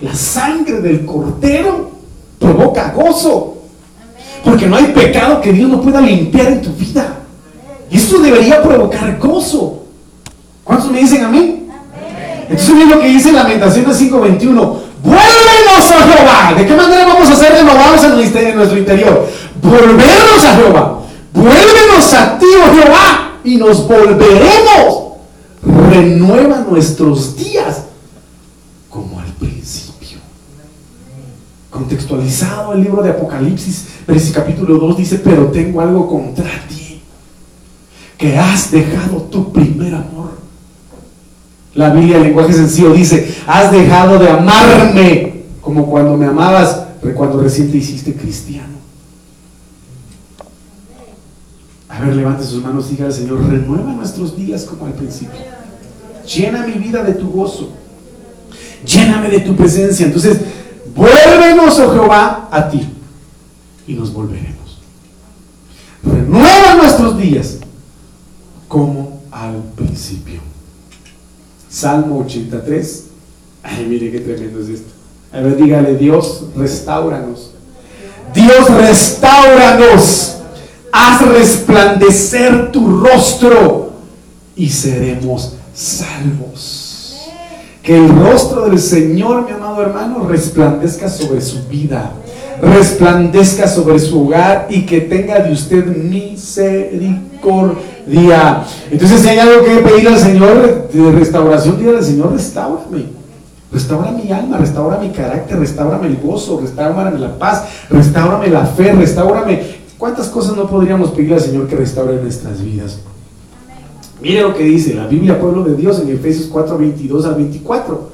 la 0.00 0.14
sangre 0.14 0.80
del 0.80 1.04
cordero 1.04 1.90
provoca 2.38 2.92
gozo. 2.92 3.58
Porque 4.42 4.66
no 4.66 4.76
hay 4.76 4.86
pecado 4.86 5.42
que 5.42 5.52
Dios 5.52 5.68
no 5.68 5.82
pueda 5.82 6.00
limpiar 6.00 6.46
en 6.46 6.62
tu 6.62 6.72
vida. 6.72 7.19
Y 7.90 7.96
esto 7.96 8.18
debería 8.18 8.62
provocar 8.62 9.18
gozo. 9.18 9.82
¿Cuántos 10.64 10.90
me 10.90 11.00
dicen 11.00 11.24
amén? 11.24 11.68
Entonces 12.48 12.74
miren 12.74 12.90
lo 12.90 13.00
que 13.00 13.08
dice 13.08 13.32
Lamentaciones 13.32 13.96
5:21. 13.96 14.76
Vuélvenos 15.02 15.90
a 15.90 16.02
Jehová. 16.06 16.54
¿De 16.56 16.66
qué 16.66 16.74
manera 16.74 17.06
vamos 17.06 17.28
a 17.30 17.36
ser 17.36 17.52
renovados 17.52 18.04
en 18.04 18.16
nuestro 18.56 18.78
interior? 18.78 19.26
Volvernos 19.62 20.44
a 20.44 20.56
Jehová. 20.56 21.00
Vuélvenos 21.32 22.14
a 22.14 22.38
ti, 22.38 22.46
oh 22.56 22.74
Jehová, 22.74 23.38
y 23.44 23.56
nos 23.56 23.86
volveremos. 23.86 25.10
Renueva 25.90 26.64
nuestros 26.68 27.36
días 27.36 27.82
como 28.88 29.20
al 29.20 29.32
principio. 29.32 30.18
Contextualizado 31.70 32.72
el 32.72 32.82
libro 32.82 33.02
de 33.02 33.10
Apocalipsis, 33.10 33.86
capítulo 34.34 34.78
2 34.78 34.96
dice, 34.96 35.18
pero 35.18 35.46
tengo 35.46 35.80
algo 35.80 36.08
contra 36.08 36.50
ti, 36.68 36.79
que 38.20 38.36
has 38.36 38.70
dejado 38.70 39.22
tu 39.22 39.50
primer 39.50 39.94
amor. 39.94 40.32
La 41.74 41.88
Biblia, 41.88 42.18
el 42.18 42.24
lenguaje 42.24 42.52
sencillo, 42.52 42.92
dice, 42.92 43.34
has 43.46 43.72
dejado 43.72 44.18
de 44.18 44.28
amarme 44.28 45.44
como 45.62 45.86
cuando 45.86 46.18
me 46.18 46.26
amabas, 46.26 46.82
cuando 47.16 47.40
recién 47.40 47.70
te 47.70 47.78
hiciste 47.78 48.14
cristiano. 48.14 48.74
A 51.88 52.00
ver, 52.00 52.14
levante 52.14 52.44
sus 52.44 52.62
manos 52.62 52.88
y 52.88 52.90
diga 52.90 53.06
al 53.06 53.12
Señor, 53.14 53.42
renueva 53.48 53.92
nuestros 53.92 54.36
días 54.36 54.64
como 54.64 54.84
al 54.84 54.92
principio. 54.92 55.40
Llena 56.26 56.66
mi 56.66 56.74
vida 56.74 57.02
de 57.02 57.14
tu 57.14 57.30
gozo. 57.30 57.70
Lléname 58.84 59.30
de 59.30 59.40
tu 59.40 59.56
presencia. 59.56 60.04
Entonces, 60.04 60.40
vuélvenos, 60.94 61.78
oh 61.78 61.90
Jehová, 61.90 62.48
a 62.52 62.68
ti. 62.68 62.86
Y 63.86 63.94
nos 63.94 64.12
volveremos. 64.12 64.78
Renueva 66.02 66.74
nuestros 66.74 67.18
días 67.18 67.59
como 68.70 69.20
al 69.32 69.56
principio. 69.74 70.40
Salmo 71.68 72.20
83. 72.20 73.04
Ay, 73.64 73.86
mire 73.88 74.12
qué 74.12 74.20
tremendo 74.20 74.60
es 74.60 74.68
esto. 74.68 74.92
A 75.32 75.40
ver, 75.40 75.56
dígale, 75.56 75.96
Dios, 75.96 76.44
restauranos. 76.56 77.50
Dios, 78.32 78.70
restauranos. 78.70 80.36
Haz 80.92 81.26
resplandecer 81.26 82.70
tu 82.70 83.00
rostro 83.00 83.90
y 84.54 84.68
seremos 84.68 85.56
salvos. 85.74 87.16
Que 87.82 87.96
el 87.96 88.08
rostro 88.08 88.66
del 88.66 88.78
Señor, 88.78 89.46
mi 89.46 89.50
amado 89.50 89.82
hermano, 89.82 90.28
resplandezca 90.28 91.08
sobre 91.08 91.40
su 91.40 91.66
vida, 91.66 92.12
resplandezca 92.62 93.66
sobre 93.66 93.98
su 93.98 94.26
hogar 94.26 94.68
y 94.70 94.86
que 94.86 95.00
tenga 95.00 95.40
de 95.40 95.52
usted 95.52 95.86
misericordia. 95.86 97.90
Entonces, 98.90 99.20
si 99.20 99.28
hay 99.28 99.38
algo 99.38 99.64
que 99.64 99.76
pedir 99.76 100.08
al 100.08 100.18
Señor 100.18 100.88
de 100.92 101.12
restauración, 101.12 101.78
dígale 101.78 101.98
al 101.98 102.04
Señor, 102.04 102.32
restaurame. 102.32 103.20
Restaura 103.72 104.10
mi 104.10 104.32
alma, 104.32 104.58
restaura 104.58 104.98
mi 104.98 105.10
carácter, 105.10 105.60
restaurame 105.60 106.08
el 106.08 106.16
gozo, 106.16 106.60
restaurame 106.60 107.18
la 107.18 107.38
paz, 107.38 107.64
restaurame 107.88 108.48
la 108.48 108.66
fe, 108.66 108.92
restaurame. 108.92 109.62
¿Cuántas 109.96 110.28
cosas 110.28 110.56
no 110.56 110.66
podríamos 110.68 111.10
pedir 111.10 111.34
al 111.34 111.40
Señor 111.40 111.68
que 111.68 111.76
restaure 111.76 112.20
nuestras 112.20 112.64
vidas? 112.64 112.98
Mire 114.20 114.42
lo 114.42 114.54
que 114.54 114.64
dice 114.64 114.94
la 114.94 115.06
Biblia, 115.06 115.38
pueblo 115.38 115.62
de 115.62 115.76
Dios, 115.76 116.00
en 116.00 116.10
Efesios 116.10 116.48
4, 116.48 116.78
22 116.78 117.26
al 117.26 117.34
24. 117.36 118.10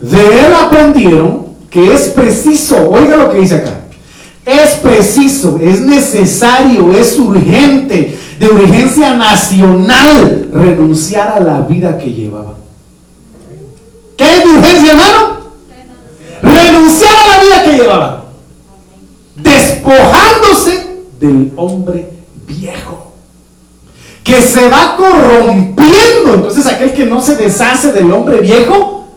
De 0.00 0.20
él 0.20 0.52
aprendieron 0.54 1.46
que 1.70 1.92
es 1.92 2.08
preciso, 2.08 2.90
oiga 2.90 3.16
lo 3.16 3.30
que 3.30 3.38
dice 3.38 3.56
acá, 3.56 3.80
es 4.48 4.70
preciso, 4.76 5.58
es 5.60 5.82
necesario, 5.82 6.90
es 6.92 7.18
urgente, 7.18 8.18
de 8.40 8.46
urgencia 8.46 9.14
nacional, 9.14 10.48
renunciar 10.52 11.28
a 11.28 11.40
la 11.40 11.60
vida 11.60 11.98
que 11.98 12.10
llevaba. 12.10 12.54
¿Qué 14.16 14.24
es 14.24 14.46
urgencia, 14.46 14.92
hermano? 14.92 15.38
Renunciar 16.40 17.14
a 17.14 17.26
la 17.28 17.42
vida 17.42 17.64
que 17.64 17.82
llevaba. 17.82 18.24
Despojándose 19.36 21.02
del 21.20 21.52
hombre 21.56 22.10
viejo 22.46 23.12
que 24.24 24.40
se 24.42 24.68
va 24.68 24.96
corrompiendo. 24.96 26.34
Entonces 26.34 26.66
aquel 26.66 26.92
que 26.92 27.04
no 27.06 27.20
se 27.20 27.36
deshace 27.36 27.92
del 27.92 28.10
hombre 28.12 28.40
viejo 28.40 29.08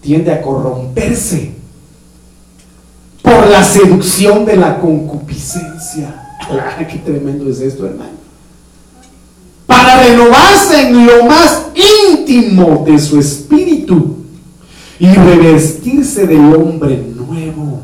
tiende 0.00 0.32
a 0.32 0.42
corromperse 0.42 1.59
por 3.30 3.48
la 3.48 3.62
seducción 3.62 4.44
de 4.44 4.56
la 4.56 4.80
concupiscencia. 4.80 6.14
qué 6.90 6.98
tremendo 6.98 7.48
es 7.48 7.60
esto, 7.60 7.86
hermano. 7.86 8.10
Para 9.66 10.02
renovarse 10.02 10.88
en 10.88 11.06
lo 11.06 11.24
más 11.26 11.66
íntimo 12.08 12.82
de 12.84 12.98
su 12.98 13.20
espíritu 13.20 14.16
y 14.98 15.06
revestirse 15.06 16.26
del 16.26 16.54
hombre 16.54 17.00
nuevo, 17.14 17.82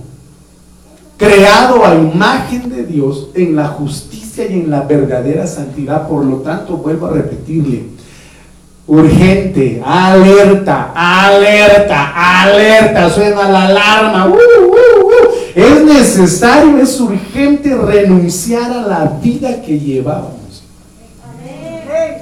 creado 1.17 1.85
a 1.85 1.95
imagen 1.95 2.69
de 2.69 2.85
Dios 2.85 3.29
en 3.35 3.55
la 3.55 3.69
justicia 3.69 4.47
y 4.51 4.55
en 4.55 4.71
la 4.71 4.83
verdadera 4.83 5.47
santidad. 5.47 6.09
Por 6.09 6.25
lo 6.25 6.39
tanto, 6.39 6.77
vuelvo 6.79 7.07
a 7.07 7.13
repetirle, 7.13 7.85
urgente, 8.89 9.81
alerta, 9.85 10.93
alerta, 10.95 12.43
alerta, 12.43 13.11
suena 13.11 13.49
la 13.49 13.67
alarma. 13.67 14.27
Uh. 14.27 14.66
Es 15.57 15.85
necesario, 15.87 16.77
es 16.77 17.01
urgente 17.01 17.75
renunciar 17.75 18.71
a 18.71 18.83
la 18.83 19.05
vida 19.23 19.63
que 19.63 19.81
llevábamos. 19.81 20.63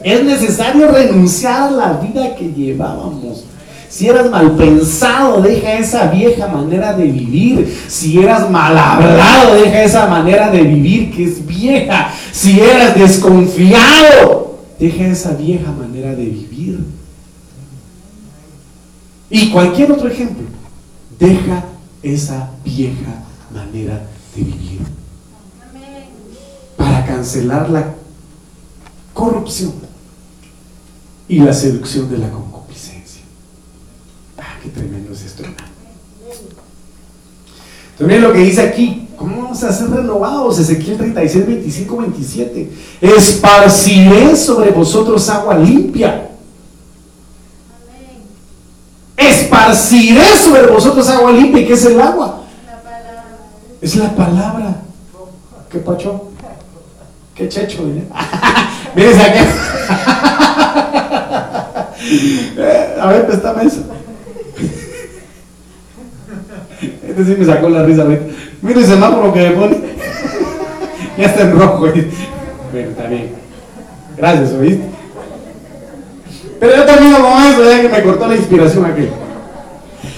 Es 0.05 0.23
necesario 0.23 0.87
renunciar 0.93 1.63
a 1.63 1.71
la 1.73 1.93
vida 1.95 2.37
que 2.37 2.53
llevábamos. 2.53 3.45
Si 3.89 4.09
eras 4.09 4.31
mal 4.31 4.53
pensado, 4.53 5.43
deja 5.43 5.73
esa 5.73 6.07
vieja 6.07 6.47
manera 6.47 6.93
de 6.93 7.07
vivir. 7.07 7.77
Si 7.89 8.21
eras 8.23 8.49
mal 8.49 8.79
hablado, 8.79 9.57
deja 9.57 9.83
esa 9.83 10.07
manera 10.07 10.53
de 10.53 10.63
vivir 10.63 11.11
que 11.11 11.25
es 11.25 11.45
vieja. 11.45 12.15
Si 12.31 12.61
eras 12.61 12.95
desconfiado, 12.95 14.61
deja 14.79 15.07
esa 15.07 15.33
vieja 15.33 15.73
manera 15.73 16.11
de 16.11 16.25
vivir. 16.25 16.85
Y 19.29 19.51
cualquier 19.51 19.91
otro 19.91 20.07
ejemplo, 20.07 20.45
deja 21.19 21.65
esa 22.05 22.51
vieja 22.65 23.25
manera 23.53 24.07
de 24.35 24.43
vivir. 24.43 24.81
Para 26.77 27.05
cancelar 27.07 27.71
la 27.71 27.95
corrupción 29.13 29.73
y 31.29 31.39
la 31.39 31.53
seducción 31.53 32.11
de 32.11 32.19
la 32.19 32.31
concupiscencia. 32.31 33.23
Qué 34.63 34.69
tremendo 34.71 35.13
es 35.13 35.23
esto, 35.23 35.43
También 37.99 38.23
lo 38.23 38.33
que 38.33 38.39
dice 38.39 38.63
aquí, 38.63 39.05
¿Cómo 39.17 39.43
vamos 39.43 39.63
a 39.63 39.73
ser 39.73 39.91
renovados? 39.91 40.59
Ezequiel 40.59 40.97
36, 40.97 41.47
25, 41.47 41.97
27. 41.97 42.71
Esparciré 43.01 44.37
sobre 44.37 44.71
vosotros 44.71 45.29
agua 45.29 45.57
limpia. 45.57 46.31
Esparciré 49.55 50.27
sobre 50.37 50.67
vosotros 50.67 51.09
agua 51.09 51.31
limpia. 51.31 51.63
¿Y 51.63 51.67
qué 51.67 51.75
es 51.75 51.87
el 51.87 52.01
agua? 52.01 52.41
Es 53.81 53.95
la 53.97 54.11
palabra. 54.11 54.75
¿Qué 55.71 55.79
pacho? 55.79 56.31
¿Qué 57.37 57.49
checho? 57.49 57.83
Mire, 57.85 58.07
Mire 58.95 59.23
aquí. 59.23 59.39
A 63.01 63.07
ver, 63.07 63.27
está 63.31 63.63
eso. 63.63 63.81
Este 66.83 67.25
sí 67.25 67.37
me 67.39 67.45
sacó 67.45 67.69
la 67.69 67.85
risa 67.85 68.03
ahorita. 68.03 68.25
Mira 68.61 68.81
el 68.81 68.87
semáforo 68.87 69.33
que 69.33 69.41
me 69.41 69.51
pone. 69.51 69.77
ya 71.19 71.27
está 71.27 71.43
en 71.43 71.57
rojo. 71.59 71.79
Bueno, 71.79 72.91
está 72.91 73.07
bien. 73.07 73.31
Gracias, 74.17 74.51
¿oíste? 74.53 74.85
Pero 76.59 76.77
yo 76.77 76.85
termino 76.85 77.19
con 77.19 77.43
eso, 77.43 77.65
ya 77.65 77.83
que 77.83 77.89
me 77.89 78.03
cortó 78.03 78.27
la 78.27 78.37
inspiración 78.37 78.85
aquí. 78.87 79.09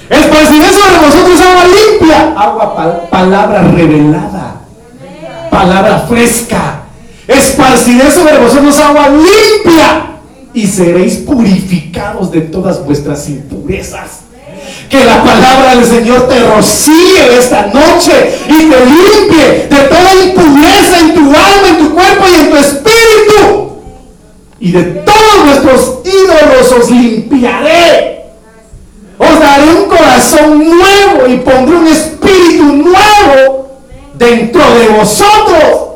Esparciré 0.08 0.66
sobre 0.72 0.98
vosotros 1.04 1.40
agua 1.40 1.64
limpia, 1.64 2.34
agua, 2.36 3.08
palabra 3.10 3.62
revelada, 3.62 4.60
palabra 5.50 6.06
fresca. 6.08 6.82
Esparciré 7.26 8.10
sobre 8.10 8.38
vosotros 8.38 8.78
agua 8.78 9.08
limpia 9.08 10.06
y 10.54 10.66
seréis 10.66 11.16
purificados 11.16 12.30
de 12.30 12.42
todas 12.42 12.84
vuestras 12.84 13.28
impurezas. 13.28 14.20
Que 14.88 15.04
la 15.04 15.24
palabra 15.24 15.74
del 15.74 15.84
Señor 15.84 16.28
te 16.28 16.38
rocíe 16.38 17.36
esta 17.36 17.66
noche 17.66 18.38
y 18.48 18.70
te 18.70 18.86
limpie 18.86 19.68
de 19.68 19.88
toda 19.88 20.14
impureza 20.24 21.00
en 21.00 21.14
tu 21.14 21.20
alma, 21.22 21.68
en 21.68 21.78
tu 21.78 21.94
cuerpo 21.94 22.24
y 22.30 22.40
en 22.40 22.50
tu 22.50 22.56
espíritu. 22.56 23.72
Y 24.60 24.70
de 24.70 24.82
todos 24.82 25.44
nuestros 25.46 25.98
ídolos 26.04 26.72
os 26.78 26.90
limpiaré. 26.90 28.05
Daré 29.56 29.74
un 29.74 29.88
corazón 29.88 30.58
nuevo 30.58 31.26
y 31.28 31.36
pondré 31.38 31.76
un 31.76 31.86
espíritu 31.86 32.64
nuevo 32.64 33.68
dentro 34.14 34.62
de 34.74 34.88
vosotros. 34.88 35.88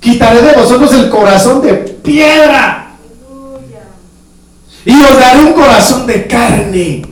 Quitaré 0.00 0.40
de 0.40 0.52
vosotros 0.54 0.94
el 0.94 1.10
corazón 1.10 1.60
de 1.60 1.74
piedra. 1.74 2.94
Y 4.86 5.02
os 5.02 5.18
daré 5.18 5.40
un 5.40 5.52
corazón 5.52 6.06
de 6.06 6.26
carne 6.26 7.02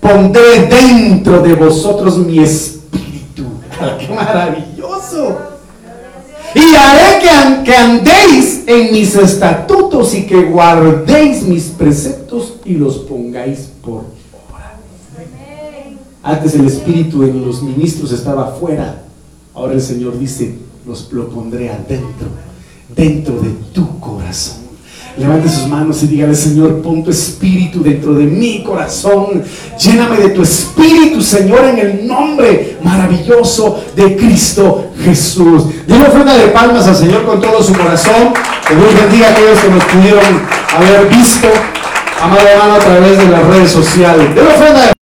pondré 0.00 0.66
dentro 0.66 1.40
de 1.40 1.52
vosotros 1.52 2.16
mi 2.16 2.38
espíritu. 2.38 3.44
¡Qué 3.98 4.08
maravilloso! 4.08 5.36
Y 6.54 6.74
haré 6.74 7.18
que, 7.64 7.74
andéis 7.74 8.62
en 8.66 8.92
mis 8.92 9.14
estatutos 9.14 10.14
y 10.14 10.26
que 10.26 10.44
guardéis 10.44 11.42
mis 11.42 11.64
preceptos 11.64 12.54
y 12.64 12.74
los 12.74 12.98
pongáis 12.98 13.68
por. 13.82 14.17
Antes 16.28 16.56
el 16.56 16.66
espíritu 16.66 17.22
en 17.22 17.42
los 17.42 17.62
ministros 17.62 18.12
estaba 18.12 18.48
afuera. 18.48 19.02
Ahora 19.54 19.72
el 19.72 19.80
Señor 19.80 20.18
dice, 20.18 20.58
los 20.86 21.10
lo 21.10 21.30
pondré 21.30 21.70
adentro, 21.70 22.28
dentro 22.94 23.40
de 23.40 23.48
tu 23.72 23.98
corazón. 23.98 24.58
Levante 25.16 25.48
sus 25.48 25.66
manos 25.68 26.02
y 26.02 26.06
dígale, 26.06 26.34
Señor, 26.34 26.82
pon 26.82 27.02
tu 27.02 27.10
espíritu 27.10 27.82
dentro 27.82 28.12
de 28.12 28.24
mi 28.24 28.62
corazón. 28.62 29.42
Lléname 29.78 30.18
de 30.18 30.28
tu 30.28 30.42
espíritu, 30.42 31.22
Señor, 31.22 31.64
en 31.64 31.78
el 31.78 32.06
nombre 32.06 32.76
maravilloso 32.84 33.82
de 33.96 34.14
Cristo 34.14 34.88
Jesús. 35.02 35.64
Dile 35.86 36.08
ofrenda 36.08 36.36
de 36.36 36.48
palmas 36.48 36.86
al 36.88 36.96
Señor 36.96 37.24
con 37.24 37.40
todo 37.40 37.62
su 37.62 37.72
corazón. 37.72 38.34
Que 38.68 38.76
Dios 38.76 38.94
bendiga 39.00 39.28
a 39.28 39.30
aquellos 39.30 39.58
que 39.60 39.70
nos 39.70 39.84
pudieron 39.84 40.42
haber 40.76 41.08
visto, 41.08 41.48
amado 42.20 42.46
hermano, 42.46 42.74
a 42.74 42.78
través 42.80 43.16
de 43.16 43.28
las 43.30 43.46
redes 43.46 43.70
sociales. 43.70 44.28
Dile 44.34 44.46
ofrenda 44.46 44.88
de 44.88 44.97